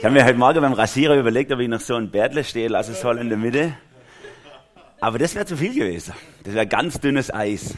Ich 0.00 0.06
habe 0.06 0.14
mir 0.14 0.24
heute 0.24 0.38
Morgen 0.38 0.62
beim 0.62 0.72
Rasierer 0.72 1.14
überlegt, 1.18 1.52
ob 1.52 1.60
ich 1.60 1.68
noch 1.68 1.78
so 1.78 1.94
ein 1.94 2.10
Bärtle 2.10 2.42
stehen 2.42 2.72
lassen 2.72 2.94
soll 2.94 3.18
in 3.18 3.28
der 3.28 3.36
Mitte. 3.36 3.76
Aber 4.98 5.18
das 5.18 5.34
wäre 5.34 5.44
zu 5.44 5.58
viel 5.58 5.74
gewesen. 5.74 6.14
Das 6.42 6.54
wäre 6.54 6.66
ganz 6.66 7.00
dünnes 7.00 7.30
Eis. 7.30 7.76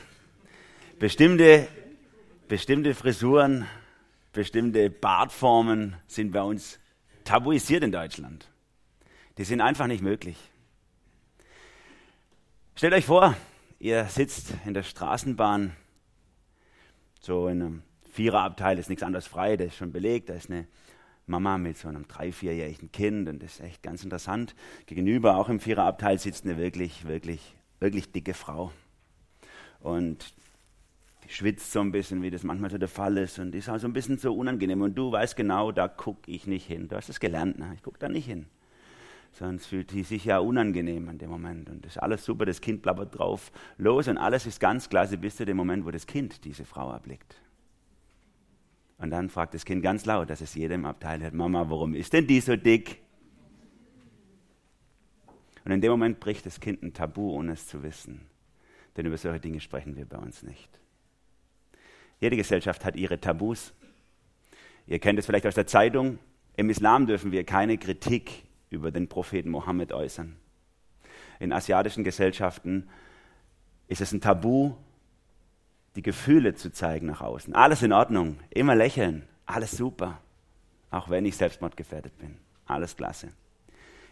Bestimmte, 1.00 1.66
bestimmte 2.46 2.94
Frisuren, 2.94 3.66
bestimmte 4.32 4.88
Bartformen 4.88 5.96
sind 6.06 6.30
bei 6.30 6.42
uns 6.42 6.78
tabuisiert 7.24 7.82
in 7.82 7.90
Deutschland. 7.90 8.46
Die 9.36 9.42
sind 9.42 9.60
einfach 9.60 9.88
nicht 9.88 10.04
möglich. 10.04 10.36
Stellt 12.76 12.94
euch 12.94 13.06
vor, 13.06 13.34
ihr 13.80 14.04
sitzt 14.04 14.54
in 14.64 14.74
der 14.74 14.84
Straßenbahn, 14.84 15.72
so 17.18 17.48
in 17.48 17.62
einem 17.62 17.82
Viererabteil 18.12 18.78
ist 18.78 18.90
nichts 18.90 19.02
anderes 19.02 19.26
frei, 19.26 19.56
der 19.56 19.66
ist 19.66 19.76
schon 19.76 19.90
belegt, 19.90 20.28
da 20.28 20.34
ist 20.34 20.48
eine 20.48 20.68
Mama 21.26 21.58
mit 21.58 21.76
so 21.76 21.88
einem 21.88 22.06
drei-, 22.08 22.32
vierjährigen 22.32 22.90
Kind 22.92 23.28
und 23.28 23.42
das 23.42 23.54
ist 23.54 23.60
echt 23.60 23.82
ganz 23.82 24.04
interessant. 24.04 24.54
Gegenüber, 24.86 25.36
auch 25.36 25.48
im 25.48 25.60
Viererabteil, 25.60 26.18
sitzt 26.18 26.44
eine 26.44 26.58
wirklich, 26.58 27.06
wirklich, 27.06 27.54
wirklich 27.80 28.10
dicke 28.12 28.34
Frau. 28.34 28.72
Und 29.80 30.34
die 31.24 31.32
schwitzt 31.32 31.72
so 31.72 31.80
ein 31.80 31.92
bisschen, 31.92 32.22
wie 32.22 32.30
das 32.30 32.42
manchmal 32.42 32.70
so 32.70 32.78
der 32.78 32.88
Fall 32.88 33.16
ist 33.18 33.38
und 33.38 33.54
ist 33.54 33.68
auch 33.68 33.78
so 33.78 33.86
ein 33.86 33.92
bisschen 33.92 34.18
so 34.18 34.34
unangenehm. 34.34 34.82
Und 34.82 34.96
du 34.96 35.12
weißt 35.12 35.36
genau, 35.36 35.72
da 35.72 35.88
gucke 35.88 36.30
ich 36.30 36.46
nicht 36.46 36.66
hin. 36.66 36.88
Du 36.88 36.96
hast 36.96 37.08
es 37.08 37.20
gelernt, 37.20 37.58
ne? 37.58 37.72
ich 37.74 37.82
gucke 37.82 37.98
da 37.98 38.08
nicht 38.08 38.26
hin. 38.26 38.46
Sonst 39.32 39.66
fühlt 39.66 39.90
sie 39.90 40.02
sich 40.02 40.26
ja 40.26 40.40
unangenehm 40.40 41.08
in 41.08 41.18
dem 41.18 41.30
Moment. 41.30 41.70
Und 41.70 41.84
das 41.84 41.96
ist 41.96 42.02
alles 42.02 42.24
super, 42.24 42.44
das 42.44 42.60
Kind 42.60 42.82
blabbert 42.82 43.18
drauf 43.18 43.50
los 43.78 44.08
und 44.08 44.18
alles 44.18 44.46
ist 44.46 44.60
ganz 44.60 44.88
klasse 44.88 45.16
bis 45.16 45.36
zu 45.36 45.46
dem 45.46 45.56
Moment, 45.56 45.86
wo 45.86 45.90
das 45.90 46.06
Kind 46.06 46.44
diese 46.44 46.64
Frau 46.64 46.92
erblickt. 46.92 47.41
Und 49.02 49.10
dann 49.10 49.28
fragt 49.28 49.52
das 49.52 49.64
Kind 49.64 49.82
ganz 49.82 50.06
laut, 50.06 50.30
dass 50.30 50.40
es 50.40 50.54
jedem 50.54 50.84
Abteil 50.84 51.20
hört, 51.22 51.34
Mama, 51.34 51.68
warum 51.68 51.92
ist 51.92 52.12
denn 52.12 52.28
die 52.28 52.38
so 52.38 52.54
dick? 52.54 53.02
Und 55.64 55.72
in 55.72 55.80
dem 55.80 55.90
Moment 55.90 56.20
bricht 56.20 56.46
das 56.46 56.60
Kind 56.60 56.84
ein 56.84 56.92
Tabu, 56.92 57.32
ohne 57.32 57.54
es 57.54 57.66
zu 57.66 57.82
wissen. 57.82 58.20
Denn 58.96 59.04
über 59.04 59.16
solche 59.16 59.40
Dinge 59.40 59.60
sprechen 59.60 59.96
wir 59.96 60.06
bei 60.06 60.18
uns 60.18 60.44
nicht. 60.44 60.78
Jede 62.20 62.36
Gesellschaft 62.36 62.84
hat 62.84 62.94
ihre 62.94 63.20
Tabus. 63.20 63.72
Ihr 64.86 65.00
kennt 65.00 65.18
es 65.18 65.26
vielleicht 65.26 65.46
aus 65.46 65.56
der 65.56 65.66
Zeitung. 65.66 66.20
Im 66.56 66.70
Islam 66.70 67.08
dürfen 67.08 67.32
wir 67.32 67.42
keine 67.42 67.78
Kritik 67.78 68.44
über 68.70 68.92
den 68.92 69.08
Propheten 69.08 69.50
Mohammed 69.50 69.90
äußern. 69.90 70.36
In 71.40 71.52
asiatischen 71.52 72.04
Gesellschaften 72.04 72.88
ist 73.88 74.00
es 74.00 74.12
ein 74.12 74.20
Tabu, 74.20 74.74
die 75.96 76.02
Gefühle 76.02 76.54
zu 76.54 76.72
zeigen 76.72 77.06
nach 77.06 77.20
außen. 77.20 77.54
Alles 77.54 77.82
in 77.82 77.92
Ordnung, 77.92 78.38
immer 78.50 78.74
lächeln, 78.74 79.28
alles 79.46 79.72
super, 79.72 80.18
auch 80.90 81.10
wenn 81.10 81.24
ich 81.24 81.36
selbstmordgefährdet 81.36 82.16
bin. 82.18 82.36
Alles 82.66 82.96
klasse. 82.96 83.28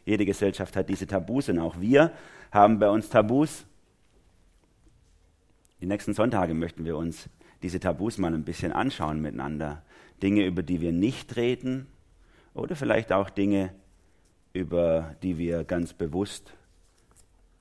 Jede 0.04 0.24
Gesellschaft 0.24 0.76
hat 0.76 0.88
diese 0.88 1.06
Tabus 1.06 1.48
und 1.48 1.58
auch 1.58 1.80
wir 1.80 2.12
haben 2.50 2.78
bei 2.78 2.88
uns 2.88 3.08
Tabus. 3.08 3.64
Die 5.80 5.86
nächsten 5.86 6.14
Sonntage 6.14 6.54
möchten 6.54 6.84
wir 6.84 6.96
uns 6.96 7.28
diese 7.62 7.80
Tabus 7.80 8.18
mal 8.18 8.34
ein 8.34 8.44
bisschen 8.44 8.72
anschauen 8.72 9.20
miteinander. 9.20 9.82
Dinge, 10.22 10.44
über 10.44 10.62
die 10.62 10.80
wir 10.80 10.92
nicht 10.92 11.36
reden 11.36 11.86
oder 12.54 12.76
vielleicht 12.76 13.12
auch 13.12 13.30
Dinge, 13.30 13.74
über 14.52 15.14
die 15.22 15.38
wir 15.38 15.64
ganz 15.64 15.92
bewusst 15.92 16.52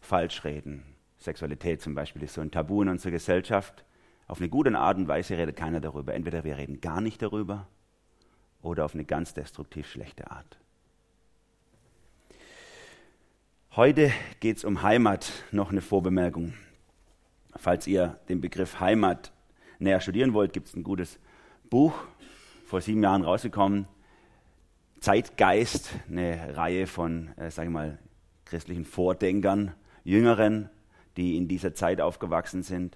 falsch 0.01 0.43
reden. 0.43 0.83
Sexualität 1.17 1.81
zum 1.81 1.95
Beispiel 1.95 2.23
ist 2.23 2.33
so 2.33 2.41
ein 2.41 2.51
Tabu 2.51 2.81
in 2.81 2.89
unserer 2.89 3.11
Gesellschaft. 3.11 3.83
Auf 4.29 4.39
eine 4.39 4.49
gute 4.49 4.77
Art 4.77 4.95
und 4.97 5.07
Weise 5.07 5.39
redet 5.39 5.55
keiner 5.55 5.81
darüber. 5.81 6.13
Entweder 6.13 6.43
wir 6.43 6.55
reden 6.55 6.81
gar 6.81 7.01
nicht 7.01 7.19
darüber 7.19 7.65
oder 8.61 8.85
auf 8.85 8.93
eine 8.93 9.03
ganz 9.03 9.33
destruktiv 9.33 9.89
schlechte 9.89 10.29
Art. 10.29 10.59
Heute 13.75 14.11
geht 14.39 14.57
es 14.57 14.63
um 14.63 14.83
Heimat. 14.83 15.31
Noch 15.51 15.71
eine 15.71 15.81
Vorbemerkung. 15.81 16.53
Falls 17.55 17.87
ihr 17.87 18.19
den 18.29 18.39
Begriff 18.39 18.79
Heimat 18.79 19.31
näher 19.79 19.99
studieren 19.99 20.35
wollt, 20.35 20.53
gibt 20.53 20.67
es 20.67 20.75
ein 20.75 20.83
gutes 20.83 21.17
Buch, 21.71 21.95
vor 22.67 22.81
sieben 22.81 23.01
Jahren 23.01 23.23
rausgekommen. 23.23 23.87
Zeitgeist, 24.99 25.89
eine 26.07 26.55
Reihe 26.55 26.85
von, 26.85 27.35
äh, 27.35 27.49
sage 27.49 27.69
ich 27.69 27.73
mal, 27.73 27.97
christlichen 28.45 28.85
Vordenkern, 28.85 29.73
Jüngeren, 30.03 30.69
die 31.17 31.35
in 31.35 31.47
dieser 31.47 31.73
Zeit 31.73 31.99
aufgewachsen 31.99 32.61
sind 32.61 32.95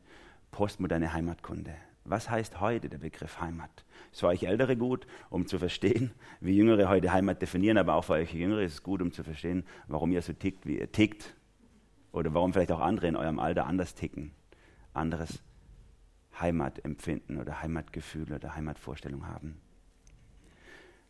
postmoderne 0.54 1.12
Heimatkunde. 1.12 1.76
Was 2.06 2.30
heißt 2.30 2.62
heute 2.62 2.88
der 2.88 3.00
Begriff 3.00 3.42
Heimat? 3.42 3.84
Ist 4.12 4.20
für 4.20 4.28
euch 4.28 4.44
Ältere 4.44 4.78
gut, 4.78 5.08
um 5.30 5.48
zu 5.48 5.58
verstehen, 5.58 6.12
wie 6.42 6.56
Jüngere 6.56 6.88
heute 6.88 7.12
Heimat 7.12 7.42
definieren, 7.42 7.78
aber 7.78 7.96
auch 7.96 8.04
für 8.04 8.14
euch 8.14 8.34
Jüngere 8.34 8.62
ist 8.62 8.74
es 8.74 8.84
gut, 8.84 9.02
um 9.02 9.12
zu 9.12 9.24
verstehen, 9.24 9.66
warum 9.88 10.12
ihr 10.12 10.22
so 10.22 10.32
tickt, 10.32 10.66
wie 10.66 10.80
ihr 10.80 10.92
tickt. 10.92 11.36
Oder 12.12 12.34
warum 12.34 12.54
vielleicht 12.54 12.72
auch 12.72 12.80
andere 12.80 13.08
in 13.08 13.16
eurem 13.16 13.40
Alter 13.40 13.66
anders 13.66 13.96
ticken. 13.96 14.32
Anderes 14.94 15.42
Heimatempfinden 16.40 17.40
oder 17.40 17.62
Heimatgefühl 17.64 18.32
oder 18.32 18.56
Heimatvorstellung 18.56 19.28
haben. 19.28 19.60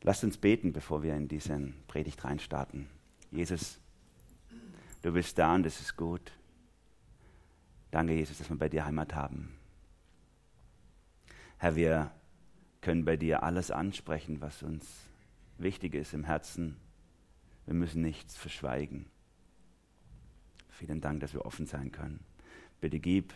Lasst 0.02 0.24
uns 0.24 0.38
beten, 0.38 0.72
bevor 0.72 1.04
wir 1.04 1.16
in 1.16 1.28
diesen 1.28 1.76
Predigt 1.88 2.24
reinstarten. 2.24 2.88
Jesus, 3.32 3.80
du 5.02 5.12
bist 5.12 5.38
da 5.38 5.56
und 5.56 5.66
es 5.66 5.82
ist 5.82 5.98
gut. 5.98 6.32
Danke, 7.94 8.14
Jesus, 8.14 8.40
dass 8.40 8.50
wir 8.50 8.58
bei 8.58 8.70
dir 8.70 8.86
Heimat 8.86 9.14
haben. 9.14 9.54
Herr, 11.60 11.76
wir 11.76 12.10
können 12.82 13.06
bei 13.06 13.18
dir 13.18 13.44
alles 13.44 13.70
ansprechen, 13.70 14.42
was 14.42 14.64
uns 14.64 15.06
wichtig 15.60 15.94
ist 15.94 16.16
im 16.16 16.24
Herzen. 16.24 16.76
Wir 17.68 17.76
müssen 17.76 18.02
nichts 18.02 18.36
verschweigen. 18.36 19.06
Vielen 20.72 21.02
Dank, 21.02 21.20
dass 21.20 21.36
wir 21.36 21.46
offen 21.46 21.68
sein 21.68 21.92
können. 21.92 22.22
Bitte 22.82 23.00
gib, 23.00 23.32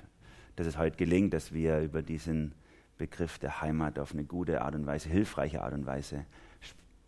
dass 0.55 0.65
es 0.65 0.79
heute 0.79 0.97
gelingt, 0.97 1.35
dass 1.35 1.53
wir 1.53 1.81
über 1.81 2.01
diesen 2.01 2.55
Begriff 2.97 3.37
der 3.37 3.61
Heimat 3.61 3.99
auf 3.99 4.11
eine 4.11 4.23
gute 4.23 4.63
Art 4.63 4.73
und 4.73 4.87
Weise, 4.87 5.07
hilfreiche 5.07 5.61
Art 5.61 5.75
und 5.75 5.85
Weise 5.85 6.25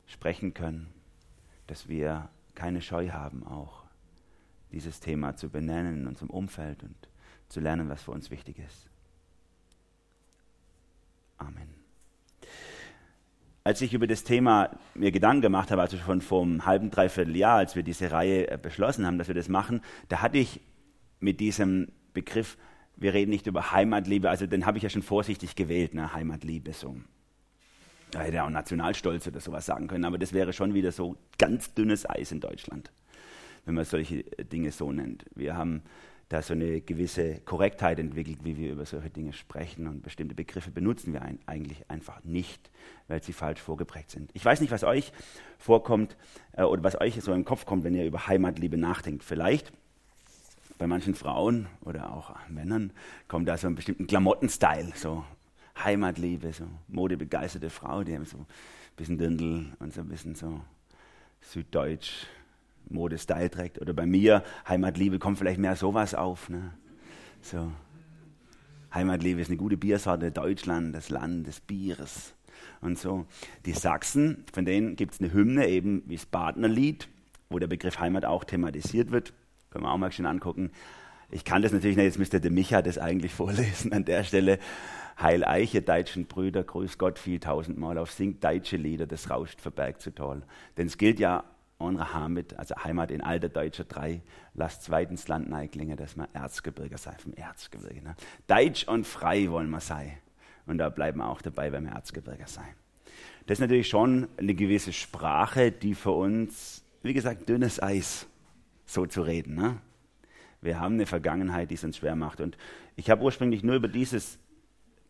sprechen 0.06 0.54
können, 0.54 0.94
dass 1.66 1.90
wir 1.90 2.30
keine 2.54 2.84
Scheu 2.84 3.10
haben, 3.10 3.44
auch 3.44 3.86
dieses 4.72 5.00
Thema 5.00 5.36
zu 5.36 5.50
benennen 5.50 6.02
in 6.02 6.08
unserem 6.08 6.30
Umfeld 6.30 6.84
und 6.84 7.09
zu 7.50 7.60
lernen, 7.60 7.90
was 7.90 8.04
für 8.04 8.12
uns 8.12 8.32
wichtig 8.32 8.60
ist. 8.60 8.90
Amen. 11.38 11.68
Als 13.64 13.82
ich 13.82 13.94
über 13.94 14.08
das 14.08 14.24
Thema 14.24 14.72
mir 14.94 15.12
Gedanken 15.12 15.42
gemacht 15.42 15.72
habe, 15.72 15.82
also 15.82 15.98
schon 15.98 16.22
vor 16.22 16.44
einem 16.44 16.66
halben, 16.66 16.92
dreiviertel 16.92 17.36
Jahr, 17.36 17.58
als 17.58 17.76
wir 17.76 17.84
diese 17.84 18.12
Reihe 18.12 18.50
äh, 18.50 18.58
beschlossen 18.58 19.06
haben, 19.06 19.18
dass 19.18 19.28
wir 19.28 19.36
das 19.36 19.50
machen, 19.50 19.82
da 20.08 20.22
hatte 20.22 20.38
ich 20.38 20.62
mit 21.20 21.40
diesem 21.40 21.92
Begriff, 22.14 22.58
wir 22.96 23.14
reden 23.14 23.32
nicht 23.32 23.48
über 23.48 23.72
Heimatliebe, 23.72 24.30
also 24.30 24.48
den 24.48 24.66
habe 24.66 24.78
ich 24.78 24.84
ja 24.84 24.90
schon 24.90 25.04
vorsichtig 25.04 25.56
gewählt, 25.56 25.94
ne, 25.94 26.14
Heimatliebe 26.14 26.74
so. 26.74 26.98
Da 28.12 28.22
hätte 28.22 28.38
er 28.38 28.46
auch 28.46 28.50
Nationalstolz 28.50 29.28
oder 29.28 29.40
sowas 29.40 29.66
sagen 29.66 29.88
können, 29.88 30.06
aber 30.06 30.18
das 30.18 30.34
wäre 30.34 30.52
schon 30.52 30.74
wieder 30.74 30.92
so 30.92 31.16
ganz 31.38 31.74
dünnes 31.74 32.10
Eis 32.10 32.32
in 32.32 32.40
Deutschland, 32.40 32.92
wenn 33.66 33.76
man 33.76 33.86
solche 33.86 34.24
Dinge 34.24 34.72
so 34.72 34.92
nennt. 34.92 35.26
Wir 35.36 35.56
haben 35.56 35.84
da 36.30 36.44
so 36.44 36.54
eine 36.54 36.80
gewisse 36.82 37.40
Korrektheit 37.40 37.98
entwickelt, 37.98 38.40
wie 38.44 38.56
wir 38.56 38.72
über 38.72 38.86
solche 38.86 39.10
Dinge 39.10 39.34
sprechen 39.34 39.88
und 39.88 40.04
bestimmte 40.04 40.36
Begriffe 40.36 40.70
benutzen 40.70 41.12
wir 41.12 41.24
ein, 41.24 41.40
eigentlich 41.48 41.90
einfach 41.90 42.24
nicht, 42.24 42.70
weil 43.08 43.22
sie 43.24 43.34
falsch 43.34 43.60
vorgeprägt 43.60 44.12
sind. 44.12 44.30
Ich 44.34 44.46
weiß 44.46 44.62
nicht, 44.62 44.72
was 44.72 44.84
euch 44.84 45.12
vorkommt 45.58 46.16
äh, 46.54 46.62
oder 46.62 46.84
was 46.84 47.02
euch 47.02 47.20
so 47.22 47.34
im 47.34 47.46
Kopf 47.46 47.66
kommt, 47.66 47.84
wenn 47.84 47.96
ihr 47.96 48.06
über 48.06 48.28
Heimatliebe 48.28 48.78
nachdenkt. 48.78 49.24
Vielleicht 49.24 49.74
bei 50.78 50.86
manchen 50.86 51.16
Frauen 51.16 51.68
oder 51.82 52.14
auch 52.14 52.36
Männern 52.48 52.94
kommt 53.28 53.48
da 53.48 53.58
so 53.58 53.66
ein 53.66 53.76
bestimmten 53.76 54.06
Klamottenstyle, 54.06 54.92
so 54.96 55.26
Heimatliebe, 55.84 56.54
so 56.54 56.66
modebegeisterte 56.88 57.72
Frau, 57.72 58.04
die 58.04 58.14
haben 58.14 58.26
so 58.26 58.38
ein 58.38 58.46
bisschen 58.96 59.18
Dirndl 59.18 59.74
und 59.80 59.94
so 59.94 60.02
ein 60.02 60.08
bisschen 60.08 60.36
so 60.36 60.62
süddeutsch 61.42 62.28
Modestyle 62.92 63.50
trägt. 63.50 63.82
Oder 63.82 63.94
bei 63.94 64.06
mir, 64.06 64.44
Heimatliebe, 64.68 65.20
kommt 65.20 65.38
vielleicht 65.38 65.60
mehr 65.60 65.76
sowas 65.76 66.16
auf. 66.16 66.50
Ne? 66.50 66.74
So. 67.42 67.72
Heimatliebe 68.94 69.42
ist 69.42 69.50
eine 69.50 69.58
gute 69.58 69.78
Biersorte, 69.78 70.32
Deutschland, 70.32 70.96
das 70.96 71.10
Land 71.10 71.48
des 71.48 71.60
Bieres. 71.60 72.34
Und 72.82 72.98
so. 72.98 73.26
Die 73.66 73.74
Sachsen, 73.74 74.44
von 74.52 74.66
denen 74.66 74.96
gibt 74.96 75.14
es 75.14 75.20
eine 75.20 75.32
Hymne, 75.34 75.68
eben 75.68 76.04
wie 76.08 76.16
das 76.16 76.26
Badnerlied, 76.26 77.08
wo 77.50 77.60
der 77.60 77.68
Begriff 77.68 78.00
Heimat 78.00 78.26
auch 78.26 78.44
thematisiert 78.44 79.12
wird. 79.12 79.34
Können 79.70 79.86
wir 79.86 79.92
auch 79.92 79.98
mal 79.98 80.12
schön 80.12 80.26
angucken. 80.26 80.72
Ich 81.32 81.46
kann 81.46 81.62
das 81.62 81.72
natürlich 81.72 81.96
nicht, 81.96 82.06
jetzt 82.06 82.18
müsste 82.18 82.42
der 82.42 82.52
Micha 82.52 82.82
das 82.82 82.98
eigentlich 82.98 83.34
vorlesen 83.36 83.94
an 83.94 84.06
der 84.06 84.24
Stelle. 84.24 84.60
Heil 85.20 85.44
Eiche, 85.44 85.82
deutschen 85.82 86.28
Brüder, 86.28 86.64
grüß 86.64 86.98
Gott 86.98 87.20
viel 87.20 87.40
tausendmal 87.40 87.98
auf, 87.98 88.12
singt 88.12 88.44
deutsche 88.44 88.78
Lieder, 88.78 89.06
das 89.06 89.30
rauscht 89.30 89.60
für 89.60 89.70
Berg 89.70 90.02
zu 90.02 90.16
toll. 90.16 90.44
Denn 90.78 90.88
es 90.88 90.98
gilt 90.98 91.20
ja 91.20 91.44
unsere 91.80 92.14
Heimat, 92.14 92.58
also 92.60 92.76
Heimat 92.84 93.10
in 93.10 93.22
alter 93.22 93.50
Deutscher 93.50 93.86
drei, 93.86 94.22
lasst 94.54 94.84
zweitens 94.84 95.28
Land 95.28 95.50
neiglingen, 95.50 95.98
dass 95.98 96.16
man 96.16 96.28
Erzgebirge 96.34 96.98
sei, 96.98 97.14
vom 97.14 97.34
Erzgebirge. 97.34 98.02
Ne? 98.02 98.16
Deutsch 98.48 98.88
und 98.88 99.08
frei 99.08 99.50
wollen 99.50 99.70
wir 99.70 99.80
sein. 99.80 100.18
Und 100.68 100.78
da 100.78 100.90
bleiben 100.90 101.20
wir 101.20 101.28
auch 101.28 101.42
dabei, 101.42 101.72
wenn 101.72 101.86
wir 101.86 101.94
Erzgebirge 101.94 102.46
sein. 102.46 102.74
Das 103.48 103.58
ist 103.58 103.62
natürlich 103.62 103.88
schon 103.88 104.28
eine 104.38 104.54
gewisse 104.54 104.94
Sprache, 104.94 105.72
die 105.72 105.96
für 105.96 106.12
uns, 106.12 106.84
wie 107.02 107.14
gesagt, 107.14 107.50
dünnes 107.50 107.82
Eis, 107.82 108.28
so 108.86 109.06
zu 109.06 109.22
reden. 109.22 109.56
Ne? 109.56 109.78
Wir 110.62 110.80
haben 110.80 110.96
eine 110.96 111.06
Vergangenheit, 111.06 111.72
die 111.72 111.76
es 111.76 111.84
uns 111.84 111.98
schwer 111.98 112.16
macht. 112.16 112.42
Und 112.42 112.58
ich 112.96 113.10
habe 113.10 113.24
ursprünglich 113.24 113.64
nur 113.64 113.76
über 113.76 113.88
dieses 113.88 114.38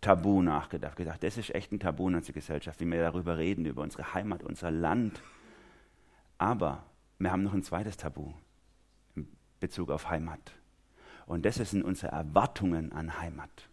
Tabu 0.01 0.41
nachgedacht, 0.41 0.95
gedacht, 0.95 1.23
das 1.23 1.37
ist 1.37 1.53
echt 1.53 1.71
ein 1.71 1.79
Tabu 1.79 2.07
in 2.07 2.15
unserer 2.15 2.33
Gesellschaft, 2.33 2.79
wie 2.79 2.85
wir 2.85 3.01
darüber 3.01 3.37
reden, 3.37 3.65
über 3.65 3.81
unsere 3.81 4.13
Heimat, 4.13 4.43
unser 4.43 4.71
Land. 4.71 5.19
Aber 6.39 6.85
wir 7.19 7.31
haben 7.31 7.43
noch 7.43 7.53
ein 7.53 7.63
zweites 7.63 7.97
Tabu 7.97 8.33
in 9.15 9.27
Bezug 9.59 9.91
auf 9.91 10.09
Heimat. 10.09 10.53
Und 11.27 11.45
das 11.45 11.57
sind 11.57 11.83
unsere 11.83 12.11
Erwartungen 12.11 12.91
an 12.91 13.19
Heimat. 13.19 13.69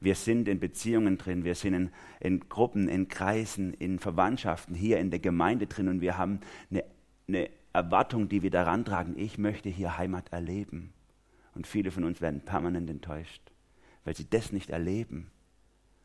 Wir 0.00 0.14
sind 0.14 0.48
in 0.48 0.58
Beziehungen 0.58 1.18
drin, 1.18 1.44
wir 1.44 1.54
sind 1.54 1.74
in, 1.74 1.90
in, 2.18 2.48
Gruppen, 2.48 2.88
in 2.88 3.08
Kreisen, 3.08 3.72
in 3.74 3.98
Verwandtschaften, 3.98 4.74
hier 4.74 4.98
in 4.98 5.10
der 5.10 5.20
Gemeinde 5.20 5.66
drin 5.66 5.88
und 5.88 6.00
wir 6.00 6.18
haben 6.18 6.40
eine, 6.70 6.84
eine 7.28 7.50
Erwartung, 7.72 8.28
die 8.28 8.42
wir 8.42 8.50
daran 8.50 8.84
tragen. 8.84 9.14
Ich 9.16 9.38
möchte 9.38 9.68
hier 9.68 9.96
Heimat 9.96 10.32
erleben. 10.32 10.92
Und 11.54 11.66
viele 11.66 11.90
von 11.90 12.04
uns 12.04 12.20
werden 12.20 12.40
permanent 12.40 12.90
enttäuscht, 12.90 13.42
weil 14.04 14.16
sie 14.16 14.28
das 14.28 14.52
nicht 14.52 14.70
erleben, 14.70 15.30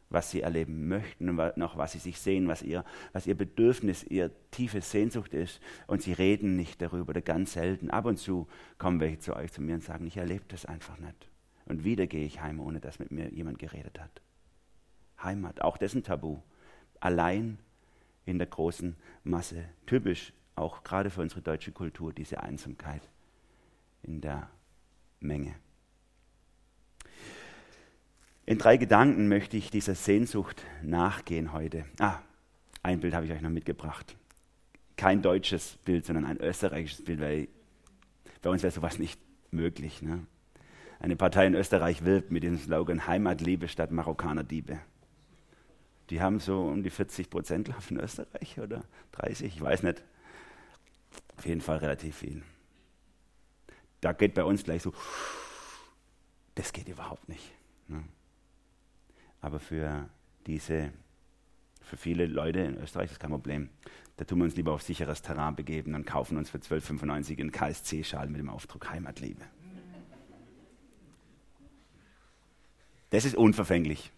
was 0.10 0.32
sie 0.32 0.42
erleben 0.42 0.88
möchten 0.88 1.36
noch 1.56 1.78
was 1.78 1.94
sie 1.94 2.00
sich 2.00 2.20
sehen, 2.20 2.48
was 2.48 2.62
ihr, 2.62 2.86
was 3.14 3.28
ihr 3.28 3.36
Bedürfnis, 3.36 4.04
ihr 4.04 4.32
tiefe 4.52 4.82
Sehnsucht 4.82 5.34
ist. 5.34 5.60
Und 5.88 6.02
sie 6.02 6.14
reden 6.14 6.56
nicht 6.56 6.82
darüber 6.82 7.10
oder 7.10 7.22
ganz 7.22 7.54
selten. 7.54 7.90
Ab 7.90 8.06
und 8.06 8.18
zu 8.18 8.48
kommen 8.78 9.00
welche 9.00 9.20
zu 9.20 9.36
euch 9.36 9.52
zu 9.52 9.62
mir 9.62 9.76
und 9.76 9.84
sagen, 9.84 10.06
ich 10.06 10.18
erlebe 10.18 10.46
das 10.48 10.66
einfach 10.66 10.98
nicht. 11.00 11.30
Und 11.66 11.84
wieder 11.84 12.08
gehe 12.08 12.26
ich 12.26 12.42
heim, 12.42 12.60
ohne 12.60 12.80
dass 12.80 13.00
mit 13.00 13.12
mir 13.12 13.30
jemand 13.34 13.60
geredet 13.60 14.00
hat. 14.00 14.22
Heimat, 15.22 15.62
auch 15.62 15.78
dessen 15.78 16.04
Tabu. 16.04 16.40
Allein 17.00 17.58
in 18.26 18.38
der 18.38 18.48
großen 18.48 18.96
Masse. 19.24 19.66
Typisch 19.86 20.34
auch 20.56 20.84
gerade 20.84 21.10
für 21.10 21.22
unsere 21.22 21.42
deutsche 21.42 21.72
Kultur, 21.72 22.14
diese 22.14 22.42
Einsamkeit 22.42 23.10
in 24.04 24.22
der 24.22 24.50
Menge. 25.20 25.56
In 28.48 28.60
drei 28.60 28.78
Gedanken 28.78 29.28
möchte 29.28 29.58
ich 29.58 29.72
dieser 29.72 29.96
Sehnsucht 29.96 30.64
nachgehen 30.84 31.52
heute. 31.52 31.86
Ah, 32.00 32.20
ein 32.84 33.00
Bild 33.00 33.16
habe 33.16 33.26
ich 33.26 33.32
euch 33.32 33.42
noch 33.42 33.50
mitgebracht. 33.50 34.16
Kein 34.98 35.24
deutsches 35.24 35.78
Bild, 35.84 36.06
sondern 36.06 36.26
ein 36.26 36.38
österreichisches 36.38 37.04
Bild, 37.04 37.20
weil 37.20 37.48
bei 38.44 38.52
uns 38.52 38.62
wäre 38.62 38.72
sowas 38.72 39.00
nicht 39.00 39.20
möglich. 39.50 40.04
Ne? 40.04 40.28
Eine 41.00 41.16
Partei 41.16 41.48
in 41.48 41.56
Österreich 41.56 42.06
wirbt 42.06 42.32
mit 42.32 42.44
dem 42.44 42.60
Slogan 42.60 43.08
Heimatliebe 43.08 43.68
statt 43.68 43.92
Marokkanerdiebe. 43.92 44.80
Die 46.12 46.22
haben 46.22 46.40
so 46.40 46.68
um 46.68 46.84
die 46.84 46.92
40 46.92 47.32
Prozent 47.32 47.74
in 47.90 48.00
Österreich 48.00 48.60
oder 48.60 48.84
30, 49.14 49.56
ich 49.56 49.62
weiß 49.62 49.82
nicht. 49.82 50.04
Auf 51.36 51.48
jeden 51.48 51.62
Fall 51.62 51.78
relativ 51.78 52.18
viel. 52.18 52.44
Da 54.02 54.14
geht 54.14 54.36
bei 54.36 54.44
uns 54.44 54.64
gleich 54.64 54.84
so, 54.84 54.94
das 56.54 56.72
geht 56.72 56.88
überhaupt 56.88 57.28
nicht. 57.28 57.52
Ne? 57.88 58.04
Aber 59.46 59.60
für 59.60 60.10
diese, 60.48 60.92
für 61.84 61.98
viele 61.98 62.26
Leute 62.26 62.62
in 62.62 62.78
Österreich 62.78 63.12
ist 63.12 63.20
kein 63.20 63.30
Problem. 63.30 63.70
Da 64.18 64.26
tun 64.26 64.40
wir 64.40 64.46
uns 64.46 64.56
lieber 64.56 64.74
auf 64.74 64.82
sicheres 64.82 65.22
Terrain 65.22 65.56
begeben 65.56 65.94
und 65.94 66.08
kaufen 66.08 66.40
uns 66.40 66.50
für 66.50 66.58
12,95 66.58 67.40
einen 67.40 67.52
KSC-Schal 67.52 68.28
mit 68.28 68.40
dem 68.40 68.50
Aufdruck 68.50 68.90
Heimatliebe. 68.90 69.44
Das 73.12 73.24
ist 73.24 73.36
unverfänglich. 73.36 74.10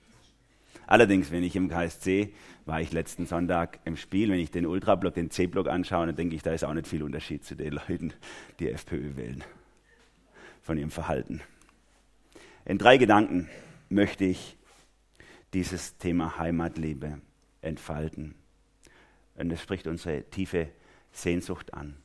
Allerdings, 0.85 1.29
wenn 1.29 1.43
ich 1.43 1.57
im 1.57 1.67
KSC 1.67 2.33
war 2.65 2.79
ich 2.79 2.93
letzten 2.93 3.25
Sonntag 3.25 3.79
im 3.83 3.97
Spiel, 3.97 4.31
wenn 4.31 4.39
ich 4.39 4.51
den 4.51 4.65
Ultrablock, 4.65 5.15
den 5.15 5.29
C-Block 5.29 5.67
anschaue, 5.67 6.05
dann 6.05 6.15
denke 6.15 6.37
ich, 6.37 6.41
da 6.41 6.53
ist 6.53 6.63
auch 6.63 6.73
nicht 6.73 6.87
viel 6.87 7.03
Unterschied 7.03 7.43
zu 7.43 7.57
den 7.57 7.73
Leuten, 7.73 8.13
die 8.59 8.69
FPÖ 8.69 9.17
wählen, 9.17 9.43
von 10.61 10.77
ihrem 10.77 10.91
Verhalten. 10.91 11.41
In 12.63 12.77
drei 12.77 12.95
Gedanken 12.97 13.49
möchte 13.89 14.23
ich 14.23 14.56
dieses 15.53 15.97
Thema 15.97 16.37
Heimatliebe 16.37 17.21
entfalten. 17.61 18.35
Und 19.35 19.51
es 19.51 19.61
spricht 19.61 19.87
unsere 19.87 20.23
tiefe 20.23 20.69
Sehnsucht 21.11 21.73
an, 21.73 21.95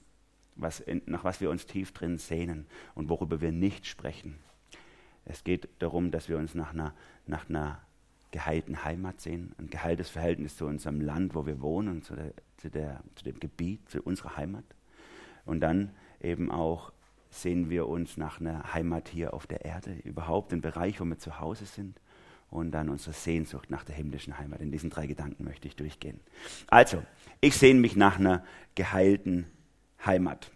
was, 0.54 0.82
nach 1.06 1.24
was 1.24 1.40
wir 1.40 1.50
uns 1.50 1.66
tief 1.66 1.92
drin 1.92 2.18
sehnen 2.18 2.66
und 2.94 3.08
worüber 3.08 3.40
wir 3.40 3.52
nicht 3.52 3.86
sprechen. 3.86 4.38
Es 5.24 5.44
geht 5.44 5.68
darum, 5.78 6.10
dass 6.10 6.28
wir 6.28 6.38
uns 6.38 6.54
nach 6.54 6.72
einer, 6.72 6.94
nach 7.26 7.48
einer 7.48 7.80
geheilten 8.32 8.84
Heimat 8.84 9.20
sehen, 9.20 9.54
ein 9.58 9.68
geheiltes 9.68 10.08
Verhältnis 10.08 10.56
zu 10.56 10.66
unserem 10.66 11.00
Land, 11.00 11.34
wo 11.34 11.46
wir 11.46 11.60
wohnen, 11.60 12.02
zu, 12.02 12.16
der, 12.16 12.32
zu, 12.56 12.70
der, 12.70 13.02
zu 13.14 13.24
dem 13.24 13.38
Gebiet, 13.38 13.88
zu 13.88 14.02
unserer 14.02 14.36
Heimat. 14.36 14.64
Und 15.44 15.60
dann 15.60 15.90
eben 16.20 16.50
auch 16.50 16.92
sehen 17.30 17.70
wir 17.70 17.88
uns 17.88 18.16
nach 18.16 18.40
einer 18.40 18.74
Heimat 18.74 19.08
hier 19.08 19.34
auf 19.34 19.46
der 19.46 19.64
Erde, 19.64 19.94
überhaupt 20.04 20.52
im 20.52 20.60
Bereich, 20.60 21.00
wo 21.00 21.04
wir 21.04 21.18
zu 21.18 21.40
Hause 21.40 21.64
sind. 21.64 21.98
Und 22.52 22.70
dann 22.70 22.90
unsere 22.90 23.14
Sehnsucht 23.14 23.70
nach 23.70 23.82
der 23.82 23.94
himmlischen 23.94 24.38
Heimat. 24.38 24.60
In 24.60 24.70
diesen 24.70 24.90
drei 24.90 25.06
Gedanken 25.06 25.42
möchte 25.42 25.66
ich 25.66 25.74
durchgehen. 25.74 26.20
Also, 26.68 27.02
ich 27.40 27.56
sehne 27.56 27.80
mich 27.80 27.96
nach 27.96 28.18
einer 28.18 28.44
geheilten 28.74 29.46
Heimat. 30.04 30.52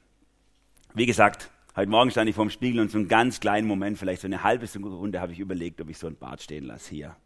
Wie 0.95 1.07
gesagt, 1.07 1.51
Heute 1.75 1.91
Morgen 1.91 2.11
stand 2.11 2.31
ich 2.31 2.35
vorm 2.35 2.49
Spiegel 2.49 2.81
und 2.81 2.91
so 2.91 2.97
einen 2.97 3.07
ganz 3.07 3.39
kleinen 3.39 3.67
Moment, 3.67 3.99
vielleicht 3.99 4.23
so 4.23 4.27
eine 4.27 4.43
halbe 4.43 4.67
Sekunde, 4.67 5.21
habe 5.21 5.33
ich 5.33 5.41
überlegt, 5.41 5.79
ob 5.83 5.91
ich 5.91 5.99
so 5.99 6.07
ein 6.07 6.17
Bart 6.17 6.41
stehen 6.41 6.65
lasse 6.65 6.89
hier. 6.89 7.17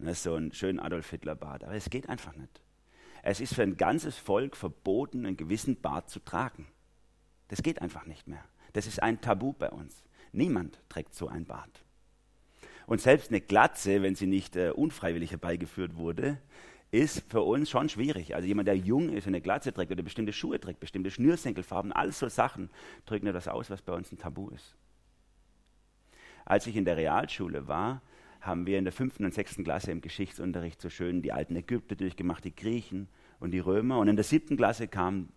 Das 0.00 0.14
ist 0.14 0.22
so 0.24 0.34
ein 0.34 0.52
schönen 0.52 0.80
Adolf 0.80 1.08
Hitler 1.08 1.36
Bart. 1.36 1.62
Aber 1.62 1.74
es 1.74 1.88
geht 1.88 2.08
einfach 2.08 2.34
nicht. 2.34 2.60
Es 3.22 3.40
ist 3.40 3.54
für 3.54 3.62
ein 3.62 3.76
ganzes 3.76 4.18
Volk 4.18 4.56
verboten, 4.56 5.24
einen 5.24 5.36
gewissen 5.36 5.80
Bart 5.80 6.10
zu 6.10 6.18
tragen. 6.18 6.66
Das 7.46 7.62
geht 7.62 7.80
einfach 7.80 8.04
nicht 8.04 8.26
mehr. 8.26 8.44
Das 8.72 8.88
ist 8.88 9.00
ein 9.00 9.20
Tabu 9.20 9.52
bei 9.52 9.70
uns. 9.70 10.02
Niemand 10.32 10.80
trägt 10.88 11.14
so 11.14 11.28
ein 11.28 11.44
Bart. 11.44 11.84
Und 12.86 13.00
selbst 13.00 13.30
eine 13.30 13.40
Glatze, 13.40 14.02
wenn 14.02 14.14
sie 14.14 14.26
nicht 14.26 14.56
äh, 14.56 14.70
unfreiwillig 14.70 15.30
herbeigeführt 15.30 15.96
wurde, 15.96 16.38
ist 16.90 17.24
für 17.30 17.42
uns 17.42 17.70
schon 17.70 17.88
schwierig. 17.88 18.34
Also 18.34 18.46
jemand, 18.46 18.68
der 18.68 18.76
jung 18.76 19.08
ist 19.08 19.26
und 19.26 19.30
eine 19.30 19.40
Glatze 19.40 19.72
trägt 19.72 19.90
oder 19.90 20.02
bestimmte 20.02 20.32
Schuhe 20.32 20.60
trägt, 20.60 20.78
bestimmte 20.78 21.10
Schnürsenkelfarben, 21.10 21.92
all 21.92 22.12
so 22.12 22.28
Sachen, 22.28 22.70
drücken 23.06 23.26
etwas 23.26 23.48
aus, 23.48 23.70
was 23.70 23.80
bei 23.80 23.94
uns 23.94 24.12
ein 24.12 24.18
Tabu 24.18 24.50
ist. 24.50 24.76
Als 26.44 26.66
ich 26.66 26.76
in 26.76 26.84
der 26.84 26.96
Realschule 26.96 27.66
war, 27.66 28.02
haben 28.42 28.66
wir 28.66 28.76
in 28.76 28.84
der 28.84 28.92
fünften 28.92 29.24
und 29.24 29.32
sechsten 29.32 29.64
Klasse 29.64 29.90
im 29.90 30.00
Geschichtsunterricht 30.00 30.82
so 30.82 30.90
schön 30.90 31.22
die 31.22 31.32
alten 31.32 31.56
Ägypter 31.56 31.94
durchgemacht, 31.94 32.44
die 32.44 32.54
Griechen 32.54 33.08
und 33.40 33.52
die 33.52 33.60
Römer. 33.60 33.98
Und 33.98 34.08
in 34.08 34.16
der 34.16 34.24
siebten 34.24 34.56
Klasse 34.56 34.88
kam 34.88 35.28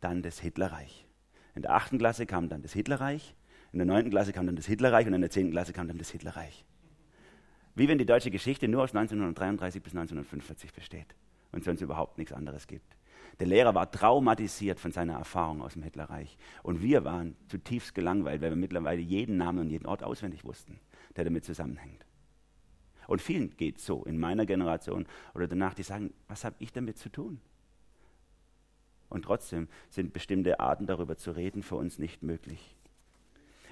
dann 0.00 0.22
das 0.22 0.40
Hitlerreich. 0.40 1.06
In 1.54 1.62
der 1.62 1.72
achten 1.72 1.98
Klasse 1.98 2.26
kam 2.26 2.48
dann 2.48 2.62
das 2.62 2.72
Hitlerreich, 2.72 3.34
in 3.72 3.78
der 3.78 3.86
neunten 3.86 4.10
Klasse 4.10 4.32
kam 4.32 4.46
dann 4.46 4.56
das 4.56 4.66
Hitlerreich 4.66 5.06
und 5.06 5.14
in 5.14 5.20
der 5.20 5.30
zehnten 5.30 5.52
Klasse 5.52 5.72
kam 5.72 5.86
dann 5.86 5.98
das 5.98 6.10
Hitlerreich. 6.10 6.64
Wie 7.76 7.88
wenn 7.88 7.98
die 7.98 8.06
deutsche 8.06 8.30
Geschichte 8.30 8.66
nur 8.68 8.82
aus 8.82 8.94
1933 8.94 9.82
bis 9.82 9.92
1945 9.92 10.72
besteht 10.72 11.14
und 11.52 11.62
sonst 11.62 11.82
überhaupt 11.82 12.16
nichts 12.16 12.32
anderes 12.32 12.66
gibt. 12.66 12.96
Der 13.38 13.46
Lehrer 13.46 13.74
war 13.74 13.90
traumatisiert 13.90 14.80
von 14.80 14.92
seiner 14.92 15.14
Erfahrung 15.14 15.60
aus 15.60 15.74
dem 15.74 15.82
Hitlerreich. 15.82 16.38
Und 16.62 16.80
wir 16.80 17.04
waren 17.04 17.36
zutiefst 17.48 17.94
gelangweilt, 17.94 18.40
weil 18.40 18.50
wir 18.50 18.56
mittlerweile 18.56 19.02
jeden 19.02 19.36
Namen 19.36 19.58
und 19.58 19.70
jeden 19.70 19.84
Ort 19.84 20.02
auswendig 20.02 20.44
wussten, 20.44 20.80
der 21.16 21.24
damit 21.24 21.44
zusammenhängt. 21.44 22.06
Und 23.08 23.20
vielen 23.20 23.54
geht 23.56 23.76
es 23.76 23.84
so, 23.84 24.04
in 24.04 24.18
meiner 24.18 24.46
Generation 24.46 25.06
oder 25.34 25.46
danach, 25.46 25.74
die 25.74 25.82
sagen, 25.82 26.14
was 26.28 26.44
habe 26.44 26.56
ich 26.58 26.72
damit 26.72 26.96
zu 26.96 27.10
tun? 27.10 27.40
Und 29.10 29.26
trotzdem 29.26 29.68
sind 29.90 30.14
bestimmte 30.14 30.60
Arten 30.60 30.86
darüber 30.86 31.16
zu 31.16 31.30
reden 31.30 31.62
für 31.62 31.76
uns 31.76 31.98
nicht 31.98 32.22
möglich. 32.22 32.75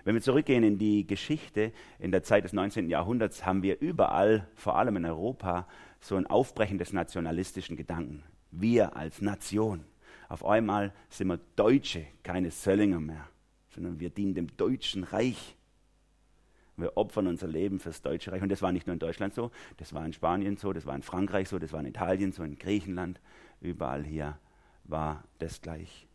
Wenn 0.04 0.14
wir 0.14 0.22
zurückgehen 0.22 0.62
in 0.62 0.78
die 0.78 1.06
Geschichte, 1.06 1.72
in 1.98 2.12
der 2.12 2.22
Zeit 2.22 2.44
des 2.44 2.52
19. 2.52 2.90
Jahrhunderts 2.90 3.46
haben 3.46 3.62
wir 3.62 3.80
überall, 3.80 4.46
vor 4.54 4.76
allem 4.76 4.96
in 4.96 5.06
Europa, 5.06 5.66
so 5.98 6.16
ein 6.16 6.26
Aufbrechen 6.26 6.76
des 6.76 6.92
nationalistischen 6.92 7.76
Gedanken. 7.76 8.22
Wir 8.50 8.96
als 8.96 9.22
Nation. 9.22 9.84
Auf 10.28 10.44
einmal 10.44 10.92
sind 11.08 11.28
wir 11.28 11.40
Deutsche, 11.56 12.06
keine 12.22 12.50
Söllinger 12.50 13.00
mehr, 13.00 13.26
sondern 13.70 13.98
wir 13.98 14.10
dienen 14.10 14.34
dem 14.34 14.54
Deutschen 14.56 15.04
Reich. 15.04 15.56
Wir 16.76 16.96
opfern 16.96 17.26
unser 17.26 17.46
Leben 17.46 17.78
fürs 17.78 18.02
Deutsche 18.02 18.30
Reich. 18.32 18.42
Und 18.42 18.50
das 18.50 18.60
war 18.60 18.72
nicht 18.72 18.86
nur 18.86 18.92
in 18.94 18.98
Deutschland 18.98 19.32
so, 19.32 19.52
das 19.78 19.94
war 19.94 20.04
in 20.04 20.12
Spanien 20.12 20.58
so, 20.58 20.74
das 20.74 20.84
war 20.84 20.94
in 20.94 21.02
Frankreich 21.02 21.48
so, 21.48 21.58
das 21.58 21.72
war 21.72 21.80
in 21.80 21.86
Italien 21.86 22.32
so, 22.32 22.42
in 22.42 22.58
Griechenland. 22.58 23.20
Überall 23.60 24.04
hier 24.04 24.38
war 24.84 25.24
das 25.38 25.62
gleich. 25.62 26.06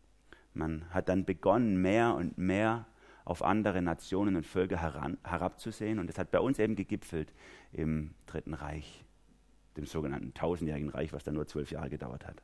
Man 0.53 0.85
hat 0.91 1.09
dann 1.09 1.25
begonnen, 1.25 1.81
mehr 1.81 2.13
und 2.13 2.37
mehr 2.37 2.85
auf 3.29 3.43
andere 3.43 3.79
Nationen 3.83 4.35
und 4.35 4.47
Völker 4.47 4.81
heran, 4.81 5.19
herabzusehen. 5.23 5.99
Und 5.99 6.07
das 6.07 6.17
hat 6.17 6.31
bei 6.31 6.39
uns 6.39 6.57
eben 6.57 6.75
gegipfelt 6.75 7.31
im 7.71 8.15
Dritten 8.25 8.55
Reich, 8.55 9.05
dem 9.77 9.85
sogenannten 9.85 10.33
tausendjährigen 10.33 10.89
Reich, 10.89 11.13
was 11.13 11.23
dann 11.23 11.35
nur 11.35 11.45
zwölf 11.45 11.69
Jahre 11.69 11.91
gedauert 11.91 12.25
hat. 12.25 12.41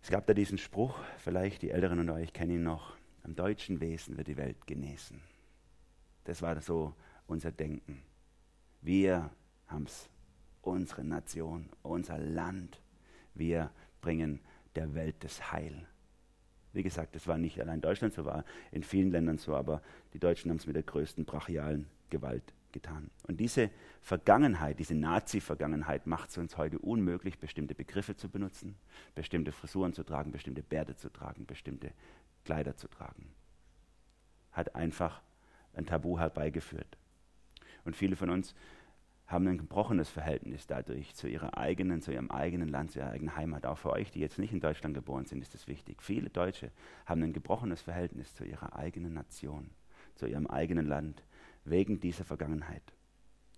Es 0.00 0.10
gab 0.10 0.28
da 0.28 0.32
diesen 0.32 0.58
Spruch, 0.58 0.96
vielleicht 1.18 1.62
die 1.62 1.72
Älteren 1.72 1.98
unter 1.98 2.14
euch 2.14 2.32
kennen 2.32 2.52
ihn 2.52 2.62
noch, 2.62 2.96
am 3.24 3.34
deutschen 3.34 3.80
Wesen 3.80 4.16
wird 4.16 4.28
die 4.28 4.36
Welt 4.36 4.64
genesen. 4.64 5.20
Das 6.22 6.40
war 6.40 6.60
so 6.60 6.94
unser 7.26 7.50
Denken. 7.50 8.00
Wir 8.80 9.28
haben 9.66 9.84
es. 9.86 10.08
Unsere 10.62 11.02
Nation, 11.02 11.68
unser 11.82 12.18
Land. 12.18 12.80
Wir 13.34 13.72
bringen 14.00 14.40
der 14.78 14.94
Welt 14.94 15.16
das 15.20 15.52
Heil. 15.52 15.86
Wie 16.72 16.82
gesagt, 16.82 17.16
das 17.16 17.26
war 17.26 17.36
nicht 17.36 17.60
allein 17.60 17.80
Deutschland 17.80 18.14
so, 18.14 18.24
war 18.24 18.44
in 18.70 18.84
vielen 18.84 19.10
Ländern 19.10 19.38
so, 19.38 19.56
aber 19.56 19.82
die 20.12 20.20
Deutschen 20.20 20.50
haben 20.50 20.58
es 20.58 20.66
mit 20.66 20.76
der 20.76 20.84
größten 20.84 21.24
brachialen 21.24 21.88
Gewalt 22.10 22.54
getan. 22.70 23.10
Und 23.26 23.40
diese 23.40 23.70
Vergangenheit, 24.00 24.78
diese 24.78 24.94
Nazi-Vergangenheit 24.94 26.06
macht 26.06 26.30
es 26.30 26.38
uns 26.38 26.56
heute 26.56 26.78
unmöglich, 26.78 27.38
bestimmte 27.38 27.74
Begriffe 27.74 28.16
zu 28.16 28.28
benutzen, 28.28 28.76
bestimmte 29.16 29.50
Frisuren 29.50 29.92
zu 29.92 30.04
tragen, 30.04 30.30
bestimmte 30.30 30.62
Bärte 30.62 30.94
zu 30.94 31.08
tragen, 31.08 31.46
bestimmte 31.46 31.90
Kleider 32.44 32.76
zu 32.76 32.86
tragen. 32.86 33.32
Hat 34.52 34.76
einfach 34.76 35.22
ein 35.74 35.86
Tabu 35.86 36.18
herbeigeführt. 36.18 36.96
Und 37.84 37.96
viele 37.96 38.14
von 38.14 38.30
uns 38.30 38.54
haben 39.28 39.46
ein 39.46 39.58
gebrochenes 39.58 40.08
Verhältnis 40.08 40.66
dadurch 40.66 41.14
zu 41.14 41.28
ihrer 41.28 41.56
eigenen, 41.56 42.00
zu 42.00 42.12
ihrem 42.12 42.30
eigenen 42.30 42.68
Land, 42.68 42.92
zu 42.92 42.98
ihrer 42.98 43.10
eigenen 43.10 43.36
Heimat. 43.36 43.66
Auch 43.66 43.76
für 43.76 43.90
euch, 43.90 44.10
die 44.10 44.20
jetzt 44.20 44.38
nicht 44.38 44.54
in 44.54 44.60
Deutschland 44.60 44.94
geboren 44.94 45.26
sind, 45.26 45.42
ist 45.42 45.52
das 45.52 45.68
wichtig. 45.68 46.02
Viele 46.02 46.30
Deutsche 46.30 46.70
haben 47.04 47.22
ein 47.22 47.34
gebrochenes 47.34 47.82
Verhältnis 47.82 48.34
zu 48.34 48.44
ihrer 48.44 48.74
eigenen 48.74 49.12
Nation, 49.12 49.70
zu 50.14 50.26
ihrem 50.26 50.46
eigenen 50.46 50.86
Land, 50.86 51.22
wegen 51.64 52.00
dieser 52.00 52.24
Vergangenheit. 52.24 52.82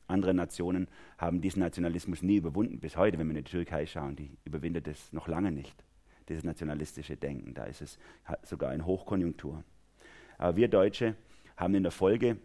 Andere 0.08 0.34
Nationen 0.34 0.88
haben 1.18 1.40
diesen 1.40 1.60
Nationalismus 1.60 2.20
nie 2.22 2.38
überwunden, 2.38 2.80
bis 2.80 2.96
heute, 2.96 3.16
wenn 3.16 3.28
wir 3.28 3.36
in 3.36 3.44
die 3.44 3.50
Türkei 3.50 3.86
schauen, 3.86 4.16
die 4.16 4.36
überwindet 4.44 4.88
es 4.88 5.12
noch 5.12 5.28
lange 5.28 5.52
nicht, 5.52 5.84
dieses 6.28 6.42
nationalistische 6.42 7.16
Denken. 7.16 7.54
Da 7.54 7.64
ist 7.64 7.80
es 7.80 7.96
sogar 8.42 8.74
in 8.74 8.84
Hochkonjunktur. 8.84 9.62
Aber 10.36 10.56
wir 10.56 10.66
Deutsche 10.66 11.14
haben 11.56 11.76
in 11.76 11.84
der 11.84 11.92
Folge 11.92 12.38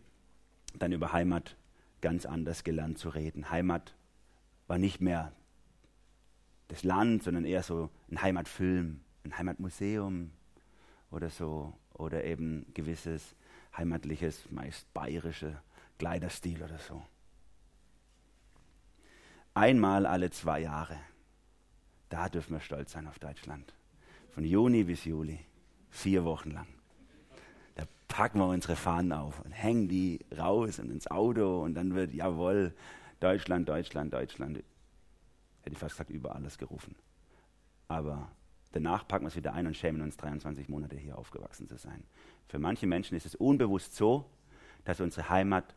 dann 0.77 0.91
über 0.91 1.11
Heimat 1.11 1.55
ganz 2.05 2.27
anders 2.27 2.63
gelernt 2.63 2.99
zu 2.99 3.09
reden. 3.09 3.49
Heimat 3.49 3.95
war 4.67 4.77
nicht 4.77 5.01
mehr 5.01 5.31
das 6.67 6.83
Land, 6.83 7.23
sondern 7.23 7.45
eher 7.45 7.63
so 7.63 7.89
ein 8.11 8.21
Heimatfilm, 8.21 8.99
ein 9.23 9.35
Heimatmuseum 9.35 10.29
oder 11.09 11.31
so, 11.31 11.73
oder 11.93 12.23
eben 12.23 12.67
gewisses 12.75 13.35
heimatliches, 13.75 14.51
meist 14.51 14.93
bayerische 14.93 15.59
Kleiderstil 15.97 16.61
oder 16.61 16.77
so. 16.77 17.03
Einmal 19.55 20.05
alle 20.05 20.29
zwei 20.29 20.59
Jahre, 20.59 20.99
da 22.09 22.29
dürfen 22.29 22.53
wir 22.53 22.59
stolz 22.59 22.91
sein 22.91 23.07
auf 23.07 23.17
Deutschland. 23.17 23.73
Von 24.29 24.45
Juni 24.45 24.83
bis 24.83 25.05
Juli, 25.05 25.39
vier 25.89 26.23
Wochen 26.23 26.51
lang. 26.51 26.67
Da 27.75 27.83
packen 28.07 28.39
wir 28.39 28.47
unsere 28.47 28.75
Fahnen 28.75 29.11
auf 29.11 29.39
und 29.41 29.51
hängen 29.51 29.87
die 29.87 30.25
raus 30.37 30.79
und 30.79 30.91
ins 30.91 31.07
Auto 31.07 31.63
und 31.63 31.75
dann 31.75 31.95
wird, 31.95 32.13
jawohl, 32.13 32.73
Deutschland, 33.19 33.69
Deutschland, 33.69 34.13
Deutschland. 34.13 34.57
Hätte 35.61 35.73
ich 35.73 35.77
fast 35.77 35.95
gesagt, 35.95 36.09
über 36.09 36.35
alles 36.35 36.57
gerufen. 36.57 36.95
Aber 37.87 38.29
danach 38.71 39.07
packen 39.07 39.25
wir 39.25 39.29
es 39.29 39.35
wieder 39.35 39.53
ein 39.53 39.67
und 39.67 39.75
schämen 39.75 40.01
uns 40.01 40.17
23 40.17 40.69
Monate 40.69 40.95
hier 40.95 41.17
aufgewachsen 41.17 41.67
zu 41.67 41.77
sein. 41.77 42.03
Für 42.47 42.59
manche 42.59 42.87
Menschen 42.87 43.15
ist 43.15 43.25
es 43.25 43.35
unbewusst 43.35 43.95
so, 43.95 44.25
dass 44.83 45.01
unsere 45.01 45.29
Heimat 45.29 45.75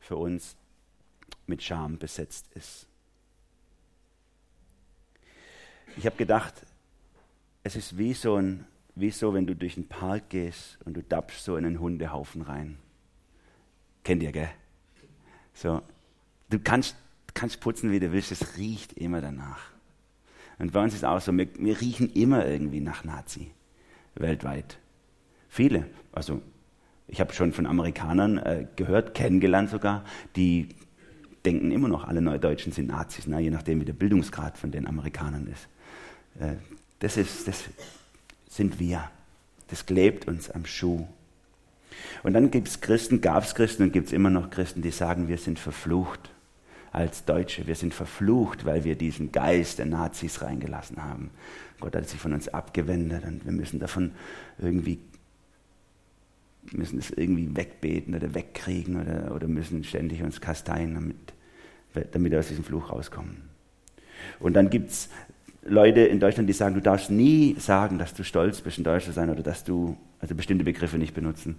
für 0.00 0.16
uns 0.16 0.56
mit 1.46 1.62
Scham 1.62 1.98
besetzt 1.98 2.48
ist. 2.54 2.86
Ich 5.96 6.06
habe 6.06 6.16
gedacht, 6.16 6.54
es 7.62 7.76
ist 7.76 7.96
wie 7.96 8.14
so, 8.14 8.36
ein, 8.36 8.66
wie 8.96 9.10
so, 9.10 9.34
wenn 9.34 9.46
du 9.46 9.56
durch 9.56 9.74
den 9.74 9.88
Park 9.88 10.30
gehst 10.30 10.78
und 10.84 10.96
du 10.96 11.02
dappst 11.02 11.44
so 11.44 11.56
in 11.56 11.64
einen 11.64 11.80
Hundehaufen 11.80 12.42
rein. 12.42 12.78
Kennt 14.04 14.22
ihr, 14.22 14.32
gell? 14.32 14.50
So, 15.52 15.82
du 16.50 16.58
kannst, 16.58 16.96
kannst 17.32 17.60
putzen, 17.60 17.90
wie 17.90 18.00
du 18.00 18.12
willst, 18.12 18.32
es 18.32 18.56
riecht 18.56 18.92
immer 18.94 19.20
danach. 19.20 19.60
Und 20.58 20.72
bei 20.72 20.82
uns 20.82 20.94
ist 20.94 21.04
auch 21.04 21.20
so, 21.20 21.32
wir, 21.36 21.48
wir 21.58 21.80
riechen 21.80 22.12
immer 22.12 22.46
irgendwie 22.46 22.80
nach 22.80 23.04
Nazi, 23.04 23.50
weltweit. 24.14 24.78
Viele, 25.48 25.86
also 26.12 26.42
ich 27.08 27.20
habe 27.20 27.32
schon 27.32 27.52
von 27.52 27.66
Amerikanern 27.66 28.38
äh, 28.38 28.66
gehört, 28.76 29.14
kennengelernt 29.14 29.70
sogar, 29.70 30.04
die 30.36 30.68
denken 31.44 31.70
immer 31.70 31.88
noch, 31.88 32.04
alle 32.04 32.20
Neudeutschen 32.20 32.72
sind 32.72 32.88
Nazis, 32.88 33.26
na, 33.26 33.38
je 33.38 33.50
nachdem, 33.50 33.80
wie 33.80 33.84
der 33.84 33.92
Bildungsgrad 33.92 34.56
von 34.56 34.70
den 34.70 34.86
Amerikanern 34.86 35.46
ist. 35.46 35.68
Äh, 36.40 36.56
das, 37.00 37.16
ist, 37.16 37.46
das 37.46 37.64
sind 38.54 38.78
wir. 38.78 39.10
Das 39.68 39.84
klebt 39.84 40.28
uns 40.28 40.48
am 40.48 40.64
Schuh. 40.64 41.06
Und 42.22 42.34
dann 42.34 42.50
gibt 42.50 42.68
es 42.68 42.80
Christen, 42.80 43.20
gab 43.20 43.42
es 43.42 43.54
Christen 43.54 43.82
und 43.82 43.92
gibt 43.92 44.06
es 44.06 44.12
immer 44.12 44.30
noch 44.30 44.50
Christen, 44.50 44.80
die 44.80 44.90
sagen, 44.90 45.26
wir 45.26 45.38
sind 45.38 45.58
verflucht 45.58 46.30
als 46.92 47.24
Deutsche. 47.24 47.66
Wir 47.66 47.74
sind 47.74 47.92
verflucht, 47.92 48.64
weil 48.64 48.84
wir 48.84 48.94
diesen 48.94 49.32
Geist 49.32 49.80
der 49.80 49.86
Nazis 49.86 50.40
reingelassen 50.42 51.02
haben. 51.02 51.30
Gott 51.80 51.96
hat 51.96 52.08
sich 52.08 52.20
von 52.20 52.32
uns 52.32 52.48
abgewendet 52.48 53.24
und 53.24 53.44
wir 53.44 53.52
müssen 53.52 53.80
davon 53.80 54.12
irgendwie 54.58 55.00
müssen 56.72 56.98
es 56.98 57.10
irgendwie 57.10 57.54
wegbeten 57.54 58.14
oder 58.14 58.34
wegkriegen 58.34 58.98
oder, 58.98 59.34
oder 59.34 59.46
müssen 59.46 59.84
ständig 59.84 60.22
uns 60.22 60.40
kasteien, 60.40 60.94
damit, 60.94 61.34
damit 62.12 62.32
wir 62.32 62.38
aus 62.38 62.48
diesem 62.48 62.64
Fluch 62.64 62.90
rauskommen. 62.90 63.42
Und 64.40 64.54
dann 64.54 64.70
gibt 64.70 64.90
es 64.90 65.10
Leute 65.66 66.00
in 66.00 66.20
Deutschland, 66.20 66.48
die 66.48 66.52
sagen, 66.52 66.74
du 66.74 66.80
darfst 66.80 67.10
nie 67.10 67.56
sagen, 67.58 67.98
dass 67.98 68.14
du 68.14 68.22
stolz 68.22 68.60
bist, 68.60 68.78
ein 68.78 68.84
Deutscher 68.84 69.12
sein 69.12 69.30
oder 69.30 69.42
dass 69.42 69.64
du 69.64 69.96
also 70.20 70.34
bestimmte 70.34 70.64
Begriffe 70.64 70.98
nicht 70.98 71.14
benutzen. 71.14 71.56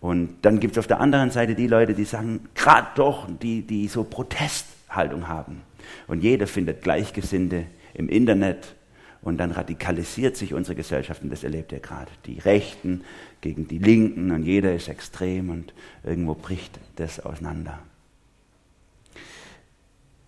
Und 0.00 0.36
dann 0.42 0.60
gibt 0.60 0.72
es 0.72 0.78
auf 0.78 0.86
der 0.86 1.00
anderen 1.00 1.30
Seite 1.30 1.54
die 1.54 1.66
Leute, 1.66 1.94
die 1.94 2.04
sagen, 2.04 2.48
gerade 2.54 2.88
doch, 2.94 3.28
die, 3.42 3.62
die 3.62 3.88
so 3.88 4.04
Protesthaltung 4.04 5.28
haben. 5.28 5.62
Und 6.06 6.22
jeder 6.22 6.46
findet 6.46 6.82
Gleichgesinnte 6.82 7.64
im 7.94 8.08
Internet 8.08 8.74
und 9.22 9.38
dann 9.38 9.50
radikalisiert 9.50 10.36
sich 10.36 10.54
unsere 10.54 10.76
Gesellschaft 10.76 11.22
und 11.22 11.30
das 11.30 11.42
erlebt 11.42 11.72
ihr 11.72 11.80
gerade. 11.80 12.10
Die 12.26 12.38
Rechten 12.38 13.02
gegen 13.40 13.66
die 13.66 13.78
Linken 13.78 14.30
und 14.30 14.44
jeder 14.44 14.74
ist 14.74 14.88
extrem 14.88 15.50
und 15.50 15.74
irgendwo 16.04 16.34
bricht 16.34 16.78
das 16.96 17.20
auseinander. 17.20 17.78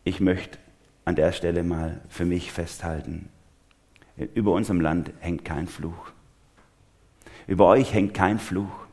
Ich 0.04 0.20
möchte 0.20 0.58
an 1.08 1.16
der 1.16 1.32
Stelle 1.32 1.62
mal 1.62 2.00
für 2.08 2.24
mich 2.24 2.52
festhalten, 2.52 3.28
über 4.34 4.52
unserem 4.52 4.80
Land 4.80 5.12
hängt 5.20 5.44
kein 5.44 5.68
Fluch. 5.68 6.10
Über 7.46 7.66
euch 7.66 7.94
hängt 7.94 8.14
kein 8.14 8.38
Fluch. 8.38 8.86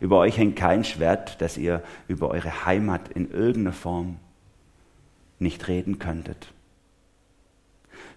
Über 0.00 0.18
euch 0.18 0.38
hängt 0.38 0.56
kein 0.56 0.82
Schwert, 0.82 1.40
dass 1.40 1.58
ihr 1.58 1.82
über 2.08 2.30
eure 2.30 2.64
Heimat 2.64 3.08
in 3.10 3.30
irgendeiner 3.30 3.72
Form 3.72 4.16
nicht 5.38 5.68
reden 5.68 5.98
könntet 5.98 6.52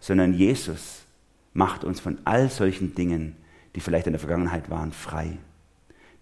sondern 0.04 0.34
Jesus 0.34 1.06
macht 1.54 1.86
uns 1.86 2.02
von 2.02 2.18
all 2.26 2.50
solchen 2.50 2.94
Dingen, 2.94 3.38
die 3.74 3.80
vielleicht 3.80 4.06
in 4.06 4.12
der 4.12 4.20
Vergangenheit 4.20 4.70
waren, 4.70 4.92
frei. 4.92 5.38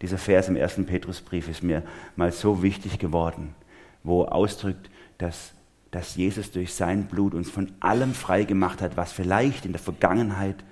Dieser 0.03 0.19
Vers 0.19 0.49
im 0.49 0.55
ersten 0.55 0.85
Petrusbrief 0.85 1.49
ist 1.49 1.63
mir 1.63 1.81
mal 2.15 2.31
so 2.31 2.61
wichtig 2.61 2.99
geworden, 2.99 3.55
wo 4.03 4.25
ausdrückt, 4.25 4.91
dass, 5.17 5.53
dass 5.91 6.15
Jesus 6.15 6.51
durch 6.51 6.73
sein 6.73 7.05
Blut 7.05 7.33
uns 7.33 7.49
von 7.49 7.71
allem 7.79 8.13
frei 8.13 8.45
gemacht 8.45 8.81
hat, 8.81 8.97
was 8.97 9.11
vielleicht 9.11 9.65
in 9.65 9.73
der 9.73 9.81
Vergangenheit 9.81 10.63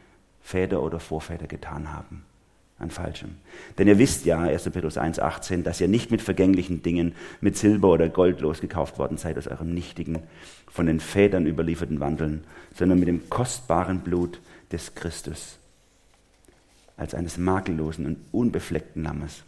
Väter 0.42 0.82
oder 0.82 1.00
Vorväter 1.00 1.48
getan 1.48 1.92
haben 1.92 2.24
an 2.80 2.92
Falschem. 2.92 3.36
Denn 3.78 3.88
ihr 3.88 4.00
wisst 4.00 4.26
ja, 4.26 4.40
1. 4.40 4.70
Petrus 4.70 4.98
1,18, 4.98 5.64
dass 5.64 5.82
ihr 5.82 5.88
nicht 5.88 6.12
mit 6.12 6.22
vergänglichen 6.22 6.82
Dingen, 6.82 7.14
mit 7.42 7.58
Silber 7.58 7.90
oder 7.90 8.10
Gold 8.10 8.40
losgekauft 8.40 8.98
worden 8.98 9.18
seid 9.18 9.38
aus 9.38 9.48
eurem 9.48 9.74
nichtigen, 9.74 10.24
von 10.72 10.86
den 10.86 11.00
Vätern 11.00 11.46
überlieferten 11.46 12.00
Wandeln, 12.00 12.46
sondern 12.74 13.00
mit 13.00 13.10
dem 13.10 13.30
kostbaren 13.30 14.00
Blut 14.00 14.40
des 14.72 14.96
Christus, 14.96 15.58
als 16.96 17.14
eines 17.14 17.38
makellosen 17.38 18.06
und 18.06 18.18
unbefleckten 18.32 19.04
Lammes. 19.04 19.44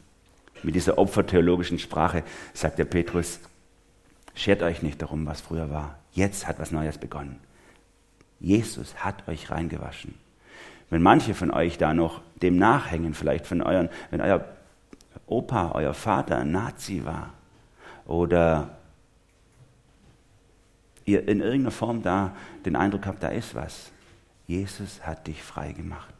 Mit 0.63 0.75
dieser 0.75 0.97
opfertheologischen 0.97 1.79
Sprache 1.79 2.23
sagt 2.53 2.79
der 2.79 2.85
Petrus, 2.85 3.39
schert 4.33 4.63
euch 4.63 4.81
nicht 4.81 5.01
darum, 5.01 5.25
was 5.25 5.41
früher 5.41 5.69
war. 5.69 5.99
Jetzt 6.13 6.47
hat 6.47 6.59
was 6.59 6.71
Neues 6.71 6.97
begonnen. 6.97 7.39
Jesus 8.39 8.95
hat 9.03 9.27
euch 9.27 9.51
reingewaschen. 9.51 10.15
Wenn 10.89 11.01
manche 11.01 11.33
von 11.33 11.51
euch 11.51 11.77
da 11.77 11.93
noch 11.93 12.21
dem 12.41 12.57
nachhängen, 12.57 13.13
vielleicht 13.13 13.47
von 13.47 13.61
euren, 13.61 13.89
wenn 14.09 14.19
euer 14.19 14.45
Opa, 15.25 15.71
euer 15.73 15.93
Vater 15.93 16.39
ein 16.39 16.51
Nazi 16.51 17.05
war 17.05 17.33
oder 18.05 18.77
ihr 21.05 21.27
in 21.27 21.39
irgendeiner 21.39 21.71
Form 21.71 22.01
da 22.01 22.35
den 22.65 22.75
Eindruck 22.75 23.05
habt, 23.05 23.23
da 23.23 23.29
ist 23.29 23.55
was. 23.55 23.91
Jesus 24.47 25.05
hat 25.05 25.27
dich 25.27 25.41
frei 25.41 25.71
gemacht. 25.71 26.13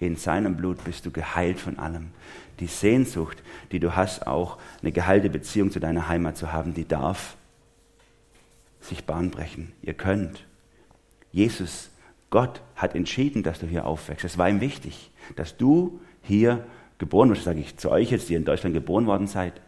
In 0.00 0.16
seinem 0.16 0.56
Blut 0.56 0.82
bist 0.82 1.06
du 1.06 1.10
geheilt 1.10 1.60
von 1.60 1.78
allem. 1.78 2.08
Die 2.58 2.66
Sehnsucht, 2.66 3.42
die 3.70 3.78
du 3.78 3.94
hast, 3.94 4.26
auch 4.26 4.58
eine 4.80 4.92
geheilte 4.92 5.30
Beziehung 5.30 5.70
zu 5.70 5.78
deiner 5.78 6.08
Heimat 6.08 6.36
zu 6.36 6.52
haben, 6.52 6.74
die 6.74 6.88
darf 6.88 7.36
sich 8.80 9.04
Bahn 9.04 9.30
brechen. 9.30 9.72
Ihr 9.82 9.94
könnt. 9.94 10.46
Jesus 11.32 11.90
Gott 12.30 12.62
hat 12.76 12.94
entschieden, 12.94 13.42
dass 13.42 13.58
du 13.58 13.66
hier 13.66 13.86
aufwächst. 13.86 14.24
Es 14.24 14.38
war 14.38 14.48
ihm 14.48 14.60
wichtig, 14.60 15.10
dass 15.36 15.56
du 15.56 16.00
hier 16.22 16.64
geboren 16.98 17.28
wirst, 17.30 17.44
sage 17.44 17.60
ich 17.60 17.76
zu 17.76 17.90
euch 17.90 18.10
jetzt, 18.10 18.28
die 18.28 18.34
in 18.34 18.44
Deutschland 18.44 18.72
geboren 18.74 19.06
worden 19.06 19.26
seid. 19.26 19.60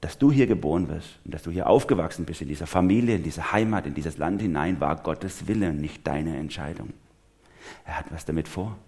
dass 0.00 0.16
du 0.16 0.32
hier 0.32 0.46
geboren 0.46 0.88
wirst 0.88 1.18
und 1.24 1.34
dass 1.34 1.42
du 1.42 1.50
hier 1.50 1.66
aufgewachsen 1.68 2.24
bist, 2.24 2.40
in 2.40 2.48
dieser 2.48 2.66
Familie, 2.66 3.16
in 3.16 3.22
diese 3.22 3.52
Heimat, 3.52 3.86
in 3.86 3.94
dieses 3.94 4.16
Land 4.16 4.40
hinein, 4.40 4.80
war 4.80 4.96
Gottes 4.96 5.46
Wille 5.46 5.68
und 5.68 5.80
nicht 5.80 6.06
deine 6.06 6.38
Entscheidung. 6.38 6.94
Er 7.84 7.98
hat 7.98 8.06
was 8.10 8.24
damit 8.24 8.48
vor. 8.48 8.78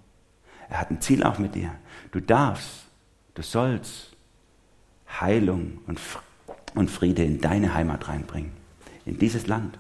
Er 0.73 0.81
hat 0.81 0.91
ein 0.91 1.03
Ziel 1.03 1.23
auch 1.23 1.39
mit 1.39 1.55
dir. 1.55 1.71
Du 2.13 2.21
darfst, 2.21 2.87
du 3.35 3.43
sollst 3.43 4.17
Heilung 5.21 5.81
und 6.75 6.91
Friede 6.91 7.23
in 7.23 7.43
deine 7.43 7.75
Heimat 7.75 8.09
reinbringen, 8.09 8.53
in 9.05 9.19
dieses 9.19 9.47
Land, 9.47 9.79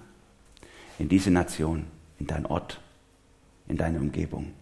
in 0.98 1.08
diese 1.08 1.30
Nation, 1.30 1.86
in 2.18 2.26
deinen 2.26 2.44
Ort, 2.44 2.78
in 3.68 3.78
deine 3.78 4.00
Umgebung. 4.00 4.52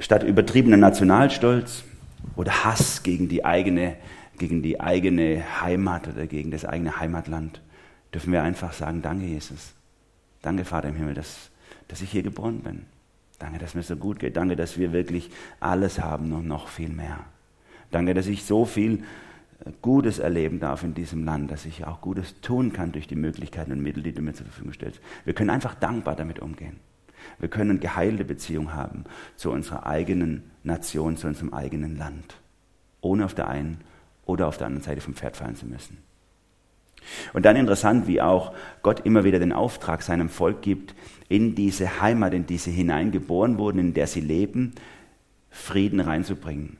Statt 0.00 0.24
übertriebener 0.24 0.76
Nationalstolz 0.76 1.84
oder 2.34 2.64
Hass 2.64 3.04
gegen 3.04 3.28
die 3.28 3.44
eigene, 3.44 3.94
gegen 4.38 4.60
die 4.60 4.80
eigene 4.80 5.60
Heimat 5.60 6.08
oder 6.08 6.26
gegen 6.26 6.50
das 6.50 6.64
eigene 6.64 6.98
Heimatland, 6.98 7.62
dürfen 8.12 8.32
wir 8.32 8.42
einfach 8.42 8.72
sagen, 8.72 9.02
danke 9.02 9.26
Jesus. 9.26 9.72
Danke 10.42 10.64
Vater 10.64 10.88
im 10.88 10.96
Himmel, 10.96 11.14
dass, 11.14 11.50
dass 11.86 12.00
ich 12.00 12.10
hier 12.10 12.24
geboren 12.24 12.58
bin. 12.62 12.97
Danke, 13.38 13.58
dass 13.58 13.74
mir 13.74 13.82
so 13.82 13.96
gut 13.96 14.18
geht. 14.18 14.36
Danke, 14.36 14.56
dass 14.56 14.78
wir 14.78 14.92
wirklich 14.92 15.30
alles 15.60 16.00
haben 16.00 16.32
und 16.32 16.46
noch 16.46 16.68
viel 16.68 16.88
mehr. 16.88 17.20
Danke, 17.90 18.14
dass 18.14 18.26
ich 18.26 18.44
so 18.44 18.64
viel 18.64 19.04
äh, 19.64 19.70
Gutes 19.80 20.18
erleben 20.18 20.60
darf 20.60 20.82
in 20.82 20.94
diesem 20.94 21.24
Land, 21.24 21.50
dass 21.50 21.64
ich 21.64 21.84
auch 21.84 22.00
Gutes 22.00 22.40
tun 22.40 22.72
kann 22.72 22.92
durch 22.92 23.06
die 23.06 23.16
Möglichkeiten 23.16 23.72
und 23.72 23.82
Mittel, 23.82 24.02
die 24.02 24.12
du 24.12 24.22
mir 24.22 24.34
zur 24.34 24.46
Verfügung 24.46 24.72
stellst. 24.72 25.00
Wir 25.24 25.34
können 25.34 25.50
einfach 25.50 25.74
dankbar 25.74 26.16
damit 26.16 26.40
umgehen. 26.40 26.80
Wir 27.38 27.48
können 27.48 27.80
geheilte 27.80 28.24
Beziehung 28.24 28.74
haben 28.74 29.04
zu 29.36 29.50
unserer 29.50 29.86
eigenen 29.86 30.50
Nation, 30.62 31.16
zu 31.16 31.26
unserem 31.26 31.52
eigenen 31.52 31.96
Land, 31.96 32.36
ohne 33.00 33.24
auf 33.24 33.34
der 33.34 33.48
einen 33.48 33.80
oder 34.24 34.46
auf 34.46 34.58
der 34.58 34.66
anderen 34.66 34.84
Seite 34.84 35.00
vom 35.00 35.14
Pferd 35.14 35.36
fallen 35.36 35.56
zu 35.56 35.66
müssen. 35.66 35.98
Und 37.32 37.44
dann 37.44 37.56
interessant, 37.56 38.06
wie 38.06 38.20
auch 38.20 38.52
Gott 38.82 39.00
immer 39.04 39.24
wieder 39.24 39.38
den 39.38 39.52
Auftrag 39.52 40.02
seinem 40.02 40.28
Volk 40.28 40.62
gibt, 40.62 40.94
in 41.28 41.54
diese 41.54 42.00
Heimat, 42.00 42.34
in 42.34 42.46
die 42.46 42.58
sie 42.58 42.70
hineingeboren 42.70 43.58
wurden, 43.58 43.78
in 43.78 43.94
der 43.94 44.06
sie 44.06 44.20
leben, 44.20 44.74
Frieden 45.50 46.00
reinzubringen. 46.00 46.78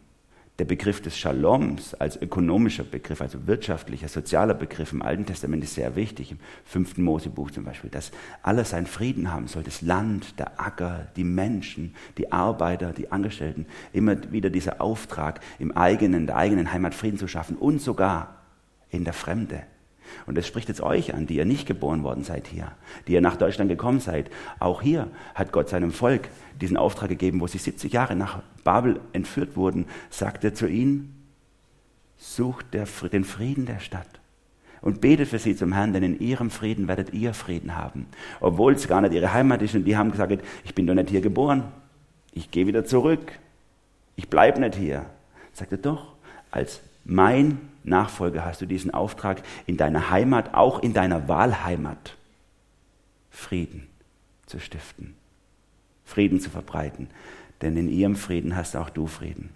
Der 0.58 0.64
Begriff 0.64 1.00
des 1.00 1.16
Shaloms 1.16 1.94
als 1.94 2.20
ökonomischer 2.20 2.82
Begriff, 2.82 3.20
also 3.20 3.46
wirtschaftlicher, 3.46 4.08
sozialer 4.08 4.54
Begriff 4.54 4.92
im 4.92 5.02
Alten 5.02 5.24
Testament 5.24 5.62
ist 5.62 5.74
sehr 5.74 5.94
wichtig, 5.94 6.32
im 6.32 6.38
fünften 6.64 7.04
Mosebuch 7.04 7.52
zum 7.52 7.62
Beispiel, 7.62 7.90
dass 7.90 8.10
alles 8.42 8.70
seinen 8.70 8.86
Frieden 8.86 9.32
haben 9.32 9.46
soll, 9.46 9.62
das 9.62 9.82
Land, 9.82 10.36
der 10.40 10.60
Acker, 10.60 11.06
die 11.14 11.22
Menschen, 11.22 11.94
die 12.16 12.32
Arbeiter, 12.32 12.92
die 12.92 13.12
Angestellten, 13.12 13.66
immer 13.92 14.16
wieder 14.32 14.50
dieser 14.50 14.80
Auftrag, 14.80 15.40
im 15.60 15.76
eigenen, 15.76 16.26
der 16.26 16.36
eigenen 16.36 16.72
Heimat 16.72 16.94
Frieden 16.94 17.18
zu 17.18 17.28
schaffen 17.28 17.56
und 17.56 17.80
sogar 17.80 18.42
in 18.90 19.04
der 19.04 19.12
Fremde. 19.12 19.62
Und 20.26 20.36
das 20.36 20.46
spricht 20.46 20.68
jetzt 20.68 20.80
euch 20.80 21.14
an, 21.14 21.26
die 21.26 21.36
ihr 21.36 21.44
nicht 21.44 21.66
geboren 21.66 22.02
worden 22.02 22.24
seid 22.24 22.46
hier, 22.46 22.72
die 23.06 23.12
ihr 23.12 23.20
nach 23.20 23.36
Deutschland 23.36 23.70
gekommen 23.70 24.00
seid. 24.00 24.30
Auch 24.58 24.82
hier 24.82 25.08
hat 25.34 25.52
Gott 25.52 25.68
seinem 25.68 25.92
Volk 25.92 26.28
diesen 26.60 26.76
Auftrag 26.76 27.08
gegeben, 27.08 27.40
wo 27.40 27.46
sie 27.46 27.58
70 27.58 27.92
Jahre 27.92 28.16
nach 28.16 28.42
Babel 28.64 29.00
entführt 29.12 29.56
wurden, 29.56 29.86
sagt 30.10 30.44
er 30.44 30.54
zu 30.54 30.66
ihnen, 30.66 31.14
sucht 32.16 32.66
den 32.74 33.24
Frieden 33.24 33.66
der 33.66 33.78
Stadt 33.78 34.20
und 34.80 35.00
betet 35.00 35.28
für 35.28 35.38
sie 35.38 35.56
zum 35.56 35.72
Herrn, 35.72 35.92
denn 35.92 36.02
in 36.02 36.20
ihrem 36.20 36.50
Frieden 36.50 36.88
werdet 36.88 37.12
ihr 37.12 37.34
Frieden 37.34 37.76
haben. 37.76 38.06
Obwohl 38.40 38.74
es 38.74 38.88
gar 38.88 39.00
nicht 39.00 39.12
ihre 39.12 39.32
Heimat 39.32 39.62
ist 39.62 39.74
und 39.74 39.84
die 39.84 39.96
haben 39.96 40.10
gesagt, 40.10 40.42
ich 40.64 40.74
bin 40.74 40.86
doch 40.86 40.94
nicht 40.94 41.10
hier 41.10 41.20
geboren, 41.20 41.64
ich 42.32 42.50
gehe 42.50 42.66
wieder 42.66 42.84
zurück, 42.84 43.32
ich 44.16 44.28
bleibe 44.28 44.60
nicht 44.60 44.76
hier. 44.76 45.06
Sagt 45.52 45.72
er 45.72 45.78
doch, 45.78 46.14
als 46.50 46.80
mein 47.08 47.58
Nachfolger 47.84 48.44
hast 48.44 48.60
du 48.60 48.66
diesen 48.66 48.92
Auftrag 48.92 49.42
in 49.66 49.78
deiner 49.78 50.10
Heimat, 50.10 50.54
auch 50.54 50.78
in 50.80 50.92
deiner 50.92 51.26
Wahlheimat, 51.26 52.16
Frieden 53.30 53.88
zu 54.46 54.60
stiften, 54.60 55.14
Frieden 56.04 56.38
zu 56.38 56.50
verbreiten. 56.50 57.08
Denn 57.62 57.76
in 57.76 57.88
ihrem 57.88 58.14
Frieden 58.14 58.54
hast 58.54 58.76
auch 58.76 58.90
du 58.90 59.06
Frieden. 59.06 59.48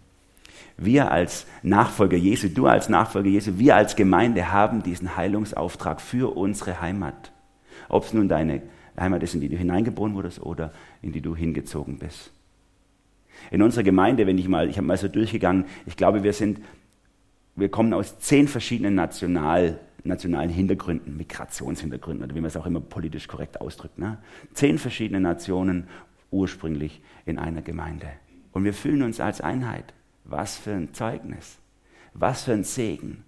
Wir 0.78 1.10
als 1.10 1.46
Nachfolger 1.62 2.16
Jesu, 2.16 2.48
du 2.48 2.66
als 2.66 2.88
Nachfolger 2.88 3.28
Jesu, 3.28 3.58
wir 3.58 3.76
als 3.76 3.96
Gemeinde 3.96 4.50
haben 4.50 4.82
diesen 4.82 5.16
Heilungsauftrag 5.16 6.00
für 6.00 6.34
unsere 6.34 6.80
Heimat. 6.80 7.32
Ob 7.88 8.04
es 8.04 8.14
nun 8.14 8.28
deine 8.28 8.62
Heimat 8.98 9.22
ist, 9.22 9.34
in 9.34 9.42
die 9.42 9.50
du 9.50 9.56
hineingeboren 9.56 10.14
wurdest 10.14 10.40
oder 10.40 10.72
in 11.02 11.12
die 11.12 11.20
du 11.20 11.36
hingezogen 11.36 11.98
bist. 11.98 12.32
In 13.50 13.60
unserer 13.60 13.82
Gemeinde, 13.82 14.26
wenn 14.26 14.38
ich 14.38 14.48
mal, 14.48 14.70
ich 14.70 14.78
habe 14.78 14.86
mal 14.86 14.96
so 14.96 15.08
durchgegangen, 15.08 15.66
ich 15.84 15.96
glaube, 15.96 16.22
wir 16.22 16.32
sind 16.32 16.60
wir 17.54 17.68
kommen 17.70 17.92
aus 17.92 18.18
zehn 18.18 18.48
verschiedenen 18.48 18.94
National, 18.94 19.78
nationalen 20.04 20.50
Hintergründen, 20.50 21.16
Migrationshintergründen 21.16 22.24
oder 22.24 22.34
wie 22.34 22.40
man 22.40 22.48
es 22.48 22.56
auch 22.56 22.66
immer 22.66 22.80
politisch 22.80 23.28
korrekt 23.28 23.60
ausdrückt. 23.60 23.98
Ne? 23.98 24.18
Zehn 24.54 24.78
verschiedene 24.78 25.20
Nationen 25.20 25.86
ursprünglich 26.30 27.02
in 27.26 27.38
einer 27.38 27.62
Gemeinde. 27.62 28.08
Und 28.52 28.64
wir 28.64 28.74
fühlen 28.74 29.02
uns 29.02 29.20
als 29.20 29.40
Einheit. 29.40 29.92
Was 30.24 30.56
für 30.56 30.72
ein 30.72 30.94
Zeugnis, 30.94 31.58
was 32.14 32.44
für 32.44 32.52
ein 32.52 32.64
Segen, 32.64 33.24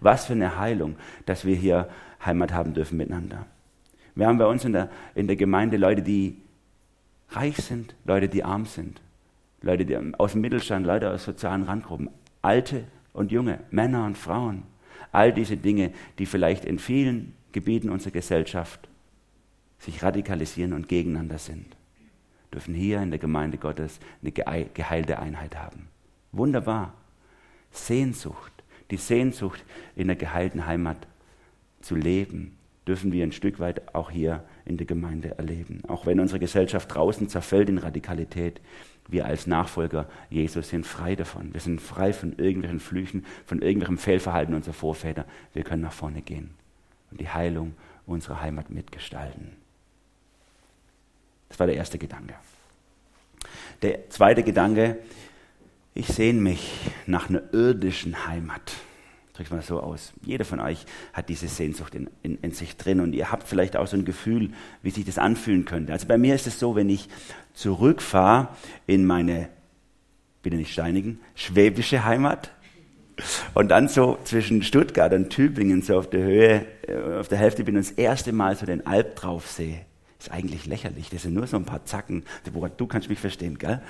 was 0.00 0.26
für 0.26 0.34
eine 0.34 0.58
Heilung, 0.58 0.96
dass 1.26 1.44
wir 1.44 1.56
hier 1.56 1.88
Heimat 2.24 2.52
haben 2.52 2.72
dürfen 2.72 2.96
miteinander. 2.96 3.46
Wir 4.14 4.28
haben 4.28 4.38
bei 4.38 4.46
uns 4.46 4.64
in 4.64 4.72
der, 4.72 4.90
in 5.14 5.26
der 5.26 5.36
Gemeinde 5.36 5.76
Leute, 5.76 6.02
die 6.02 6.40
reich 7.30 7.56
sind, 7.56 7.94
Leute, 8.04 8.28
die 8.28 8.44
arm 8.44 8.64
sind, 8.64 9.00
Leute 9.60 9.84
die 9.84 9.96
aus 10.16 10.32
dem 10.32 10.40
Mittelstand, 10.40 10.86
Leute 10.86 11.10
aus 11.10 11.24
sozialen 11.24 11.64
Randgruppen, 11.64 12.10
alte 12.42 12.84
und 13.16 13.32
Junge, 13.32 13.60
Männer 13.70 14.06
und 14.06 14.16
Frauen. 14.16 14.62
All 15.12 15.32
diese 15.32 15.56
Dinge, 15.56 15.92
die 16.18 16.26
vielleicht 16.26 16.64
in 16.64 16.78
vielen 16.78 17.34
Gebieten 17.52 17.90
unserer 17.90 18.12
Gesellschaft 18.12 18.88
sich 19.78 20.02
radikalisieren 20.02 20.72
und 20.72 20.88
gegeneinander 20.88 21.38
sind, 21.38 21.76
dürfen 22.52 22.74
hier 22.74 23.02
in 23.02 23.10
der 23.10 23.18
Gemeinde 23.18 23.58
Gottes 23.58 23.98
eine 24.22 24.32
geheilte 24.32 25.18
Einheit 25.18 25.56
haben. 25.56 25.88
Wunderbar. 26.32 26.94
Sehnsucht, 27.70 28.52
die 28.90 28.96
Sehnsucht 28.96 29.64
in 29.96 30.06
der 30.06 30.16
geheilten 30.16 30.66
Heimat 30.66 31.06
zu 31.80 31.94
leben, 31.94 32.56
dürfen 32.86 33.12
wir 33.12 33.24
ein 33.24 33.32
Stück 33.32 33.58
weit 33.58 33.94
auch 33.94 34.10
hier 34.10 34.44
in 34.64 34.76
der 34.76 34.86
Gemeinde 34.86 35.36
erleben. 35.38 35.82
Auch 35.88 36.06
wenn 36.06 36.20
unsere 36.20 36.38
Gesellschaft 36.38 36.94
draußen 36.94 37.28
zerfällt 37.28 37.68
in 37.68 37.78
Radikalität, 37.78 38.60
wir 39.08 39.26
als 39.26 39.46
Nachfolger 39.46 40.08
Jesus 40.30 40.68
sind 40.68 40.86
frei 40.86 41.14
davon. 41.14 41.52
Wir 41.52 41.60
sind 41.60 41.80
frei 41.80 42.12
von 42.12 42.38
irgendwelchen 42.38 42.80
Flüchen, 42.80 43.24
von 43.44 43.62
irgendwelchem 43.62 43.98
Fehlverhalten 43.98 44.54
unserer 44.54 44.74
Vorväter. 44.74 45.24
Wir 45.52 45.62
können 45.62 45.82
nach 45.82 45.92
vorne 45.92 46.22
gehen 46.22 46.50
und 47.10 47.20
die 47.20 47.28
Heilung 47.28 47.74
unserer 48.06 48.40
Heimat 48.40 48.70
mitgestalten. 48.70 49.52
Das 51.48 51.58
war 51.58 51.66
der 51.66 51.76
erste 51.76 51.98
Gedanke. 51.98 52.34
Der 53.82 54.10
zweite 54.10 54.42
Gedanke, 54.42 54.98
ich 55.94 56.08
sehne 56.08 56.40
mich 56.40 56.72
nach 57.06 57.28
einer 57.28 57.42
irdischen 57.52 58.26
Heimat 58.26 58.72
drückt 59.36 59.50
mal 59.50 59.62
so 59.62 59.80
aus. 59.80 60.12
Jeder 60.22 60.44
von 60.44 60.60
euch 60.60 60.86
hat 61.12 61.28
diese 61.28 61.48
Sehnsucht 61.48 61.94
in, 61.94 62.08
in, 62.22 62.38
in, 62.40 62.52
sich 62.52 62.76
drin 62.76 63.00
und 63.00 63.14
ihr 63.14 63.30
habt 63.30 63.46
vielleicht 63.46 63.76
auch 63.76 63.86
so 63.86 63.96
ein 63.96 64.04
Gefühl, 64.04 64.50
wie 64.82 64.90
sich 64.90 65.04
das 65.04 65.18
anfühlen 65.18 65.64
könnte. 65.64 65.92
Also 65.92 66.06
bei 66.06 66.18
mir 66.18 66.34
ist 66.34 66.46
es 66.46 66.58
so, 66.58 66.74
wenn 66.74 66.88
ich 66.88 67.08
zurückfahre 67.54 68.48
in 68.86 69.04
meine, 69.04 69.48
bitte 70.42 70.56
nicht 70.56 70.72
steinigen, 70.72 71.20
schwäbische 71.34 72.04
Heimat 72.04 72.50
und 73.54 73.68
dann 73.68 73.88
so 73.88 74.18
zwischen 74.24 74.62
Stuttgart 74.62 75.12
und 75.12 75.30
Tübingen 75.30 75.82
so 75.82 75.98
auf 75.98 76.08
der 76.08 76.22
Höhe, 76.22 76.66
äh, 76.86 77.18
auf 77.18 77.28
der 77.28 77.38
Hälfte 77.38 77.64
bin 77.64 77.76
und 77.76 77.86
das 77.86 77.92
erste 77.92 78.32
Mal 78.32 78.56
so 78.56 78.66
den 78.66 78.86
Alp 78.86 79.16
drauf 79.16 79.48
sehe. 79.48 79.80
Ist 80.18 80.32
eigentlich 80.32 80.64
lächerlich. 80.64 81.10
Das 81.10 81.22
sind 81.22 81.34
nur 81.34 81.46
so 81.46 81.58
ein 81.58 81.66
paar 81.66 81.84
Zacken. 81.84 82.24
Du 82.78 82.86
kannst 82.86 83.10
mich 83.10 83.18
verstehen, 83.18 83.58
gell? 83.58 83.82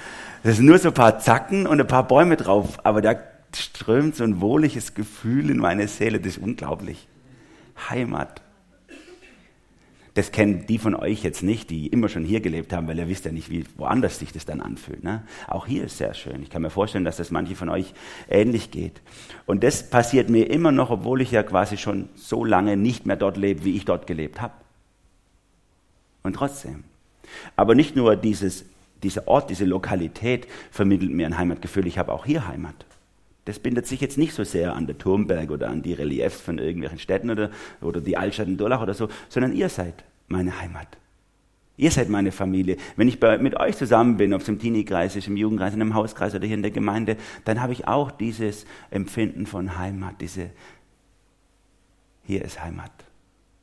Das 0.42 0.56
sind 0.56 0.66
nur 0.66 0.78
so 0.78 0.88
ein 0.88 0.94
paar 0.94 1.20
Zacken 1.20 1.68
und 1.68 1.80
ein 1.80 1.86
paar 1.86 2.06
Bäume 2.08 2.36
drauf. 2.36 2.84
Aber 2.84 3.00
da 3.00 3.14
strömt 3.60 4.16
so 4.16 4.24
ein 4.24 4.40
wohliges 4.40 4.94
Gefühl 4.94 5.50
in 5.50 5.58
meine 5.58 5.88
Seele, 5.88 6.18
das 6.18 6.36
ist 6.36 6.42
unglaublich. 6.42 7.08
Heimat. 7.90 8.42
Das 10.16 10.32
kennen 10.32 10.64
die 10.66 10.78
von 10.78 10.94
euch 10.94 11.22
jetzt 11.22 11.42
nicht, 11.42 11.68
die 11.68 11.88
immer 11.88 12.08
schon 12.08 12.24
hier 12.24 12.40
gelebt 12.40 12.72
haben, 12.72 12.88
weil 12.88 12.98
ihr 12.98 13.06
wisst 13.06 13.26
ja 13.26 13.32
nicht, 13.32 13.50
wie 13.50 13.66
woanders 13.76 14.18
sich 14.18 14.32
das 14.32 14.46
dann 14.46 14.62
anfühlt. 14.62 15.04
Ne? 15.04 15.22
Auch 15.46 15.66
hier 15.66 15.84
ist 15.84 15.98
sehr 15.98 16.14
schön. 16.14 16.42
Ich 16.42 16.48
kann 16.48 16.62
mir 16.62 16.70
vorstellen, 16.70 17.04
dass 17.04 17.18
das 17.18 17.30
manche 17.30 17.54
von 17.54 17.68
euch 17.68 17.92
ähnlich 18.30 18.70
geht. 18.70 19.02
Und 19.44 19.62
das 19.62 19.90
passiert 19.90 20.30
mir 20.30 20.48
immer 20.48 20.72
noch, 20.72 20.88
obwohl 20.88 21.20
ich 21.20 21.32
ja 21.32 21.42
quasi 21.42 21.76
schon 21.76 22.08
so 22.14 22.46
lange 22.46 22.78
nicht 22.78 23.04
mehr 23.04 23.16
dort 23.16 23.36
lebe, 23.36 23.64
wie 23.64 23.76
ich 23.76 23.84
dort 23.84 24.06
gelebt 24.06 24.40
habe. 24.40 24.54
Und 26.22 26.32
trotzdem. 26.32 26.84
Aber 27.54 27.74
nicht 27.74 27.94
nur 27.94 28.16
dieses, 28.16 28.64
dieser 29.02 29.28
Ort, 29.28 29.50
diese 29.50 29.66
Lokalität 29.66 30.48
vermittelt 30.70 31.10
mir 31.10 31.26
ein 31.26 31.36
Heimatgefühl, 31.36 31.86
ich 31.86 31.98
habe 31.98 32.12
auch 32.12 32.24
hier 32.24 32.48
Heimat. 32.48 32.86
Das 33.46 33.60
bindet 33.60 33.86
sich 33.86 34.00
jetzt 34.00 34.18
nicht 34.18 34.34
so 34.34 34.44
sehr 34.44 34.74
an 34.74 34.86
der 34.86 34.98
Turmberg 34.98 35.50
oder 35.50 35.70
an 35.70 35.80
die 35.80 35.94
Reliefs 35.94 36.40
von 36.40 36.58
irgendwelchen 36.58 36.98
Städten 36.98 37.30
oder, 37.30 37.50
oder 37.80 38.00
die 38.00 38.16
Altstadt 38.16 38.48
in 38.48 38.56
Durlach 38.56 38.82
oder 38.82 38.92
so, 38.92 39.08
sondern 39.28 39.52
ihr 39.52 39.68
seid 39.68 40.04
meine 40.26 40.60
Heimat. 40.60 40.88
Ihr 41.76 41.92
seid 41.92 42.08
meine 42.08 42.32
Familie. 42.32 42.76
Wenn 42.96 43.06
ich 43.06 43.20
bei, 43.20 43.38
mit 43.38 43.54
euch 43.60 43.76
zusammen 43.76 44.16
bin, 44.16 44.34
ob 44.34 44.40
es 44.40 44.48
im 44.48 44.58
Teenie-Kreis 44.58 45.14
ist, 45.14 45.28
im 45.28 45.36
Jugendkreis, 45.36 45.74
in 45.74 45.80
einem 45.80 45.94
Hauskreis 45.94 46.34
oder 46.34 46.44
hier 46.46 46.56
in 46.56 46.62
der 46.62 46.72
Gemeinde, 46.72 47.16
dann 47.44 47.62
habe 47.62 47.72
ich 47.72 47.86
auch 47.86 48.10
dieses 48.10 48.66
Empfinden 48.90 49.46
von 49.46 49.78
Heimat, 49.78 50.20
diese, 50.20 50.50
hier 52.24 52.44
ist 52.44 52.62
Heimat. 52.64 52.90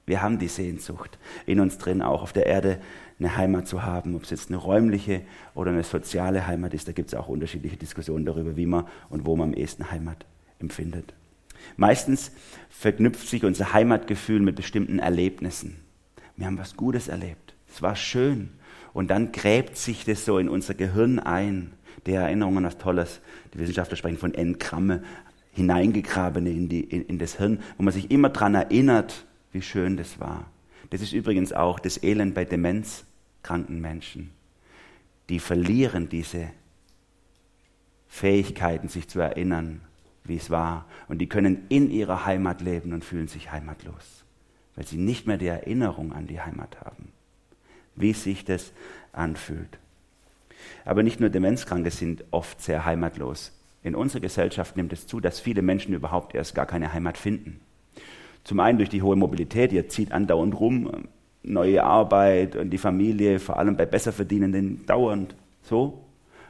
Wir 0.05 0.21
haben 0.21 0.39
die 0.39 0.47
Sehnsucht 0.47 1.17
in 1.45 1.59
uns 1.59 1.77
drin, 1.77 2.01
auch 2.01 2.21
auf 2.21 2.31
der 2.31 2.45
Erde 2.45 2.79
eine 3.19 3.37
Heimat 3.37 3.67
zu 3.67 3.83
haben, 3.83 4.15
ob 4.15 4.23
es 4.23 4.29
jetzt 4.29 4.49
eine 4.49 4.57
räumliche 4.57 5.21
oder 5.55 5.71
eine 5.71 5.83
soziale 5.83 6.47
Heimat 6.47 6.73
ist. 6.73 6.87
Da 6.87 6.91
gibt 6.91 7.09
es 7.09 7.15
auch 7.15 7.27
unterschiedliche 7.27 7.77
Diskussionen 7.77 8.25
darüber, 8.25 8.55
wie 8.57 8.65
man 8.65 8.85
und 9.09 9.25
wo 9.25 9.35
man 9.35 9.49
am 9.49 9.53
ehesten 9.53 9.91
Heimat 9.91 10.25
empfindet. 10.59 11.13
Meistens 11.77 12.31
verknüpft 12.69 13.27
sich 13.27 13.43
unser 13.45 13.73
Heimatgefühl 13.73 14.39
mit 14.39 14.55
bestimmten 14.55 14.99
Erlebnissen. 14.99 15.77
Wir 16.35 16.47
haben 16.47 16.57
was 16.57 16.75
Gutes 16.75 17.07
erlebt. 17.07 17.53
Es 17.69 17.81
war 17.81 17.95
schön. 17.95 18.49
Und 18.93 19.09
dann 19.09 19.31
gräbt 19.31 19.77
sich 19.77 20.05
das 20.05 20.25
so 20.25 20.37
in 20.37 20.49
unser 20.49 20.73
Gehirn 20.73 21.19
ein. 21.19 21.73
Die 22.05 22.13
Erinnerungen, 22.13 22.63
was 22.63 22.77
Tolles. 22.77 23.21
Die 23.53 23.59
Wissenschaftler 23.59 23.97
sprechen 23.97 24.17
von 24.17 24.33
Engramme, 24.33 25.03
hineingegrabene 25.53 26.49
in, 26.49 26.69
die, 26.69 26.81
in, 26.81 27.05
in 27.05 27.19
das 27.19 27.37
Hirn, 27.37 27.59
wo 27.77 27.83
man 27.83 27.93
sich 27.93 28.11
immer 28.11 28.29
daran 28.29 28.55
erinnert, 28.55 29.25
wie 29.51 29.61
schön 29.61 29.97
das 29.97 30.19
war. 30.19 30.49
Das 30.93 31.01
ist 31.01 31.13
übrigens 31.13 31.53
auch 31.53 31.79
das 31.79 32.03
Elend 32.03 32.35
bei 32.35 32.45
demenzkranken 32.45 33.81
Menschen. 33.81 34.29
Die 35.27 35.39
verlieren 35.39 36.07
diese 36.07 36.51
Fähigkeiten, 38.07 38.89
sich 38.89 39.07
zu 39.07 39.19
erinnern, 39.19 39.81
wie 40.23 40.35
es 40.35 40.51
war. 40.51 40.85
Und 41.07 41.17
die 41.17 41.27
können 41.27 41.65
in 41.69 41.89
ihrer 41.89 42.27
Heimat 42.27 42.61
leben 42.61 42.93
und 42.93 43.03
fühlen 43.03 43.27
sich 43.27 43.51
heimatlos, 43.51 44.23
weil 44.75 44.85
sie 44.85 44.97
nicht 44.97 45.25
mehr 45.25 45.39
die 45.39 45.47
Erinnerung 45.47 46.13
an 46.13 46.27
die 46.27 46.39
Heimat 46.39 46.79
haben, 46.81 47.11
wie 47.95 48.13
sich 48.13 48.45
das 48.45 48.71
anfühlt. 49.13 49.79
Aber 50.85 51.01
nicht 51.01 51.19
nur 51.19 51.31
Demenzkranke 51.31 51.89
sind 51.89 52.23
oft 52.29 52.61
sehr 52.61 52.85
heimatlos. 52.85 53.51
In 53.81 53.95
unserer 53.95 54.21
Gesellschaft 54.21 54.77
nimmt 54.77 54.93
es 54.93 55.07
zu, 55.07 55.19
dass 55.19 55.39
viele 55.39 55.63
Menschen 55.63 55.95
überhaupt 55.95 56.35
erst 56.35 56.53
gar 56.53 56.67
keine 56.67 56.93
Heimat 56.93 57.17
finden. 57.17 57.61
Zum 58.43 58.59
einen 58.59 58.77
durch 58.77 58.89
die 58.89 59.01
hohe 59.01 59.15
Mobilität, 59.15 59.71
ihr 59.71 59.87
zieht 59.87 60.11
andauernd 60.11 60.59
rum, 60.59 60.89
neue 61.43 61.83
Arbeit 61.83 62.55
und 62.55 62.69
die 62.71 62.77
Familie, 62.77 63.39
vor 63.39 63.57
allem 63.57 63.77
bei 63.77 63.85
Besserverdienenden, 63.85 64.85
dauernd 64.85 65.35
so. 65.61 66.05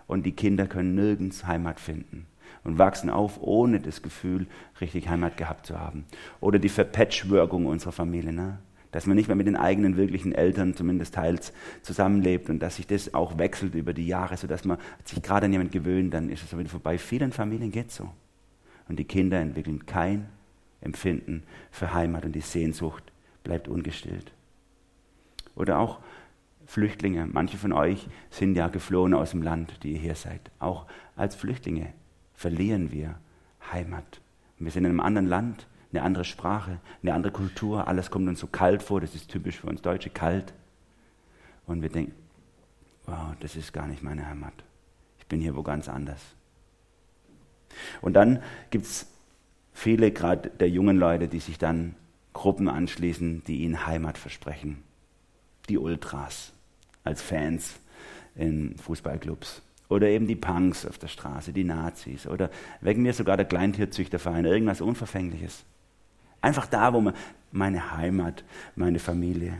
Und 0.07 0.25
die 0.25 0.31
Kinder 0.31 0.67
können 0.67 0.95
nirgends 0.95 1.45
Heimat 1.45 1.79
finden 1.79 2.27
und 2.63 2.77
wachsen 2.77 3.09
auf, 3.09 3.41
ohne 3.41 3.79
das 3.79 4.01
Gefühl, 4.01 4.47
richtig 4.81 5.09
Heimat 5.09 5.37
gehabt 5.37 5.65
zu 5.65 5.79
haben. 5.79 6.05
Oder 6.39 6.59
die 6.59 6.69
Verpatchwirkung 6.69 7.65
unserer 7.65 7.91
Familie, 7.91 8.33
ne? 8.33 8.59
dass 8.91 9.07
man 9.07 9.15
nicht 9.15 9.27
mehr 9.27 9.35
mit 9.35 9.47
den 9.47 9.55
eigenen 9.55 9.97
wirklichen 9.97 10.33
Eltern 10.33 10.75
zumindest 10.75 11.15
teils 11.15 11.51
zusammenlebt 11.81 12.49
und 12.49 12.59
dass 12.59 12.75
sich 12.75 12.85
das 12.85 13.13
auch 13.13 13.37
wechselt 13.39 13.75
über 13.75 13.93
die 13.93 14.05
Jahre, 14.05 14.37
sodass 14.37 14.65
man 14.65 14.77
sich 15.03 15.21
gerade 15.21 15.47
an 15.47 15.51
jemanden 15.51 15.73
gewöhnt, 15.73 16.13
dann 16.13 16.29
ist 16.29 16.43
es 16.43 16.57
wieder 16.57 16.69
vorbei. 16.69 16.97
Vielen 16.97 17.31
Familien 17.31 17.71
geht 17.71 17.91
so. 17.91 18.09
Und 18.87 18.99
die 18.99 19.05
Kinder 19.05 19.39
entwickeln 19.39 19.85
kein 19.85 20.27
Empfinden 20.83 21.43
für 21.71 21.93
Heimat 21.93 22.25
und 22.25 22.33
die 22.33 22.41
Sehnsucht 22.41 23.03
bleibt 23.43 23.67
ungestillt. 23.67 24.31
Oder 25.55 25.79
auch 25.79 25.99
Flüchtlinge. 26.65 27.27
Manche 27.27 27.57
von 27.57 27.73
euch 27.73 28.07
sind 28.29 28.55
ja 28.55 28.67
geflohen 28.67 29.13
aus 29.13 29.31
dem 29.31 29.41
Land, 29.41 29.83
die 29.83 29.93
ihr 29.93 29.99
hier 29.99 30.15
seid. 30.15 30.51
Auch 30.59 30.85
als 31.15 31.35
Flüchtlinge 31.35 31.93
verlieren 32.33 32.91
wir 32.91 33.15
Heimat. 33.71 34.21
Wir 34.59 34.71
sind 34.71 34.85
in 34.85 34.91
einem 34.91 34.99
anderen 35.01 35.27
Land, 35.27 35.67
eine 35.91 36.03
andere 36.03 36.25
Sprache, 36.25 36.79
eine 37.01 37.13
andere 37.13 37.33
Kultur. 37.33 37.87
Alles 37.87 38.09
kommt 38.09 38.27
uns 38.27 38.39
so 38.39 38.47
kalt 38.47 38.81
vor. 38.81 39.01
Das 39.01 39.13
ist 39.13 39.29
typisch 39.29 39.59
für 39.59 39.67
uns 39.67 39.81
Deutsche, 39.81 40.09
kalt. 40.09 40.53
Und 41.65 41.81
wir 41.81 41.89
denken, 41.89 42.13
wow, 43.05 43.35
das 43.39 43.55
ist 43.55 43.73
gar 43.73 43.87
nicht 43.87 44.03
meine 44.03 44.27
Heimat. 44.27 44.53
Ich 45.19 45.27
bin 45.27 45.41
hier 45.41 45.55
wo 45.55 45.63
ganz 45.63 45.89
anders. 45.89 46.21
Und 48.01 48.13
dann 48.13 48.41
gibt 48.69 48.85
es 48.85 49.07
viele, 49.73 50.11
gerade 50.11 50.49
der 50.49 50.69
jungen 50.69 50.97
Leute, 50.97 51.27
die 51.27 51.39
sich 51.39 51.57
dann 51.57 51.95
Gruppen 52.33 52.67
anschließen, 52.67 53.43
die 53.45 53.63
ihnen 53.63 53.85
Heimat 53.85 54.17
versprechen. 54.17 54.83
Die 55.69 55.77
Ultras 55.77 56.53
als 57.03 57.21
Fans 57.21 57.79
in 58.35 58.77
Fußballclubs. 58.77 59.61
Oder 59.89 60.07
eben 60.07 60.27
die 60.27 60.35
Punks 60.35 60.85
auf 60.85 60.97
der 60.97 61.07
Straße, 61.07 61.53
die 61.53 61.63
Nazis. 61.63 62.25
Oder 62.25 62.49
wegen 62.81 63.03
mir 63.03 63.13
sogar 63.13 63.37
der 63.37 63.45
Kleintierzüchterverein, 63.45 64.45
irgendwas 64.45 64.81
Unverfängliches. 64.81 65.63
Einfach 66.41 66.65
da, 66.65 66.93
wo 66.93 67.01
man 67.01 67.13
meine 67.51 67.95
Heimat, 67.95 68.43
meine 68.75 68.99
Familie. 68.99 69.53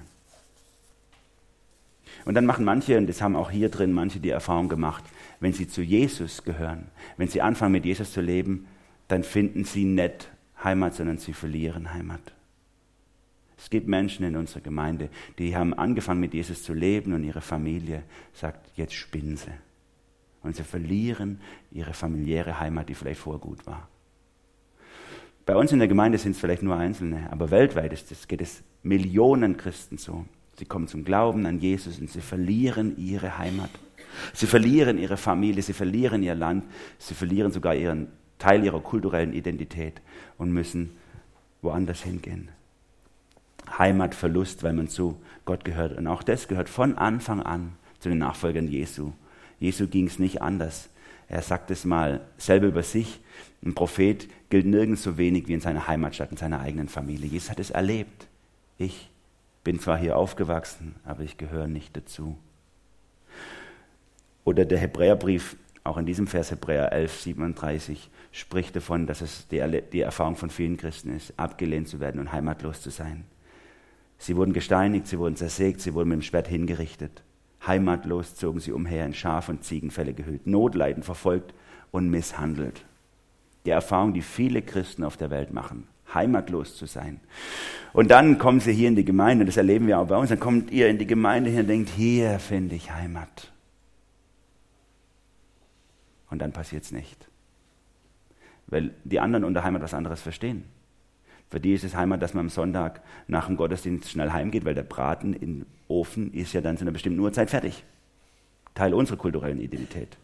Und 2.25 2.35
dann 2.35 2.45
machen 2.45 2.65
manche, 2.65 2.97
und 2.97 3.07
das 3.07 3.21
haben 3.21 3.35
auch 3.35 3.51
hier 3.51 3.69
drin 3.69 3.91
manche 3.91 4.19
die 4.19 4.29
Erfahrung 4.29 4.69
gemacht, 4.69 5.03
wenn 5.39 5.53
sie 5.53 5.67
zu 5.67 5.81
Jesus 5.81 6.43
gehören, 6.43 6.87
wenn 7.17 7.27
sie 7.27 7.41
anfangen 7.41 7.73
mit 7.73 7.85
Jesus 7.85 8.11
zu 8.11 8.21
leben, 8.21 8.67
dann 9.13 9.23
finden 9.23 9.63
sie 9.63 9.85
nicht 9.85 10.31
Heimat, 10.63 10.95
sondern 10.95 11.19
sie 11.19 11.33
verlieren 11.33 11.93
Heimat. 11.93 12.33
Es 13.59 13.69
gibt 13.69 13.87
Menschen 13.87 14.25
in 14.25 14.35
unserer 14.35 14.61
Gemeinde, 14.61 15.09
die 15.37 15.55
haben 15.55 15.75
angefangen 15.75 16.19
mit 16.19 16.33
Jesus 16.33 16.63
zu 16.63 16.73
leben 16.73 17.13
und 17.13 17.23
ihre 17.23 17.41
Familie 17.41 18.01
sagt, 18.33 18.71
jetzt 18.75 18.95
spinnen 18.95 19.37
sie. 19.37 19.51
Und 20.41 20.55
sie 20.55 20.63
verlieren 20.63 21.39
ihre 21.71 21.93
familiäre 21.93 22.59
Heimat, 22.59 22.89
die 22.89 22.95
vielleicht 22.95 23.19
vorher 23.19 23.39
gut 23.39 23.67
war. 23.67 23.87
Bei 25.45 25.55
uns 25.55 25.71
in 25.71 25.77
der 25.77 25.87
Gemeinde 25.87 26.17
sind 26.17 26.31
es 26.31 26.39
vielleicht 26.39 26.63
nur 26.63 26.75
Einzelne, 26.75 27.31
aber 27.31 27.51
weltweit 27.51 27.93
ist 27.93 28.11
es, 28.11 28.27
geht 28.27 28.41
es 28.41 28.63
Millionen 28.81 29.57
Christen 29.57 29.99
so. 29.99 30.25
Sie 30.57 30.65
kommen 30.65 30.87
zum 30.87 31.03
Glauben 31.05 31.45
an 31.45 31.59
Jesus 31.59 31.99
und 31.99 32.09
sie 32.09 32.21
verlieren 32.21 32.97
ihre 32.97 33.37
Heimat. 33.37 33.69
Sie 34.33 34.47
verlieren 34.47 34.97
ihre 34.97 35.17
Familie, 35.17 35.61
sie 35.61 35.73
verlieren 35.73 36.23
ihr 36.23 36.33
Land, 36.33 36.65
sie 36.97 37.13
verlieren 37.13 37.51
sogar 37.51 37.75
ihren 37.75 38.07
Teil 38.43 38.65
ihrer 38.65 38.81
kulturellen 38.81 39.31
Identität 39.31 40.01
und 40.37 40.51
müssen 40.51 40.97
woanders 41.61 42.03
hingehen. 42.03 42.49
Heimatverlust, 43.77 44.63
weil 44.63 44.73
man 44.73 44.89
zu 44.89 45.17
Gott 45.45 45.63
gehört. 45.63 45.97
Und 45.97 46.07
auch 46.07 46.23
das 46.23 46.49
gehört 46.49 46.67
von 46.67 46.97
Anfang 46.97 47.41
an 47.41 47.71
zu 47.99 48.09
den 48.09 48.17
Nachfolgern 48.17 48.67
Jesu. 48.67 49.13
Jesu 49.61 49.87
ging 49.87 50.07
es 50.07 50.19
nicht 50.19 50.41
anders. 50.41 50.89
Er 51.29 51.41
sagt 51.41 51.71
es 51.71 51.85
mal 51.85 52.19
selber 52.37 52.67
über 52.67 52.83
sich. 52.83 53.21
Ein 53.63 53.75
Prophet 53.75 54.27
gilt 54.49 54.65
nirgends 54.65 55.03
so 55.03 55.17
wenig 55.17 55.47
wie 55.47 55.53
in 55.53 55.61
seiner 55.61 55.87
Heimatstadt, 55.87 56.31
in 56.31 56.37
seiner 56.37 56.59
eigenen 56.59 56.89
Familie. 56.89 57.29
Jesus 57.29 57.49
hat 57.49 57.61
es 57.61 57.71
erlebt. 57.71 58.27
Ich 58.77 59.09
bin 59.63 59.79
zwar 59.79 59.97
hier 59.97 60.17
aufgewachsen, 60.17 60.95
aber 61.05 61.23
ich 61.23 61.37
gehöre 61.37 61.67
nicht 61.67 61.95
dazu. 61.95 62.37
Oder 64.43 64.65
der 64.65 64.79
Hebräerbrief, 64.79 65.55
auch 65.85 65.95
in 65.97 66.05
diesem 66.05 66.27
Vers 66.27 66.51
Hebräer 66.51 66.91
11, 66.91 67.21
37, 67.21 68.09
spricht 68.33 68.75
davon, 68.75 69.05
dass 69.05 69.21
es 69.21 69.47
die, 69.47 69.63
die 69.93 70.01
Erfahrung 70.01 70.35
von 70.35 70.49
vielen 70.49 70.75
Christen 70.75 71.15
ist, 71.15 71.33
abgelehnt 71.37 71.87
zu 71.87 71.99
werden 71.99 72.19
und 72.19 72.33
heimatlos 72.33 72.81
zu 72.81 72.89
sein. 72.89 73.25
Sie 74.17 74.35
wurden 74.35 74.53
gesteinigt, 74.53 75.07
sie 75.07 75.19
wurden 75.19 75.35
zersägt, 75.35 75.81
sie 75.81 75.93
wurden 75.93 76.09
mit 76.09 76.17
dem 76.17 76.21
Schwert 76.23 76.47
hingerichtet. 76.47 77.23
Heimatlos 77.65 78.35
zogen 78.35 78.59
sie 78.59 78.71
umher, 78.71 79.05
in 79.05 79.13
Schaf- 79.13 79.49
und 79.49 79.63
Ziegenfälle 79.63 80.13
gehüllt, 80.13 80.47
Notleiden 80.47 81.03
verfolgt 81.03 81.53
und 81.91 82.09
misshandelt. 82.09 82.83
Die 83.65 83.69
Erfahrung, 83.69 84.13
die 84.13 84.23
viele 84.23 84.63
Christen 84.63 85.03
auf 85.03 85.15
der 85.15 85.29
Welt 85.29 85.53
machen, 85.53 85.87
heimatlos 86.11 86.75
zu 86.75 86.87
sein. 86.87 87.19
Und 87.93 88.09
dann 88.09 88.39
kommen 88.39 88.59
sie 88.59 88.73
hier 88.73 88.87
in 88.87 88.95
die 88.95 89.05
Gemeinde, 89.05 89.45
das 89.45 89.57
erleben 89.57 89.85
wir 89.85 89.99
auch 89.99 90.07
bei 90.07 90.17
uns, 90.17 90.29
dann 90.29 90.39
kommt 90.39 90.71
ihr 90.71 90.89
in 90.89 90.97
die 90.97 91.07
Gemeinde 91.07 91.51
hier 91.51 91.61
und 91.61 91.67
denkt, 91.67 91.89
hier 91.89 92.39
finde 92.39 92.75
ich 92.75 92.91
Heimat. 92.91 93.51
Und 96.31 96.39
dann 96.39 96.51
passiert 96.51 96.83
es 96.83 96.91
nicht 96.91 97.29
weil 98.73 98.91
die 99.03 99.19
anderen 99.19 99.45
unter 99.45 99.63
Heimat 99.63 99.83
was 99.83 99.93
anderes 99.93 100.21
verstehen. 100.21 100.65
Für 101.49 101.59
die 101.59 101.73
ist 101.73 101.83
es 101.83 101.95
Heimat, 101.95 102.21
dass 102.21 102.33
man 102.33 102.45
am 102.45 102.49
Sonntag 102.49 103.01
nach 103.27 103.45
dem 103.45 103.55
Gottesdienst 103.55 104.09
schnell 104.09 104.31
heimgeht, 104.31 104.65
weil 104.65 104.73
der 104.73 104.83
Braten 104.83 105.33
im 105.33 105.65
Ofen 105.87 106.33
ist 106.33 106.53
ja 106.53 106.61
dann 106.61 106.77
zu 106.77 106.83
einer 106.83 106.91
bestimmten 106.91 107.19
Uhrzeit 107.19 107.51
fertig. 107.51 107.83
Teil 108.73 108.95
unserer 108.95 109.17
kulturellen 109.17 109.61
Identität. 109.61 110.17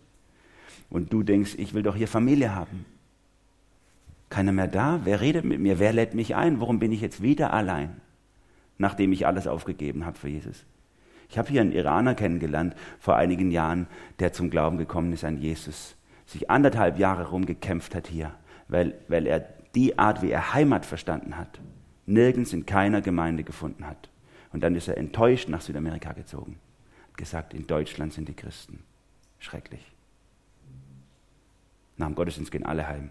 Und 0.90 1.14
du 1.14 1.22
denkst, 1.22 1.54
ich 1.58 1.76
will 1.76 1.84
doch 1.84 1.96
hier 1.96 2.08
Familie 2.08 2.56
haben. 2.56 2.86
Keiner 4.32 4.52
mehr 4.52 4.68
da? 4.68 5.02
Wer 5.04 5.22
redet 5.22 5.46
mit 5.46 5.60
mir? 5.60 5.78
Wer 5.78 5.94
lädt 5.94 6.16
mich 6.16 6.36
ein? 6.36 6.60
Warum 6.60 6.80
bin 6.80 6.92
ich 6.92 7.02
jetzt 7.02 7.22
wieder 7.22 7.54
allein, 7.54 8.02
nachdem 8.80 9.12
ich 9.12 9.28
alles 9.28 9.46
aufgegeben 9.46 10.08
habe 10.08 10.18
für 10.18 10.30
Jesus? 10.30 10.66
Ich 11.30 11.38
habe 11.38 11.50
hier 11.50 11.62
einen 11.62 11.74
Iraner 11.74 12.16
kennengelernt 12.16 12.76
vor 13.00 13.16
einigen 13.16 13.52
Jahren, 13.52 13.86
der 14.18 14.34
zum 14.34 14.50
Glauben 14.50 14.80
gekommen 14.80 15.14
ist 15.14 15.24
an 15.24 15.40
Jesus 15.40 15.96
sich 16.30 16.50
anderthalb 16.50 17.00
Jahre 17.00 17.30
rumgekämpft 17.30 17.96
hat 17.96 18.08
hier, 18.08 18.32
weil, 18.70 18.94
weil 19.08 19.28
er 19.28 19.42
die 19.76 20.00
Art, 20.00 20.22
wie 20.22 20.32
er 20.32 20.54
Heimat 20.54 20.86
verstanden 20.86 21.38
hat, 21.38 21.60
nirgends 22.06 22.54
in 22.54 22.66
keiner 22.66 23.02
Gemeinde 23.02 23.44
gefunden 23.44 23.86
hat. 23.86 24.10
Und 24.52 24.62
dann 24.62 24.76
ist 24.76 24.88
er 24.88 24.98
enttäuscht 24.98 25.50
nach 25.50 25.62
Südamerika 25.62 26.14
gezogen. 26.14 26.60
Hat 27.10 27.18
gesagt, 27.18 27.54
in 27.54 27.68
Deutschland 27.68 28.14
sind 28.14 28.30
die 28.30 28.34
Christen. 28.34 28.84
Schrecklich. 29.38 29.86
Nach 31.98 32.08
dem 32.08 32.16
Gottesdienst 32.16 32.52
gehen 32.52 32.66
alle 32.66 32.88
heim. 32.88 33.10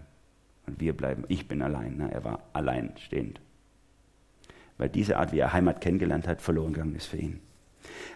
Und 0.65 0.79
wir 0.79 0.95
bleiben, 0.95 1.23
ich 1.27 1.47
bin 1.47 1.61
allein. 1.61 1.97
Ne? 1.97 2.11
Er 2.11 2.23
war 2.23 2.39
allein 2.53 2.91
stehend. 2.97 3.39
Weil 4.77 4.89
diese 4.89 5.17
Art, 5.17 5.31
wie 5.31 5.39
er 5.39 5.53
Heimat 5.53 5.81
kennengelernt 5.81 6.27
hat, 6.27 6.41
verloren 6.41 6.73
gegangen 6.73 6.95
ist 6.95 7.07
für 7.07 7.17
ihn. 7.17 7.39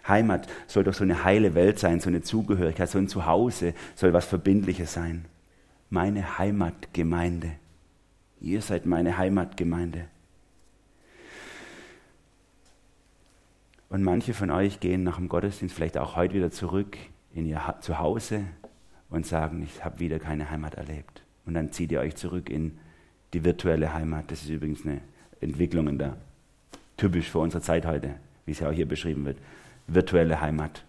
Heimat 0.07 0.47
soll 0.67 0.83
doch 0.83 0.93
so 0.93 1.03
eine 1.03 1.23
heile 1.23 1.55
Welt 1.55 1.79
sein, 1.79 1.99
so 1.99 2.09
eine 2.09 2.21
Zugehörigkeit, 2.21 2.89
so 2.89 2.97
ein 2.97 3.07
Zuhause, 3.07 3.73
soll 3.95 4.13
was 4.13 4.25
Verbindliches 4.25 4.93
sein. 4.93 5.25
Meine 5.93 6.39
Heimatgemeinde. 6.39 7.51
Ihr 8.41 8.63
seid 8.63 8.87
meine 8.87 9.15
Heimatgemeinde. 9.19 10.07
Und 13.89 14.01
manche 14.01 14.33
von 14.33 14.49
euch 14.49 14.79
gehen 14.79 15.03
nach 15.03 15.17
dem 15.17 15.29
Gottesdienst 15.29 15.75
vielleicht 15.75 15.99
auch 15.99 16.15
heute 16.15 16.33
wieder 16.33 16.49
zurück 16.49 16.97
in 17.35 17.45
ihr 17.45 17.61
Zuhause 17.81 18.45
und 19.11 19.27
sagen, 19.27 19.61
ich 19.61 19.85
habe 19.85 19.99
wieder 19.99 20.17
keine 20.17 20.49
Heimat 20.49 20.73
erlebt. 20.73 21.21
Und 21.45 21.53
dann 21.53 21.71
zieht 21.71 21.91
ihr 21.91 21.99
euch 21.99 22.15
zurück 22.15 22.49
in 22.49 22.79
die 23.33 23.43
virtuelle 23.43 23.93
Heimat. 23.93 24.31
Das 24.31 24.41
ist 24.41 24.49
übrigens 24.49 24.83
eine 24.83 24.99
Entwicklung 25.41 25.87
in 25.87 25.99
der, 25.99 26.17
typisch 26.97 27.29
für 27.29 27.37
unsere 27.37 27.61
Zeit 27.61 27.85
heute, 27.85 28.15
wie 28.47 28.53
es 28.53 28.61
ja 28.61 28.67
auch 28.67 28.73
hier 28.73 28.87
beschrieben 28.87 29.25
wird. 29.25 29.37
Virtuelle 29.85 30.41
Heimat. 30.41 30.85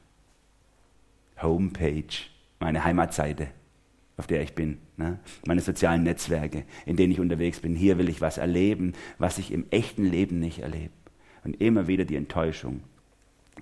Homepage, 1.42 2.24
meine 2.58 2.82
Heimatseite, 2.82 3.48
auf 4.16 4.26
der 4.26 4.42
ich 4.42 4.54
bin. 4.54 4.78
Ne? 4.96 5.18
Meine 5.46 5.60
sozialen 5.60 6.02
Netzwerke, 6.02 6.64
in 6.86 6.96
denen 6.96 7.12
ich 7.12 7.20
unterwegs 7.20 7.60
bin. 7.60 7.74
Hier 7.74 7.98
will 7.98 8.08
ich 8.08 8.20
was 8.20 8.38
erleben, 8.38 8.92
was 9.18 9.38
ich 9.38 9.52
im 9.52 9.66
echten 9.70 10.04
Leben 10.04 10.38
nicht 10.38 10.60
erlebe. 10.60 10.92
Und 11.44 11.60
immer 11.60 11.88
wieder 11.88 12.04
die 12.04 12.16
Enttäuschung, 12.16 12.80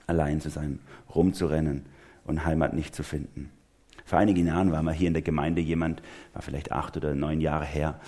allein 0.07 0.41
zu 0.41 0.51
sein, 0.51 0.79
rumzurennen 1.15 1.87
und 2.25 2.45
Heimat 2.45 2.75
nicht 2.75 2.95
zu 2.95 3.03
finden. 3.03 3.51
Vor 4.05 4.19
einigen 4.19 4.47
Jahren 4.47 4.73
war 4.73 4.83
mal 4.83 4.95
hier 4.95 5.09
in 5.09 5.15
der 5.15 5.23
Gemeinde 5.23 5.61
jemand, 5.61 6.03
war 6.33 6.43
vielleicht 6.43 6.73
acht 6.73 6.97
oder 6.97 7.15
neun 7.15 7.41
Jahre 7.41 7.65
her, 7.65 8.01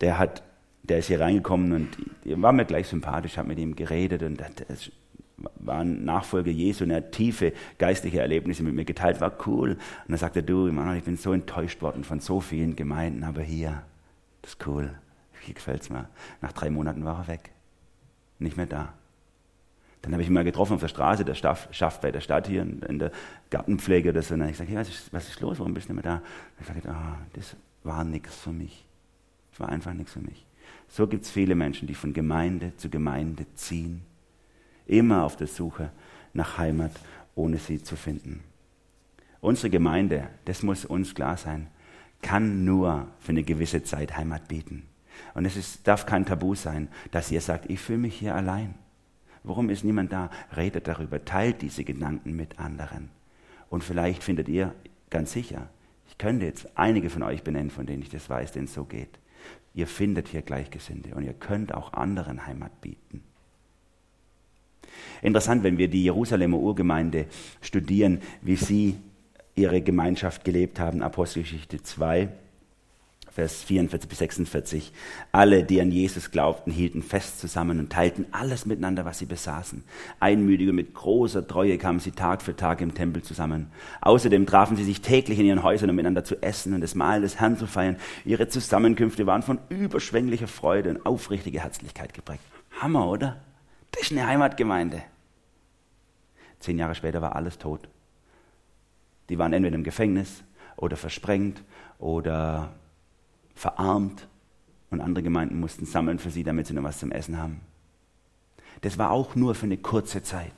der 0.00 0.18
hat, 0.18 0.42
der 0.82 0.98
ist 0.98 1.06
hier 1.06 1.20
reingekommen 1.20 1.72
und 1.72 2.42
war 2.42 2.52
mir 2.52 2.64
gleich 2.64 2.88
sympathisch, 2.88 3.36
hat 3.36 3.46
mit 3.46 3.58
ihm 3.58 3.76
geredet 3.76 4.22
und 4.22 4.40
das 4.40 4.90
war 5.09 5.09
ein 5.66 6.04
Nachfolger 6.04 6.50
Jesu 6.50 6.84
und 6.84 6.90
er 6.90 6.98
hat 6.98 7.12
tiefe 7.12 7.52
geistliche 7.78 8.20
Erlebnisse 8.20 8.62
mit 8.62 8.74
mir 8.74 8.84
geteilt, 8.84 9.20
war 9.20 9.32
cool. 9.46 9.70
Und 9.70 9.78
dann 10.08 10.18
sagte 10.18 10.40
er, 10.40 10.42
du, 10.42 10.66
Immanuel, 10.66 10.98
ich 10.98 11.04
bin 11.04 11.16
so 11.16 11.32
enttäuscht 11.32 11.82
worden 11.82 12.04
von 12.04 12.20
so 12.20 12.40
vielen 12.40 12.76
Gemeinden, 12.76 13.24
aber 13.24 13.42
hier, 13.42 13.82
das 14.42 14.52
ist 14.52 14.66
cool, 14.66 14.94
hier 15.42 15.54
gefällt 15.54 15.82
es 15.82 15.90
mir. 15.90 16.08
Nach 16.40 16.52
drei 16.52 16.70
Monaten 16.70 17.04
war 17.04 17.20
er 17.20 17.28
weg, 17.28 17.50
nicht 18.38 18.56
mehr 18.56 18.66
da. 18.66 18.94
Dann 20.02 20.12
habe 20.12 20.22
ich 20.22 20.28
ihn 20.28 20.34
mal 20.34 20.44
getroffen 20.44 20.74
auf 20.74 20.80
der 20.80 20.88
Straße, 20.88 21.24
der 21.24 21.34
schafft 21.34 22.00
bei 22.00 22.10
der 22.10 22.20
Stadt 22.20 22.46
hier 22.46 22.62
in 22.62 22.98
der 22.98 23.12
Gartenpflege 23.50 24.10
oder 24.10 24.22
so. 24.22 24.34
Und 24.34 24.40
dann 24.40 24.48
habe 24.48 24.52
ich 24.52 24.58
gesagt, 24.58 24.70
hey, 24.70 24.78
was, 24.78 24.88
ist, 24.88 25.12
was 25.12 25.28
ist 25.28 25.40
los, 25.40 25.58
warum 25.58 25.74
bist 25.74 25.88
du 25.88 25.92
nicht 25.92 26.02
mehr 26.02 26.14
da? 26.14 26.22
Und 26.22 26.60
ich 26.60 26.66
sagte, 26.66 26.88
oh, 26.88 27.18
das 27.34 27.56
war 27.84 28.04
nichts 28.04 28.36
für 28.36 28.52
mich. 28.52 28.86
Das 29.50 29.60
war 29.60 29.68
einfach 29.68 29.92
nichts 29.92 30.12
für 30.12 30.20
mich. 30.20 30.46
So 30.88 31.06
gibt 31.06 31.24
es 31.24 31.30
viele 31.30 31.54
Menschen, 31.54 31.86
die 31.86 31.94
von 31.94 32.14
Gemeinde 32.14 32.74
zu 32.76 32.88
Gemeinde 32.88 33.46
ziehen, 33.54 34.02
immer 34.90 35.24
auf 35.24 35.36
der 35.36 35.46
Suche 35.46 35.90
nach 36.32 36.58
Heimat, 36.58 36.92
ohne 37.34 37.58
sie 37.58 37.82
zu 37.82 37.96
finden. 37.96 38.42
Unsere 39.40 39.70
Gemeinde, 39.70 40.28
das 40.44 40.62
muss 40.62 40.84
uns 40.84 41.14
klar 41.14 41.36
sein, 41.36 41.68
kann 42.22 42.64
nur 42.64 43.06
für 43.20 43.30
eine 43.30 43.42
gewisse 43.42 43.82
Zeit 43.82 44.16
Heimat 44.16 44.48
bieten. 44.48 44.86
Und 45.34 45.46
es 45.46 45.56
ist, 45.56 45.86
darf 45.86 46.06
kein 46.06 46.26
Tabu 46.26 46.54
sein, 46.54 46.88
dass 47.10 47.30
ihr 47.30 47.40
sagt, 47.40 47.70
ich 47.70 47.80
fühle 47.80 47.98
mich 47.98 48.18
hier 48.18 48.34
allein. 48.34 48.74
Warum 49.42 49.70
ist 49.70 49.84
niemand 49.84 50.12
da? 50.12 50.28
Redet 50.54 50.86
darüber, 50.86 51.24
teilt 51.24 51.62
diese 51.62 51.84
Gedanken 51.84 52.36
mit 52.36 52.58
anderen. 52.58 53.10
Und 53.70 53.84
vielleicht 53.84 54.22
findet 54.22 54.48
ihr 54.48 54.74
ganz 55.08 55.32
sicher, 55.32 55.70
ich 56.08 56.18
könnte 56.18 56.44
jetzt 56.44 56.76
einige 56.76 57.08
von 57.08 57.22
euch 57.22 57.42
benennen, 57.42 57.70
von 57.70 57.86
denen 57.86 58.02
ich 58.02 58.10
das 58.10 58.28
weiß, 58.28 58.52
denen 58.52 58.66
es 58.66 58.74
so 58.74 58.84
geht. 58.84 59.18
Ihr 59.72 59.86
findet 59.86 60.28
hier 60.28 60.42
Gleichgesinnte 60.42 61.14
und 61.14 61.22
ihr 61.22 61.32
könnt 61.32 61.72
auch 61.72 61.92
anderen 61.92 62.46
Heimat 62.46 62.80
bieten. 62.80 63.22
Interessant, 65.22 65.62
wenn 65.62 65.78
wir 65.78 65.88
die 65.88 66.04
Jerusalemer 66.04 66.58
Urgemeinde 66.58 67.26
studieren, 67.60 68.20
wie 68.42 68.56
sie 68.56 68.96
ihre 69.54 69.82
Gemeinschaft 69.82 70.44
gelebt 70.44 70.80
haben, 70.80 71.02
Apostelgeschichte 71.02 71.82
2, 71.82 72.28
Vers 73.32 73.62
44 73.62 74.08
bis 74.08 74.18
46. 74.18 74.92
Alle, 75.30 75.62
die 75.62 75.80
an 75.80 75.92
Jesus 75.92 76.32
glaubten, 76.32 76.72
hielten 76.72 77.02
fest 77.02 77.38
zusammen 77.38 77.78
und 77.78 77.92
teilten 77.92 78.26
alles 78.32 78.66
miteinander, 78.66 79.04
was 79.04 79.20
sie 79.20 79.26
besaßen. 79.26 79.84
Einmütig 80.18 80.68
und 80.68 80.74
mit 80.74 80.94
großer 80.94 81.46
Treue 81.46 81.78
kamen 81.78 82.00
sie 82.00 82.10
Tag 82.10 82.42
für 82.42 82.56
Tag 82.56 82.80
im 82.80 82.92
Tempel 82.92 83.22
zusammen. 83.22 83.68
Außerdem 84.00 84.46
trafen 84.46 84.76
sie 84.76 84.84
sich 84.84 85.00
täglich 85.00 85.38
in 85.38 85.46
ihren 85.46 85.62
Häusern, 85.62 85.90
um 85.90 85.96
miteinander 85.96 86.24
zu 86.24 86.42
essen 86.42 86.74
und 86.74 86.80
das 86.80 86.96
Mahl 86.96 87.20
des 87.20 87.38
Herrn 87.38 87.56
zu 87.56 87.68
feiern. 87.68 87.96
Ihre 88.24 88.48
Zusammenkünfte 88.48 89.26
waren 89.26 89.42
von 89.42 89.60
überschwänglicher 89.68 90.48
Freude 90.48 90.90
und 90.90 91.06
aufrichtiger 91.06 91.60
Herzlichkeit 91.60 92.14
geprägt. 92.14 92.42
Hammer, 92.80 93.08
oder? 93.08 93.36
Das 93.92 94.02
ist 94.02 94.12
eine 94.12 94.26
Heimatgemeinde. 94.26 95.02
Zehn 96.60 96.78
Jahre 96.78 96.94
später 96.94 97.22
war 97.22 97.36
alles 97.36 97.58
tot. 97.58 97.88
Die 99.28 99.38
waren 99.38 99.52
entweder 99.52 99.76
im 99.76 99.84
Gefängnis 99.84 100.42
oder 100.76 100.96
versprengt 100.96 101.62
oder 101.98 102.72
verarmt 103.54 104.26
und 104.90 105.00
andere 105.00 105.22
Gemeinden 105.22 105.60
mussten 105.60 105.86
sammeln 105.86 106.18
für 106.18 106.30
sie, 106.30 106.44
damit 106.44 106.66
sie 106.66 106.74
noch 106.74 106.82
was 106.82 106.98
zum 106.98 107.12
Essen 107.12 107.38
haben. 107.38 107.60
Das 108.80 108.98
war 108.98 109.10
auch 109.10 109.34
nur 109.36 109.54
für 109.54 109.66
eine 109.66 109.76
kurze 109.76 110.22
Zeit. 110.22 110.52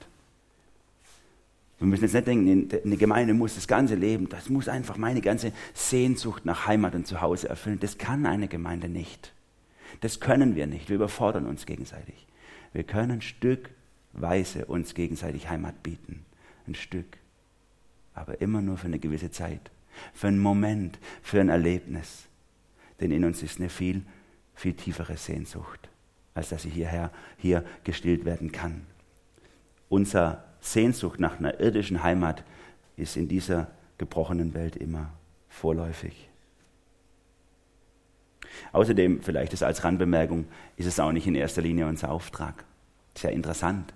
Wir 1.78 1.88
müssen 1.88 2.04
jetzt 2.04 2.14
nicht 2.14 2.26
denken, 2.28 2.68
eine 2.84 2.96
Gemeinde 2.96 3.34
muss 3.34 3.56
das 3.56 3.66
ganze 3.66 3.96
Leben, 3.96 4.28
das 4.28 4.48
muss 4.48 4.68
einfach 4.68 4.96
meine 4.96 5.20
ganze 5.20 5.52
Sehnsucht 5.74 6.44
nach 6.44 6.68
Heimat 6.68 6.94
und 6.94 7.08
Zuhause 7.08 7.48
erfüllen. 7.48 7.80
Das 7.80 7.98
kann 7.98 8.24
eine 8.24 8.46
Gemeinde 8.46 8.88
nicht. 8.88 9.32
Das 10.00 10.20
können 10.20 10.54
wir 10.54 10.68
nicht. 10.68 10.88
Wir 10.88 10.96
überfordern 10.96 11.44
uns 11.44 11.66
gegenseitig. 11.66 12.26
Wir 12.72 12.84
können 12.84 13.20
stückweise 13.20 14.66
uns 14.66 14.94
gegenseitig 14.94 15.48
Heimat 15.48 15.82
bieten. 15.82 16.24
Ein 16.66 16.74
Stück. 16.74 17.18
Aber 18.14 18.40
immer 18.40 18.62
nur 18.62 18.76
für 18.76 18.86
eine 18.86 18.98
gewisse 18.98 19.30
Zeit. 19.30 19.70
Für 20.14 20.28
einen 20.28 20.38
Moment, 20.38 20.98
für 21.22 21.40
ein 21.40 21.48
Erlebnis 21.48 22.28
denn 23.02 23.10
in 23.10 23.24
uns 23.24 23.42
ist 23.42 23.58
eine 23.58 23.68
viel, 23.68 24.02
viel 24.54 24.74
tiefere 24.74 25.16
Sehnsucht, 25.16 25.88
als 26.34 26.50
dass 26.50 26.62
sie 26.62 26.70
hierher, 26.70 27.10
hier 27.36 27.64
gestillt 27.82 28.24
werden 28.24 28.52
kann. 28.52 28.86
Unser 29.88 30.44
Sehnsucht 30.60 31.18
nach 31.18 31.40
einer 31.40 31.58
irdischen 31.58 32.04
Heimat 32.04 32.44
ist 32.96 33.16
in 33.16 33.26
dieser 33.26 33.72
gebrochenen 33.98 34.54
Welt 34.54 34.76
immer 34.76 35.10
vorläufig. 35.48 36.28
Außerdem, 38.72 39.22
vielleicht 39.22 39.52
ist 39.52 39.62
als 39.62 39.84
Randbemerkung, 39.84 40.46
ist 40.76 40.86
es 40.86 41.00
auch 41.00 41.12
nicht 41.12 41.26
in 41.26 41.34
erster 41.34 41.62
Linie 41.62 41.86
unser 41.86 42.10
Auftrag. 42.10 42.64
Sehr 43.16 43.32
interessant 43.32 43.92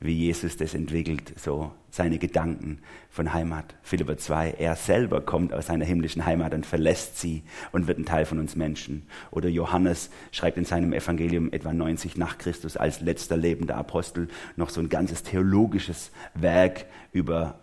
wie 0.00 0.12
Jesus 0.12 0.56
das 0.56 0.74
entwickelt, 0.74 1.32
so 1.36 1.72
seine 1.90 2.18
Gedanken 2.18 2.80
von 3.08 3.32
Heimat. 3.32 3.74
Philipper 3.82 4.18
2, 4.18 4.56
er 4.58 4.76
selber 4.76 5.22
kommt 5.22 5.52
aus 5.52 5.66
seiner 5.66 5.84
himmlischen 5.84 6.26
Heimat 6.26 6.52
und 6.52 6.66
verlässt 6.66 7.18
sie 7.18 7.42
und 7.72 7.86
wird 7.86 7.98
ein 7.98 8.04
Teil 8.04 8.26
von 8.26 8.38
uns 8.38 8.56
Menschen. 8.56 9.06
Oder 9.30 9.48
Johannes 9.48 10.10
schreibt 10.32 10.58
in 10.58 10.66
seinem 10.66 10.92
Evangelium 10.92 11.52
etwa 11.52 11.72
90 11.72 12.16
nach 12.16 12.36
Christus 12.38 12.76
als 12.76 13.00
letzter 13.00 13.36
lebender 13.36 13.76
Apostel 13.76 14.28
noch 14.56 14.68
so 14.68 14.80
ein 14.80 14.90
ganzes 14.90 15.22
theologisches 15.22 16.10
Werk 16.34 16.84
über, 17.12 17.58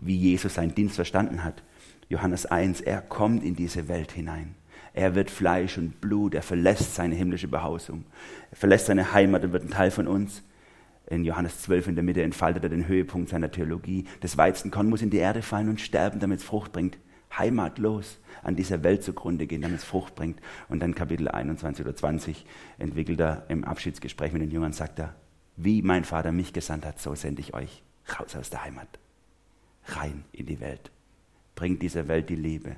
wie 0.00 0.16
Jesus 0.16 0.54
seinen 0.54 0.74
Dienst 0.74 0.96
verstanden 0.96 1.44
hat. 1.44 1.62
Johannes 2.08 2.46
1, 2.46 2.80
er 2.80 3.02
kommt 3.02 3.44
in 3.44 3.54
diese 3.54 3.88
Welt 3.88 4.12
hinein. 4.12 4.54
Er 4.96 5.14
wird 5.14 5.30
Fleisch 5.30 5.78
und 5.78 6.00
Blut, 6.00 6.34
er 6.34 6.42
verlässt 6.42 6.96
seine 6.96 7.14
himmlische 7.14 7.46
Behausung, 7.46 8.04
er 8.50 8.56
verlässt 8.56 8.86
seine 8.86 9.12
Heimat 9.12 9.44
und 9.44 9.52
wird 9.52 9.62
ein 9.62 9.70
Teil 9.70 9.92
von 9.92 10.08
uns 10.08 10.42
in 11.06 11.24
Johannes 11.24 11.62
12 11.62 11.88
in 11.88 11.94
der 11.94 12.02
Mitte 12.02 12.22
entfaltet 12.22 12.64
er 12.64 12.68
den 12.68 12.88
Höhepunkt 12.88 13.28
seiner 13.28 13.50
Theologie. 13.50 14.06
Das 14.20 14.36
Weizenkorn 14.36 14.88
muss 14.88 15.02
in 15.02 15.10
die 15.10 15.18
Erde 15.18 15.42
fallen 15.42 15.68
und 15.68 15.80
sterben, 15.80 16.18
damit 16.18 16.40
es 16.40 16.44
Frucht 16.44 16.72
bringt. 16.72 16.98
Heimatlos 17.36 18.18
an 18.42 18.56
dieser 18.56 18.82
Welt 18.82 19.02
zugrunde 19.04 19.46
gehen, 19.46 19.62
damit 19.62 19.78
es 19.78 19.84
Frucht 19.84 20.14
bringt. 20.14 20.40
Und 20.68 20.80
dann 20.80 20.94
Kapitel 20.94 21.28
21 21.28 21.84
oder 21.84 21.94
20 21.94 22.44
entwickelt 22.78 23.20
er 23.20 23.44
im 23.48 23.64
Abschiedsgespräch 23.64 24.32
mit 24.32 24.42
den 24.42 24.50
Jüngern, 24.50 24.72
sagt 24.72 24.98
er, 24.98 25.14
wie 25.56 25.82
mein 25.82 26.04
Vater 26.04 26.32
mich 26.32 26.52
gesandt 26.52 26.84
hat, 26.84 26.98
so 26.98 27.14
sende 27.14 27.40
ich 27.40 27.54
euch 27.54 27.82
raus 28.18 28.34
aus 28.36 28.50
der 28.50 28.64
Heimat, 28.64 28.98
rein 29.86 30.24
in 30.32 30.46
die 30.46 30.60
Welt. 30.60 30.90
Bringt 31.54 31.82
dieser 31.82 32.08
Welt 32.08 32.28
die 32.30 32.36
Liebe. 32.36 32.76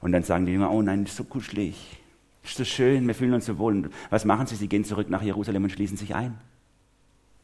Und 0.00 0.12
dann 0.12 0.22
sagen 0.22 0.46
die 0.46 0.52
Jünger, 0.52 0.70
oh 0.70 0.82
nein, 0.82 1.04
ist 1.04 1.16
so 1.16 1.24
kuschelig, 1.24 1.98
ist 2.44 2.56
so 2.56 2.64
schön, 2.64 3.06
wir 3.06 3.14
fühlen 3.14 3.34
uns 3.34 3.46
so 3.46 3.58
wohl. 3.58 3.74
Und 3.74 3.90
was 4.10 4.24
machen 4.24 4.46
sie? 4.46 4.56
Sie 4.56 4.68
gehen 4.68 4.84
zurück 4.84 5.10
nach 5.10 5.22
Jerusalem 5.22 5.64
und 5.64 5.70
schließen 5.70 5.96
sich 5.96 6.14
ein. 6.14 6.38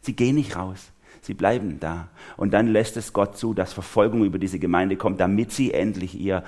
Sie 0.00 0.14
gehen 0.14 0.36
nicht 0.36 0.56
raus. 0.56 0.92
Sie 1.22 1.34
bleiben 1.34 1.80
da. 1.80 2.08
Und 2.36 2.52
dann 2.52 2.68
lässt 2.68 2.96
es 2.96 3.12
Gott 3.12 3.36
zu, 3.38 3.54
dass 3.54 3.72
Verfolgung 3.72 4.24
über 4.24 4.38
diese 4.38 4.58
Gemeinde 4.58 4.96
kommt, 4.96 5.20
damit 5.20 5.52
sie 5.52 5.72
endlich 5.72 6.18
ihre 6.18 6.42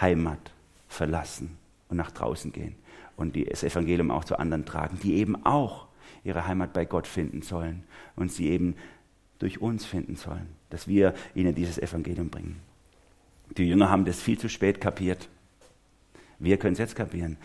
Heimat 0.00 0.52
verlassen 0.88 1.56
und 1.88 1.96
nach 1.96 2.10
draußen 2.10 2.52
gehen 2.52 2.74
und 3.16 3.36
das 3.36 3.62
Evangelium 3.62 4.10
auch 4.10 4.24
zu 4.24 4.38
anderen 4.38 4.64
tragen, 4.64 4.98
die 5.02 5.14
eben 5.14 5.44
auch 5.44 5.86
ihre 6.24 6.46
Heimat 6.46 6.72
bei 6.72 6.84
Gott 6.84 7.06
finden 7.06 7.42
sollen 7.42 7.84
und 8.16 8.32
sie 8.32 8.48
eben 8.48 8.74
durch 9.38 9.60
uns 9.60 9.86
finden 9.86 10.16
sollen, 10.16 10.46
dass 10.70 10.88
wir 10.88 11.14
ihnen 11.34 11.54
dieses 11.54 11.78
Evangelium 11.78 12.28
bringen. 12.28 12.60
Die 13.56 13.64
Jünger 13.64 13.90
haben 13.90 14.04
das 14.04 14.20
viel 14.20 14.38
zu 14.38 14.48
spät 14.48 14.80
kapiert. 14.80 15.28
Wir 16.38 16.56
können 16.56 16.72
es 16.72 16.78
jetzt 16.78 16.96
kapieren. 16.96 17.36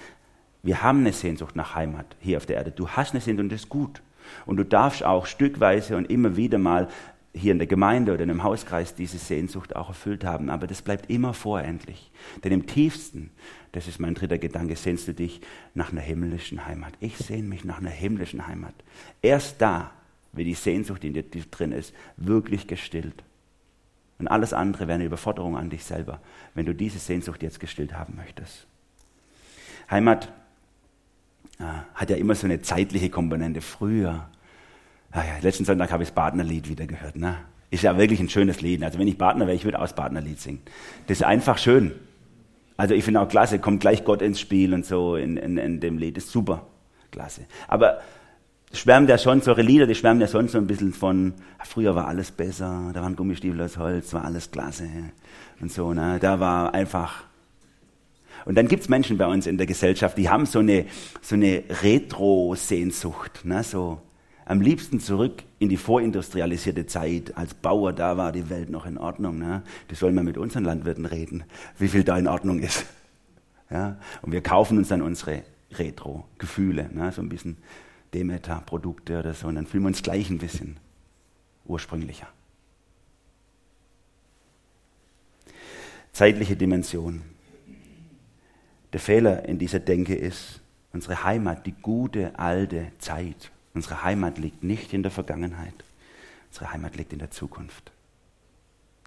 Wir 0.63 0.81
haben 0.81 0.99
eine 0.99 1.13
Sehnsucht 1.13 1.55
nach 1.55 1.75
Heimat 1.75 2.15
hier 2.19 2.37
auf 2.37 2.45
der 2.45 2.57
Erde. 2.57 2.71
Du 2.71 2.89
hast 2.89 3.11
eine 3.11 3.21
Sehnsucht 3.21 3.43
und 3.43 3.51
das 3.51 3.61
ist 3.61 3.69
gut. 3.69 4.01
Und 4.45 4.57
du 4.57 4.63
darfst 4.63 5.03
auch 5.03 5.25
stückweise 5.25 5.97
und 5.97 6.09
immer 6.09 6.37
wieder 6.37 6.57
mal 6.57 6.87
hier 7.33 7.51
in 7.51 7.59
der 7.59 7.67
Gemeinde 7.67 8.13
oder 8.13 8.23
in 8.23 8.29
einem 8.29 8.43
Hauskreis 8.43 8.95
diese 8.95 9.17
Sehnsucht 9.17 9.75
auch 9.75 9.89
erfüllt 9.89 10.23
haben. 10.23 10.49
Aber 10.49 10.67
das 10.67 10.81
bleibt 10.81 11.09
immer 11.09 11.33
vorendlich. 11.33 12.11
Denn 12.43 12.51
im 12.51 12.65
tiefsten, 12.65 13.29
das 13.73 13.87
ist 13.87 13.99
mein 13.99 14.15
dritter 14.15 14.37
Gedanke, 14.37 14.75
sehnst 14.75 15.07
du 15.07 15.13
dich 15.13 15.41
nach 15.73 15.91
einer 15.91 16.01
himmlischen 16.01 16.65
Heimat. 16.65 16.93
Ich 16.99 17.17
sehne 17.17 17.47
mich 17.47 17.65
nach 17.65 17.79
einer 17.79 17.89
himmlischen 17.89 18.47
Heimat. 18.47 18.73
Erst 19.21 19.61
da 19.61 19.91
wird 20.31 20.47
die 20.47 20.53
Sehnsucht, 20.53 21.03
die 21.03 21.07
in 21.07 21.13
dir 21.13 21.23
drin 21.23 21.73
ist, 21.73 21.93
wirklich 22.17 22.67
gestillt. 22.67 23.23
Und 24.17 24.27
alles 24.27 24.53
andere 24.53 24.87
wäre 24.87 24.95
eine 24.95 25.05
Überforderung 25.05 25.57
an 25.57 25.69
dich 25.69 25.83
selber, 25.83 26.21
wenn 26.53 26.65
du 26.65 26.73
diese 26.73 26.99
Sehnsucht 26.99 27.43
jetzt 27.43 27.59
gestillt 27.59 27.93
haben 27.93 28.15
möchtest. 28.15 28.65
Heimat 29.89 30.31
äh, 31.59 31.63
hat 31.93 32.09
ja 32.09 32.15
immer 32.15 32.35
so 32.35 32.47
eine 32.47 32.61
zeitliche 32.61 33.09
Komponente. 33.09 33.61
Früher 33.61 34.29
ja, 35.23 35.37
letzten 35.41 35.65
Sonntag 35.65 35.91
habe 35.91 36.03
ich 36.03 36.09
das 36.09 36.15
Partnerlied 36.15 36.67
wieder 36.67 36.87
gehört. 36.87 37.15
Ne? 37.15 37.37
Ist 37.71 37.83
ja 37.83 37.97
wirklich 37.97 38.19
ein 38.19 38.29
schönes 38.29 38.61
Lied. 38.61 38.83
Also 38.83 38.99
wenn 38.99 39.07
ich 39.07 39.17
Partner 39.17 39.47
wäre, 39.47 39.55
ich 39.55 39.63
würde 39.63 39.77
auch 39.79 39.83
das 39.83 39.95
Partnerlied 39.95 40.39
singen. 40.39 40.61
Das 41.07 41.19
ist 41.19 41.23
einfach 41.23 41.57
schön. 41.57 41.93
Also 42.77 42.93
ich 42.93 43.05
finde 43.05 43.21
auch 43.21 43.29
klasse, 43.29 43.59
kommt 43.59 43.79
gleich 43.79 44.03
Gott 44.03 44.21
ins 44.21 44.39
Spiel 44.39 44.73
und 44.73 44.85
so 44.85 45.15
in, 45.15 45.37
in, 45.37 45.57
in 45.57 45.79
dem 45.79 45.97
Lied. 45.97 46.17
Ist 46.17 46.31
super. 46.31 46.67
Klasse. 47.11 47.45
Aber 47.67 48.01
schwärmt 48.73 49.09
ja 49.09 49.17
schon, 49.17 49.41
solche 49.41 49.61
Lieder, 49.61 49.87
die 49.87 49.95
schwärmen 49.95 50.21
ja 50.21 50.27
schon 50.27 50.47
so 50.47 50.57
ein 50.57 50.67
bisschen 50.67 50.93
von, 50.93 51.33
früher 51.63 51.95
war 51.95 52.07
alles 52.07 52.31
besser, 52.31 52.91
da 52.93 53.01
waren 53.01 53.15
Gummistiefel 53.15 53.61
aus 53.61 53.77
Holz, 53.77 54.13
war 54.13 54.25
alles 54.25 54.51
klasse. 54.51 54.89
Und 55.59 55.71
so, 55.71 55.93
ne? 55.93 56.17
Da 56.19 56.39
war 56.39 56.73
einfach. 56.73 57.23
Und 58.45 58.55
dann 58.55 58.67
gibt 58.67 58.83
es 58.83 58.89
Menschen 58.89 59.17
bei 59.17 59.25
uns 59.25 59.47
in 59.47 59.57
der 59.57 59.65
Gesellschaft, 59.65 60.17
die 60.17 60.29
haben 60.29 60.45
so 60.45 60.59
eine, 60.59 60.85
so 61.21 61.35
eine 61.35 61.63
Retro-Sehnsucht, 61.81 63.43
ne? 63.43 63.63
so 63.63 64.01
am 64.45 64.61
liebsten 64.61 64.99
zurück 64.99 65.43
in 65.57 65.69
die 65.69 65.77
vorindustrialisierte 65.77 66.85
Zeit. 66.85 67.35
Als 67.35 67.55
Bauer, 67.55 67.91
da 67.93 68.17
war 68.17 68.31
die 68.31 68.49
Welt 68.51 68.69
noch 68.69 68.85
in 68.85 68.99
Ordnung. 68.99 69.39
Ne? 69.39 69.63
Das 69.87 69.99
soll 69.99 70.11
man 70.11 70.25
mit 70.25 70.37
unseren 70.37 70.63
Landwirten 70.63 71.07
reden, 71.07 71.43
wie 71.79 71.87
viel 71.87 72.03
da 72.03 72.17
in 72.17 72.27
Ordnung 72.27 72.59
ist. 72.59 72.85
Ja? 73.71 73.97
Und 74.21 74.31
wir 74.31 74.41
kaufen 74.41 74.77
uns 74.77 74.89
dann 74.89 75.01
unsere 75.01 75.41
Retro-Gefühle, 75.71 76.91
ne? 76.93 77.11
so 77.11 77.23
ein 77.23 77.29
bisschen 77.29 77.57
Demeter-Produkte 78.15 79.19
oder 79.19 79.33
so, 79.33 79.47
und 79.47 79.55
dann 79.55 79.67
fühlen 79.67 79.83
wir 79.83 79.89
uns 79.89 80.01
gleich 80.01 80.29
ein 80.29 80.39
bisschen 80.39 80.77
ursprünglicher. 81.65 82.27
Zeitliche 86.13 86.55
Dimension. 86.55 87.21
Der 88.93 88.99
Fehler 88.99 89.45
in 89.45 89.59
dieser 89.59 89.79
Denke 89.79 90.15
ist, 90.15 90.61
unsere 90.93 91.23
Heimat, 91.23 91.65
die 91.65 91.73
gute 91.73 92.39
alte 92.39 92.91
Zeit, 92.99 93.51
Unsere 93.75 94.03
Heimat 94.03 94.37
liegt 94.37 94.63
nicht 94.63 94.93
in 94.93 95.03
der 95.03 95.11
Vergangenheit. 95.11 95.73
Unsere 96.49 96.71
Heimat 96.71 96.95
liegt 96.95 97.11
in 97.11 97.19
der 97.19 97.29
Zukunft. 97.29 97.91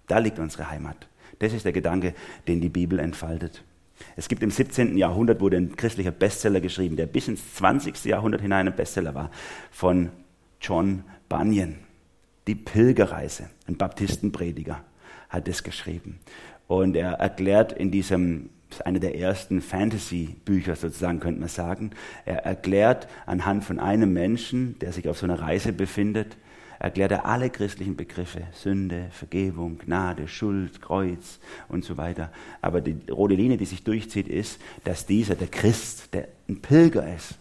Da 0.07 0.19
liegt 0.19 0.37
unsere 0.37 0.69
Heimat. 0.69 1.07
Das 1.39 1.53
ist 1.53 1.65
der 1.65 1.73
Gedanke, 1.73 2.13
den 2.47 2.61
die 2.61 2.69
Bibel 2.69 2.99
entfaltet. 2.99 3.63
Es 4.15 4.27
gibt 4.27 4.43
im 4.43 4.51
17. 4.51 4.97
Jahrhundert 4.97 5.41
wurde 5.41 5.57
ein 5.57 5.75
christlicher 5.75 6.11
Bestseller 6.11 6.61
geschrieben, 6.61 6.95
der 6.95 7.05
bis 7.05 7.27
ins 7.27 7.55
20. 7.55 8.05
Jahrhundert 8.05 8.41
hinein 8.41 8.67
ein 8.67 8.75
Bestseller 8.75 9.15
war, 9.15 9.31
von 9.71 10.09
John 10.61 11.03
Bunyan. 11.27 11.75
Die 12.47 12.55
Pilgerreise, 12.55 13.49
ein 13.67 13.77
Baptistenprediger, 13.77 14.83
hat 15.29 15.47
es 15.47 15.63
geschrieben. 15.63 16.19
Und 16.67 16.95
er 16.95 17.13
erklärt 17.13 17.71
in 17.71 17.91
diesem 17.91 18.49
das 18.69 18.79
ist 18.79 18.85
eine 18.85 18.99
der 18.99 19.17
ersten 19.17 19.61
Fantasy-Bücher 19.61 20.75
sozusagen, 20.75 21.19
könnte 21.19 21.39
man 21.39 21.49
sagen. 21.49 21.89
Er 22.25 22.45
erklärt 22.45 23.07
anhand 23.25 23.63
von 23.63 23.79
einem 23.79 24.13
Menschen, 24.13 24.77
der 24.77 24.93
sich 24.93 25.09
auf 25.09 25.17
so 25.17 25.25
einer 25.25 25.41
Reise 25.41 25.73
befindet, 25.73 26.37
erklärt 26.79 27.11
er 27.11 27.25
alle 27.25 27.49
christlichen 27.49 27.95
Begriffe, 27.95 28.47
Sünde, 28.53 29.07
Vergebung, 29.11 29.77
Gnade, 29.77 30.27
Schuld, 30.27 30.81
Kreuz 30.81 31.39
und 31.67 31.83
so 31.83 31.97
weiter. 31.97 32.31
Aber 32.61 32.81
die 32.81 32.97
rote 33.11 33.35
Linie, 33.35 33.57
die 33.57 33.65
sich 33.65 33.83
durchzieht, 33.83 34.27
ist, 34.27 34.59
dass 34.85 35.05
dieser, 35.05 35.35
der 35.35 35.49
Christ, 35.49 36.13
der 36.13 36.29
ein 36.47 36.61
Pilger 36.61 37.13
ist, 37.15 37.35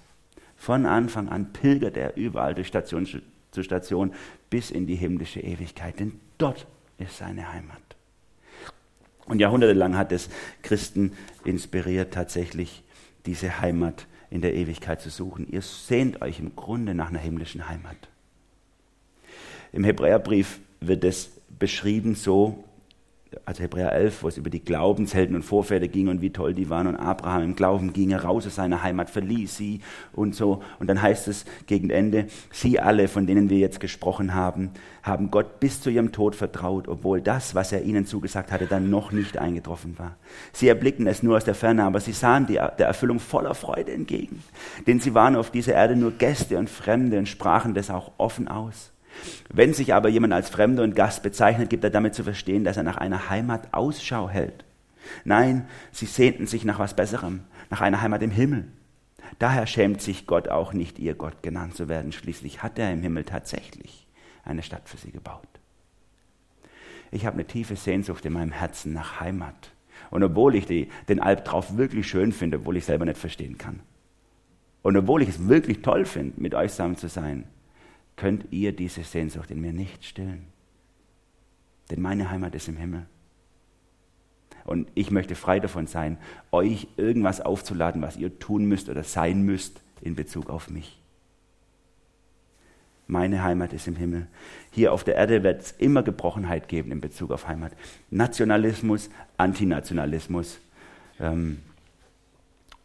von 0.57 0.87
Anfang 0.87 1.29
an 1.29 1.53
pilgert 1.53 1.97
er 1.97 2.17
überall 2.17 2.55
durch 2.55 2.67
Station 2.67 3.07
zu 3.07 3.63
Station 3.63 4.13
bis 4.51 4.71
in 4.71 4.87
die 4.87 4.97
himmlische 4.97 5.41
Ewigkeit. 5.41 6.01
Denn 6.01 6.21
dort 6.37 6.67
ist 6.99 7.19
seine 7.19 7.53
Heimat. 7.53 7.81
Und 9.27 9.41
jahrhundertelang 9.41 9.97
hat 9.97 10.11
es 10.11 10.29
Christen 10.63 11.13
inspiriert, 11.45 12.13
tatsächlich 12.13 12.83
diese 13.25 13.61
Heimat 13.61 14.07
in 14.31 14.41
der 14.41 14.55
Ewigkeit 14.55 15.01
zu 15.01 15.11
suchen. 15.11 15.47
Ihr 15.49 15.63
sehnt 15.63 16.23
euch 16.23 16.41
im 16.41 16.57
Grunde 16.57 16.95
nach 16.95 17.09
einer 17.09 17.19
himmlischen 17.19 17.69
Heimat. 17.69 17.97
Im 19.73 19.85
Hebräerbrief 19.85 20.61
wird 20.81 21.05
es 21.05 21.31
beschrieben 21.59 22.15
so, 22.15 22.65
also 23.45 23.63
Hebräer 23.63 23.93
11, 23.93 24.23
wo 24.23 24.29
es 24.29 24.39
über 24.39 24.51
die 24.51 24.65
Glaubenshelden 24.65 25.37
und 25.37 25.43
Vorväter 25.43 25.89
ging 25.89 26.09
und 26.09 26.23
wie 26.23 26.31
toll 26.31 26.55
die 26.55 26.71
waren. 26.71 26.87
Und 26.87 26.97
Abraham 26.97 27.43
im 27.43 27.57
Glauben 27.57 27.93
ging 27.93 28.11
er 28.11 28.25
raus 28.25 28.47
aus 28.47 28.55
seiner 28.55 28.83
Heimat, 28.83 29.11
verließ 29.11 29.57
sie 29.57 29.81
und 30.13 30.35
so. 30.35 30.63
Und 30.79 30.89
dann 30.89 31.01
heißt 31.01 31.29
es 31.29 31.45
gegen 31.67 31.91
Ende, 31.91 32.27
sie 32.51 32.81
alle, 32.81 33.09
von 33.09 33.27
denen 33.27 33.51
wir 33.51 33.59
jetzt 33.59 33.81
gesprochen 33.81 34.35
haben, 34.35 34.71
haben 35.03 35.31
Gott 35.31 35.61
bis 35.61 35.81
zu 35.81 35.91
ihrem 35.91 36.13
Tod 36.13 36.37
vertraut, 36.37 36.89
obwohl 36.89 37.21
das, 37.21 37.55
was 37.55 37.73
er 37.73 37.83
ihnen 37.83 38.07
zugesagt 38.07 38.51
hatte, 38.51 38.67
dann 38.67 38.91
noch 38.91 39.13
nicht 39.13 39.39
eingetroffen 39.39 39.99
war. 39.99 40.17
Sie 40.53 40.69
erblickten 40.69 41.07
es 41.07 41.23
nur 41.23 41.37
aus 41.37 41.45
der 41.45 41.55
Ferne, 41.55 41.85
aber 41.85 42.01
sie 42.01 42.13
sahen 42.13 42.47
die, 42.47 42.55
der 42.55 42.87
Erfüllung 42.87 43.21
voller 43.21 43.55
Freude 43.55 43.93
entgegen. 43.93 44.43
Denn 44.87 45.01
sie 45.01 45.15
waren 45.15 45.37
auf 45.37 45.51
dieser 45.51 45.75
Erde 45.75 45.97
nur 45.97 46.13
Gäste 46.13 46.59
und 46.59 46.71
Fremde 46.71 47.19
und 47.19 47.29
sprachen 47.29 47.75
das 47.75 47.91
auch 47.91 48.13
offen 48.17 48.49
aus. 48.49 48.93
Wenn 49.53 49.75
sich 49.75 49.95
aber 49.95 50.09
jemand 50.09 50.33
als 50.33 50.51
Fremder 50.51 50.83
und 50.83 50.95
Gast 50.95 51.23
bezeichnet, 51.23 51.71
gibt 51.71 51.85
er 51.85 51.91
damit 51.91 52.15
zu 52.15 52.23
verstehen, 52.25 52.65
dass 52.65 52.77
er 52.77 52.83
nach 52.83 52.97
einer 52.97 53.31
Heimat 53.31 53.73
Ausschau 53.73 54.29
hält. 54.29 54.65
Nein, 55.25 55.67
sie 55.93 56.07
sehnten 56.07 56.47
sich 56.47 56.65
nach 56.65 56.79
was 56.79 56.95
Besserem, 56.95 57.41
nach 57.71 57.81
einer 57.81 58.01
Heimat 58.01 58.23
im 58.23 58.31
Himmel. 58.31 58.69
Daher 59.39 59.67
schämt 59.67 60.01
sich 60.01 60.27
Gott 60.27 60.49
auch 60.49 60.73
nicht, 60.73 60.99
ihr 60.99 61.15
Gott 61.15 61.43
genannt 61.43 61.77
zu 61.77 61.89
werden. 61.89 62.13
Schließlich 62.13 62.63
hat 62.63 62.79
er 62.79 62.93
im 62.93 63.03
Himmel 63.03 63.25
tatsächlich 63.25 64.07
eine 64.45 64.63
Stadt 64.63 64.89
für 64.89 64.97
sie 64.97 65.13
gebaut. 65.13 65.47
Ich 67.11 67.27
habe 67.27 67.35
eine 67.35 67.47
tiefe 67.47 67.77
Sehnsucht 67.77 68.25
in 68.27 68.33
meinem 68.33 68.53
Herzen 68.53 68.93
nach 68.93 69.21
Heimat. 69.21 69.73
Und 70.11 70.23
obwohl 70.23 70.55
ich 70.55 70.67
die, 70.67 70.89
den 71.09 71.21
Albtraum 71.21 71.65
wirklich 71.77 72.07
schön 72.09 72.33
finde, 72.33 72.59
obwohl 72.59 72.77
ich 72.77 72.85
selber 72.85 73.05
nicht 73.05 73.19
verstehen 73.19 73.59
kann. 73.59 73.81
Und 74.83 74.97
obwohl 74.97 75.23
ich 75.23 75.31
es 75.31 75.49
wirklich 75.49 75.83
toll 75.83 76.05
finde, 76.05 76.41
mit 76.41 76.55
euch 76.55 76.71
zusammen 76.71 76.97
zu 76.97 77.09
sein, 77.09 77.45
könnt 78.19 78.47
ihr 78.51 78.73
diese 78.73 79.05
Sehnsucht 79.05 79.51
in 79.51 79.61
mir 79.61 79.73
nicht 79.73 80.05
stillen. 80.05 80.49
Denn 81.91 82.03
meine 82.03 82.31
Heimat 82.31 82.55
ist 82.55 82.69
im 82.69 82.77
Himmel. 82.77 83.07
Und 84.65 84.91
ich 84.95 85.11
möchte 85.11 85.35
frei 85.35 85.61
davon 85.61 85.87
sein, 85.87 86.19
euch 86.51 86.89
irgendwas 86.97 87.41
aufzuladen, 87.41 88.03
was 88.03 88.17
ihr 88.17 88.39
tun 88.39 88.67
müsst 88.67 88.91
oder 88.91 89.05
sein 89.05 89.43
müsst 89.43 89.81
in 90.03 90.15
Bezug 90.15 90.51
auf 90.51 90.69
mich. 90.69 90.99
Meine 93.07 93.43
Heimat 93.43 93.73
ist 93.73 93.87
im 93.87 93.97
Himmel. 93.97 94.27
Hier 94.73 94.93
auf 94.93 95.05
der 95.05 95.15
Erde 95.15 95.43
wird 95.43 95.63
es 95.63 95.71
immer 95.73 96.03
Gebrochenheit 96.03 96.69
geben 96.69 96.91
in 96.93 97.01
Bezug 97.01 97.31
auf 97.31 97.49
Heimat. 97.49 97.73
Nationalismus, 98.11 99.09
Antinationalismus, 99.39 100.59
ähm, 101.19 101.61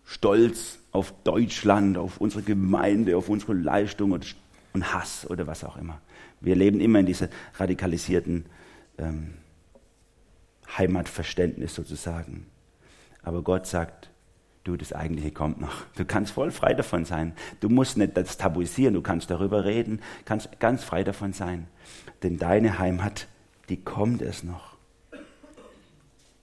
Stolz 0.05 0.79
auf 0.91 1.13
Deutschland, 1.23 1.97
auf 1.97 2.21
unsere 2.21 2.43
Gemeinde, 2.43 3.17
auf 3.17 3.27
unsere 3.27 3.53
Leistung 3.53 4.11
und 4.11 4.25
und 4.73 4.93
Hass 4.93 5.29
oder 5.29 5.47
was 5.47 5.63
auch 5.63 5.77
immer. 5.77 6.01
Wir 6.41 6.55
leben 6.55 6.79
immer 6.79 6.99
in 6.99 7.05
dieser 7.05 7.29
radikalisierten 7.55 8.45
ähm, 8.97 9.35
Heimatverständnis 10.77 11.75
sozusagen. 11.75 12.47
Aber 13.21 13.41
Gott 13.41 13.67
sagt, 13.67 14.09
du, 14.63 14.75
das 14.75 14.93
Eigentliche 14.93 15.31
kommt 15.31 15.61
noch. 15.61 15.85
Du 15.95 16.05
kannst 16.05 16.33
voll 16.33 16.51
frei 16.51 16.73
davon 16.73 17.05
sein. 17.05 17.33
Du 17.59 17.69
musst 17.69 17.97
nicht 17.97 18.17
das 18.17 18.37
tabuisieren, 18.37 18.93
du 18.93 19.01
kannst 19.01 19.29
darüber 19.29 19.65
reden, 19.65 20.01
kannst 20.25 20.59
ganz 20.59 20.83
frei 20.83 21.03
davon 21.03 21.33
sein. 21.33 21.67
Denn 22.23 22.37
deine 22.37 22.79
Heimat, 22.79 23.27
die 23.69 23.81
kommt 23.81 24.21
es 24.21 24.43
noch. 24.43 24.73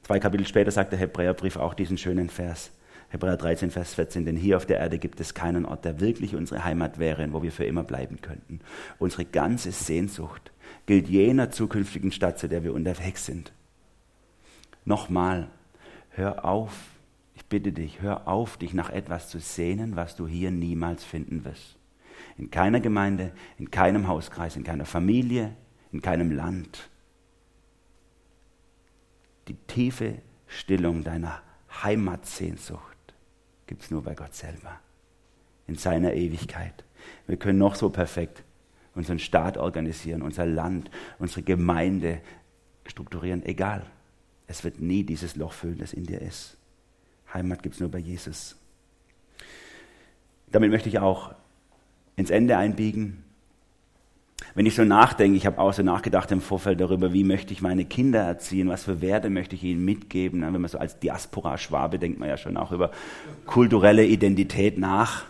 Zwei 0.03 0.19
Kapitel 0.19 0.47
später 0.47 0.71
sagt 0.71 0.93
der 0.93 0.99
Hebräerbrief 0.99 1.57
auch 1.57 1.75
diesen 1.75 1.99
schönen 1.99 2.31
Vers. 2.31 2.73
Hebräer 3.11 3.37
13, 3.37 3.73
Vers 3.73 3.94
14, 3.94 4.25
denn 4.25 4.37
hier 4.37 4.56
auf 4.56 4.67
der 4.67 4.79
Erde 4.79 4.98
gibt 4.98 5.21
es 5.21 5.35
keinen 5.35 5.67
Ort, 5.67 5.85
der 5.85 5.98
wirklich 5.98 6.37
unsere 6.37 6.65
Heimat 6.65 7.00
wäre, 7.00 7.33
wo 7.33 7.42
wir 7.42 7.50
für 7.50 7.65
immer 7.65 7.83
bleiben 7.83 8.21
könnten. 8.23 8.61
Unsere 9.00 9.25
ganze 9.25 9.73
Sehnsucht 9.73 10.52
gilt 10.87 11.08
jener 11.08 11.50
zukünftigen 11.50 12.13
Stadt, 12.13 12.38
zu 12.38 12.48
der 12.48 12.63
wir 12.63 12.73
unterwegs 12.73 13.27
sind. 13.27 13.52
Nochmal, 14.85 15.50
hör 16.11 16.44
auf, 16.44 16.73
ich 17.35 17.44
bitte 17.46 17.73
dich, 17.73 18.00
hör 18.00 18.29
auf, 18.29 18.56
dich 18.56 18.75
nach 18.75 18.90
etwas 18.90 19.29
zu 19.29 19.40
sehnen, 19.40 19.96
was 19.96 20.15
du 20.15 20.29
hier 20.29 20.52
niemals 20.52 21.02
finden 21.02 21.44
wirst. 21.44 21.77
In 22.38 22.52
keiner 22.52 22.79
Gemeinde, 22.79 23.33
in 23.58 23.73
keinem 23.73 24.06
Hauskreis, 24.06 24.54
in 24.54 24.63
keiner 24.63 24.87
Familie, 24.87 25.56
in 25.90 26.00
keinem 26.00 26.31
Land. 26.31 26.90
Die 29.48 29.56
tiefe 29.67 30.19
Stillung 30.46 31.02
deiner 31.02 31.42
Heimatsehnsucht 31.83 32.90
gibt 33.71 33.85
es 33.85 33.90
nur 33.92 34.02
bei 34.02 34.16
Gott 34.16 34.35
selber. 34.35 34.81
In 35.68 35.77
seiner 35.77 36.12
Ewigkeit. 36.14 36.83
Wir 37.29 37.37
können 37.37 37.58
noch 37.58 37.77
so 37.77 37.88
perfekt 37.88 38.42
unseren 38.96 39.21
Staat 39.21 39.56
organisieren, 39.56 40.23
unser 40.23 40.44
Land, 40.44 40.90
unsere 41.21 41.42
Gemeinde 41.42 42.21
strukturieren, 42.85 43.46
egal. 43.46 43.87
Es 44.48 44.64
wird 44.64 44.81
nie 44.81 45.04
dieses 45.04 45.37
Loch 45.37 45.52
füllen, 45.52 45.79
das 45.79 45.92
in 45.92 46.04
dir 46.04 46.21
ist. 46.21 46.56
Heimat 47.33 47.62
gibt 47.62 47.77
es 47.77 47.81
nur 47.81 47.88
bei 47.92 48.00
Jesus. 48.00 48.56
Damit 50.48 50.73
möchte 50.73 50.88
ich 50.88 50.98
auch 50.98 51.33
ins 52.16 52.31
Ende 52.31 52.56
einbiegen. 52.56 53.23
Wenn 54.55 54.67
ich 54.67 54.75
so 54.75 54.85
nachdenke, 54.85 55.37
ich 55.37 55.46
habe 55.46 55.59
auch 55.59 55.73
so 55.73 55.83
nachgedacht 55.83 56.31
im 56.33 56.40
Vorfeld 56.40 56.81
darüber, 56.81 57.13
wie 57.13 57.25
möchte 57.25 57.53
ich 57.53 57.63
meine 57.63 57.85
Kinder 57.85 58.21
erziehen, 58.21 58.69
was 58.69 58.85
für 58.85 59.01
Werte 59.01 59.31
möchte 59.31 59.55
ich 59.55 59.63
ihnen 59.63 59.85
mitgeben. 59.85 60.42
Wenn 60.42 60.61
man 60.61 60.69
so 60.69 60.79
als 60.79 60.98
Diaspora-Schwabe 60.98 61.98
denkt 61.98 62.19
man 62.19 62.29
ja 62.29 62.37
schon 62.37 62.57
auch 62.57 62.73
über 62.73 62.90
kulturelle 63.46 64.05
Identität 64.05 64.79
nach. 64.79 65.25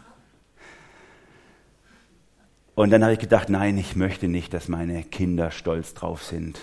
Und 2.74 2.90
dann 2.90 3.02
habe 3.02 3.12
ich 3.12 3.18
gedacht, 3.18 3.50
nein, 3.50 3.76
ich 3.76 3.94
möchte 3.94 4.26
nicht, 4.26 4.54
dass 4.54 4.68
meine 4.68 5.02
Kinder 5.02 5.50
stolz 5.50 5.92
drauf 5.92 6.24
sind, 6.24 6.58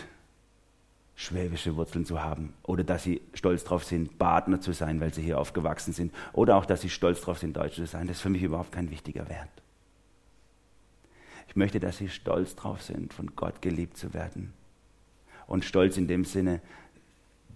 schwäbische 1.15 1.75
Wurzeln 1.75 2.05
zu 2.05 2.23
haben. 2.23 2.53
Oder 2.63 2.83
dass 2.83 3.03
sie 3.03 3.21
stolz 3.35 3.65
drauf 3.65 3.83
sind, 3.83 4.17
Badner 4.17 4.59
zu 4.59 4.71
sein, 4.71 4.99
weil 4.99 5.13
sie 5.13 5.21
hier 5.21 5.37
aufgewachsen 5.37 5.93
sind. 5.93 6.11
Oder 6.33 6.55
auch, 6.55 6.65
dass 6.65 6.81
sie 6.81 6.89
stolz 6.89 7.21
drauf 7.21 7.37
sind, 7.37 7.55
Deutsch 7.55 7.75
zu 7.75 7.85
sein. 7.85 8.07
Das 8.07 8.17
ist 8.17 8.23
für 8.23 8.29
mich 8.29 8.41
überhaupt 8.41 8.71
kein 8.71 8.89
wichtiger 8.89 9.29
Wert. 9.29 9.49
Ich 11.57 11.59
möchte, 11.59 11.79
dass 11.79 11.97
sie 11.97 12.09
stolz 12.09 12.55
drauf 12.55 12.83
sind, 12.83 13.15
von 13.15 13.35
Gott 13.35 13.63
geliebt 13.63 13.97
zu 13.97 14.13
werden. 14.13 14.53
Und 15.47 15.65
stolz 15.65 15.97
in 15.97 16.07
dem 16.07 16.23
Sinne, 16.23 16.61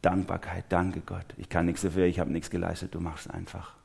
Dankbarkeit, 0.02 0.66
danke 0.70 1.02
Gott. 1.02 1.36
Ich 1.38 1.50
kann 1.50 1.68
nichts 1.68 1.84
dafür, 1.84 2.06
ich 2.06 2.20
habe 2.20 2.32
nichts 2.32 2.50
geleistet, 2.50 2.96
du 2.96 3.00
machst 3.00 3.30
einfach. 3.30 3.76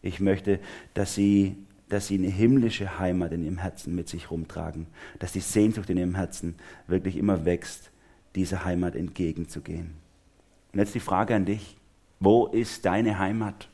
Ich 0.00 0.20
möchte, 0.20 0.60
dass 0.94 1.16
sie, 1.16 1.56
dass 1.88 2.06
sie 2.06 2.18
eine 2.18 2.28
himmlische 2.28 3.00
Heimat 3.00 3.32
in 3.32 3.42
ihrem 3.42 3.58
Herzen 3.58 3.96
mit 3.96 4.08
sich 4.08 4.30
rumtragen, 4.30 4.86
dass 5.18 5.32
die 5.32 5.40
Sehnsucht 5.40 5.90
in 5.90 5.98
ihrem 5.98 6.14
Herzen 6.14 6.54
wirklich 6.86 7.16
immer 7.16 7.44
wächst, 7.44 7.90
dieser 8.36 8.64
Heimat 8.64 8.94
entgegenzugehen. 8.94 9.96
Und 10.72 10.78
jetzt 10.78 10.94
die 10.94 11.00
Frage 11.00 11.34
an 11.34 11.46
dich, 11.46 11.76
wo 12.20 12.46
ist 12.46 12.84
deine 12.84 13.18
Heimat? 13.18 13.68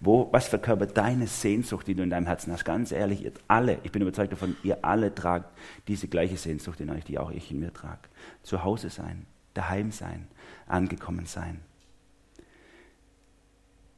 Wo, 0.00 0.28
was 0.32 0.48
verkörpert 0.48 0.96
deine 0.96 1.26
Sehnsucht, 1.26 1.86
die 1.86 1.94
du 1.94 2.02
in 2.02 2.10
deinem 2.10 2.26
Herzen 2.26 2.52
hast? 2.52 2.64
Ganz 2.64 2.92
ehrlich, 2.92 3.24
ihr 3.24 3.32
alle, 3.48 3.78
ich 3.82 3.92
bin 3.92 4.02
überzeugt 4.02 4.32
davon, 4.32 4.56
ihr 4.62 4.84
alle 4.84 5.14
tragt 5.14 5.56
diese 5.88 6.08
gleiche 6.08 6.36
Sehnsucht 6.36 6.80
in 6.80 6.90
euch, 6.90 7.04
die 7.04 7.18
auch 7.18 7.30
ich 7.30 7.50
in 7.50 7.60
mir 7.60 7.72
trage. 7.72 8.08
Zu 8.42 8.64
Hause 8.64 8.90
sein, 8.90 9.26
daheim 9.54 9.90
sein, 9.90 10.28
angekommen 10.66 11.26
sein. 11.26 11.60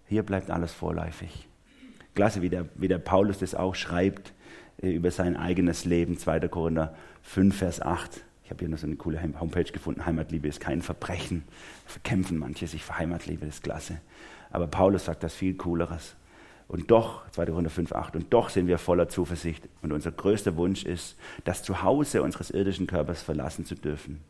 Hier 0.08 0.22
bleibt 0.22 0.50
alles 0.50 0.72
vorläufig. 0.72 1.48
Klasse, 2.14 2.42
wie 2.42 2.48
der, 2.48 2.66
wie 2.74 2.88
der 2.88 2.98
Paulus 2.98 3.38
das 3.38 3.54
auch 3.54 3.74
schreibt 3.74 4.32
äh, 4.82 4.90
über 4.90 5.10
sein 5.10 5.36
eigenes 5.36 5.84
Leben, 5.84 6.18
2. 6.18 6.48
Korinther 6.48 6.94
5, 7.22 7.56
Vers 7.56 7.82
8. 7.82 8.25
Ich 8.46 8.50
habe 8.50 8.60
hier 8.60 8.68
noch 8.68 8.78
so 8.78 8.86
eine 8.86 8.94
coole 8.94 9.20
Homepage 9.40 9.64
gefunden. 9.64 10.06
Heimatliebe 10.06 10.46
ist 10.46 10.60
kein 10.60 10.80
Verbrechen. 10.80 11.42
Verkämpfen 11.84 12.38
manche 12.38 12.68
sich 12.68 12.84
für 12.84 12.96
Heimatliebe, 12.96 13.44
das 13.44 13.56
ist 13.56 13.64
klasse. 13.64 14.00
Aber 14.50 14.68
Paulus 14.68 15.06
sagt 15.06 15.24
das 15.24 15.34
viel 15.34 15.54
Cooleres. 15.56 16.14
Und 16.68 16.92
doch, 16.92 17.28
2. 17.32 17.46
Korinther 17.46 17.70
5, 17.70 17.92
8, 17.92 18.14
und 18.14 18.32
doch 18.32 18.48
sind 18.50 18.68
wir 18.68 18.78
voller 18.78 19.08
Zuversicht. 19.08 19.68
Und 19.82 19.92
unser 19.92 20.12
größter 20.12 20.54
Wunsch 20.54 20.84
ist, 20.84 21.16
das 21.42 21.64
Zuhause 21.64 22.22
unseres 22.22 22.50
irdischen 22.50 22.86
Körpers 22.86 23.20
verlassen 23.20 23.64
zu 23.64 23.74
dürfen. 23.74 24.20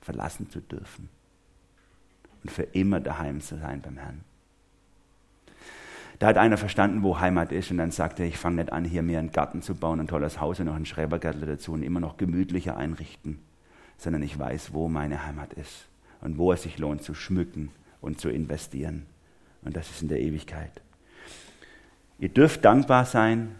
Verlassen 0.00 0.50
zu 0.50 0.60
dürfen. 0.60 1.08
Und 2.42 2.50
für 2.50 2.64
immer 2.64 2.98
daheim 2.98 3.40
zu 3.40 3.56
sein 3.56 3.80
beim 3.80 3.98
Herrn. 3.98 4.24
Da 6.18 6.28
hat 6.28 6.38
einer 6.38 6.56
verstanden, 6.56 7.02
wo 7.02 7.18
Heimat 7.18 7.50
ist, 7.50 7.70
und 7.70 7.78
dann 7.78 7.90
sagte 7.90 8.22
er, 8.22 8.28
ich 8.28 8.38
fange 8.38 8.56
nicht 8.56 8.72
an, 8.72 8.84
hier 8.84 9.02
mir 9.02 9.18
einen 9.18 9.32
Garten 9.32 9.62
zu 9.62 9.74
bauen, 9.74 10.00
ein 10.00 10.06
tolles 10.06 10.40
Haus 10.40 10.60
und 10.60 10.66
noch 10.66 10.76
einen 10.76 10.86
Schrebergärtler 10.86 11.46
dazu 11.46 11.72
und 11.72 11.82
immer 11.82 12.00
noch 12.00 12.16
gemütlicher 12.16 12.76
einrichten, 12.76 13.40
sondern 13.98 14.22
ich 14.22 14.38
weiß, 14.38 14.72
wo 14.72 14.88
meine 14.88 15.26
Heimat 15.26 15.52
ist 15.54 15.86
und 16.20 16.38
wo 16.38 16.52
es 16.52 16.62
sich 16.62 16.78
lohnt 16.78 17.02
zu 17.02 17.14
schmücken 17.14 17.70
und 18.00 18.20
zu 18.20 18.28
investieren. 18.28 19.06
Und 19.62 19.76
das 19.76 19.90
ist 19.90 20.02
in 20.02 20.08
der 20.08 20.20
Ewigkeit. 20.20 20.82
Ihr 22.18 22.28
dürft 22.28 22.64
dankbar 22.64 23.06
sein, 23.06 23.56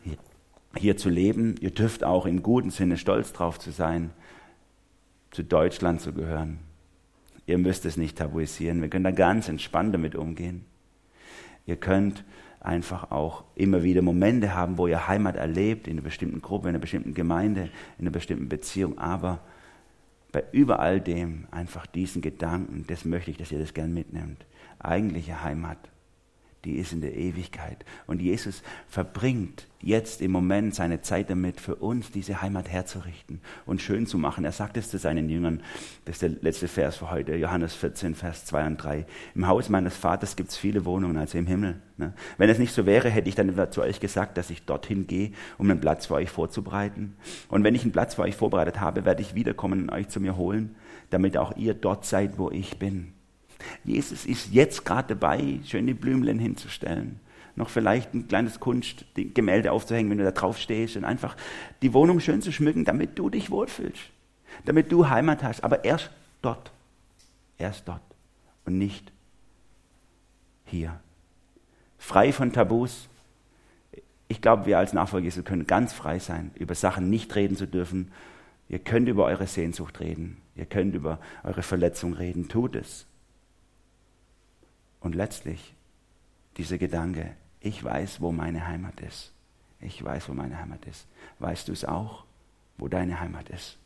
hier 0.76 0.96
zu 0.96 1.09
leben. 1.09 1.57
Ihr 1.61 1.70
dürft 1.70 2.05
auch 2.05 2.26
im 2.26 2.42
guten 2.42 2.70
Sinne 2.70 2.96
stolz 2.98 3.32
drauf 3.32 3.59
zu 3.59 3.70
sein, 3.70 4.11
zu 5.30 5.42
Deutschland 5.42 6.00
zu 6.00 6.12
gehören. 6.12 6.59
Ihr 7.46 7.59
müsst 7.59 7.84
es 7.84 7.96
nicht 7.96 8.18
tabuisieren. 8.18 8.80
Wir 8.80 8.88
können 8.88 9.05
da 9.05 9.11
ganz 9.11 9.48
entspannt 9.48 9.94
damit 9.94 10.14
umgehen. 10.14 10.64
Ihr 11.66 11.76
könnt 11.76 12.24
einfach 12.65 13.11
auch 13.11 13.45
immer 13.55 13.83
wieder 13.83 14.03
Momente 14.03 14.55
haben, 14.55 14.79
wo 14.79 14.87
ihr 14.87 15.07
Heimat 15.07 15.37
erlebt, 15.37 15.87
in 15.87 15.95
einer 15.95 16.03
bestimmten 16.03 16.41
Gruppe, 16.41 16.69
in 16.69 16.71
einer 16.71 16.81
bestimmten 16.81 17.15
Gemeinde, 17.15 17.71
in 17.99 18.05
einer 18.05 18.11
bestimmten 18.11 18.49
Beziehung. 18.49 18.99
Aber 18.99 19.41
bei 20.33 20.43
überall 20.53 21.01
dem 21.01 21.47
einfach 21.51 21.87
diesen 21.87 22.23
Gedanken, 22.23 22.85
das 22.89 23.05
möchte 23.05 23.31
ich, 23.31 23.37
dass 23.37 23.53
ihr 23.53 23.59
das 23.59 23.75
gern 23.75 23.93
mitnehmt. 23.93 24.47
Eigentliche 24.79 25.43
Heimat 25.43 25.79
die 26.65 26.77
ist 26.77 26.93
in 26.93 27.01
der 27.01 27.17
Ewigkeit. 27.17 27.85
Und 28.07 28.21
Jesus 28.21 28.62
verbringt 28.89 29.67
jetzt 29.81 30.23
im 30.23 30.31
Moment 30.31 30.75
seine 30.75 31.03
Zeit 31.03 31.31
damit, 31.31 31.61
für 31.61 31.77
uns 31.77 32.11
diese 32.11 32.41
Heimat 32.41 32.69
herzurichten 32.69 33.41
und 33.67 33.83
schön 33.83 34.07
zu 34.07 34.19
machen. 34.19 34.45
Er 34.45 34.53
sagt 34.53 34.77
es 34.77 34.89
zu 34.89 34.99
seinen 34.99 35.29
Jüngern, 35.29 35.62
das 36.05 36.17
ist 36.17 36.23
der 36.23 36.31
letzte 36.31 36.69
Vers 36.69 36.97
für 36.97 37.11
heute, 37.11 37.37
Johannes 37.37 37.75
14, 37.75 38.15
Vers 38.15 38.47
2 38.47 38.67
und 38.67 38.77
3. 38.79 39.07
Im 39.35 39.47
Haus 39.47 39.69
meines 39.69 39.97
Vaters 39.97 40.37
gibt 40.37 40.51
es 40.51 40.57
viele 40.57 40.85
Wohnungen, 40.85 41.17
also 41.17 41.39
im 41.39 41.47
Himmel. 41.47 41.83
Ne? 41.97 42.15
Wenn 42.39 42.51
es 42.51 42.59
nicht 42.59 42.73
so 42.73 42.87
wäre, 42.87 43.11
hätte 43.11 43.29
ich 43.29 43.35
dann 43.35 43.55
zu 43.71 43.83
euch 43.83 44.01
gesagt, 44.01 44.39
dass 44.39 44.51
ich 44.51 44.65
dorthin 44.65 45.07
gehe, 45.07 45.33
um 45.59 45.71
einen 45.71 45.81
Platz 45.81 46.07
für 46.07 46.15
euch 46.15 46.31
vorzubereiten. 46.31 47.17
Und 47.49 47.62
wenn 47.65 47.75
ich 47.75 47.83
einen 47.83 47.93
Platz 47.93 48.15
für 48.15 48.23
euch 48.23 48.37
vorbereitet 48.37 48.81
habe, 48.81 49.05
werde 49.05 49.23
ich 49.23 49.35
wiederkommen 49.35 49.83
und 49.83 49.91
euch 49.91 50.09
zu 50.09 50.21
mir 50.21 50.37
holen, 50.37 50.75
damit 51.11 51.37
auch 51.37 51.57
ihr 51.57 51.75
dort 51.75 52.05
seid, 52.05 52.39
wo 52.39 52.51
ich 52.51 52.79
bin. 52.79 53.14
Jesus 53.85 54.27
ist 54.27 54.53
jetzt 54.53 54.85
gerade 54.85 55.15
dabei, 55.15 55.61
schöne 55.65 55.95
Blümchen 55.95 56.39
hinzustellen. 56.39 57.21
Noch 57.57 57.69
vielleicht 57.69 58.15
ein 58.15 58.27
kleines 58.27 58.59
Kunstgemälde 58.59 59.71
aufzuhängen, 59.71 60.11
wenn 60.11 60.19
du 60.19 60.25
da 60.25 60.33
drauf 60.33 60.59
stehst 60.59 60.97
und 60.97 61.05
einfach 61.05 61.37
die 61.83 61.95
Wohnung 61.95 62.19
schön 62.21 62.43
zu 62.43 62.51
schmücken, 62.51 62.85
damit 62.85 63.19
du 63.19 63.31
dich 63.31 63.51
wohlfühlst. 63.51 64.03
Damit 64.65 64.91
du 64.91 65.09
Heimat 65.09 65.43
hast. 65.43 65.62
Aber 65.62 65.85
erst 65.85 66.11
dort. 66.43 66.73
Erst 67.59 67.87
dort. 67.87 68.03
Und 68.65 68.79
nicht 68.79 69.12
hier. 70.65 70.99
Frei 71.99 72.33
von 72.33 72.53
Tabus. 72.53 73.09
Ich 74.27 74.41
glaube, 74.41 74.67
wir 74.67 74.79
als 74.79 74.93
Nachfolger 74.93 75.27
Jesu 75.27 75.43
können 75.43 75.67
ganz 75.67 75.93
frei 75.93 76.19
sein, 76.19 76.51
über 76.57 76.75
Sachen 76.75 77.09
nicht 77.09 77.35
reden 77.37 77.57
zu 77.57 77.67
dürfen. 77.67 78.11
Ihr 78.69 78.79
könnt 78.79 79.09
über 79.09 79.25
eure 79.27 79.47
Sehnsucht 79.47 80.01
reden. 80.01 80.39
Ihr 80.57 80.67
könnt 80.67 80.95
über 80.95 81.21
eure 81.45 81.62
Verletzung 81.62 82.15
reden. 82.15 82.49
Tut 82.49 82.75
es. 82.75 83.07
Und 85.05 85.14
letztlich 85.14 85.74
dieser 86.57 86.78
Gedanke, 86.78 87.36
ich 87.61 87.84
weiß, 87.84 88.22
wo 88.22 88.32
meine 88.32 88.66
Heimat 88.66 89.00
ist. 89.02 89.32
Ich 89.78 90.02
weiß, 90.02 90.30
wo 90.30 90.32
meine 90.32 90.59
Heimat 90.59 90.86
ist. 90.86 91.07
Weißt 91.40 91.68
du 91.68 91.72
es 91.72 91.84
auch, 91.84 92.24
wo 92.78 92.88
deine 92.88 93.20
Heimat 93.20 93.50
ist? 93.50 93.78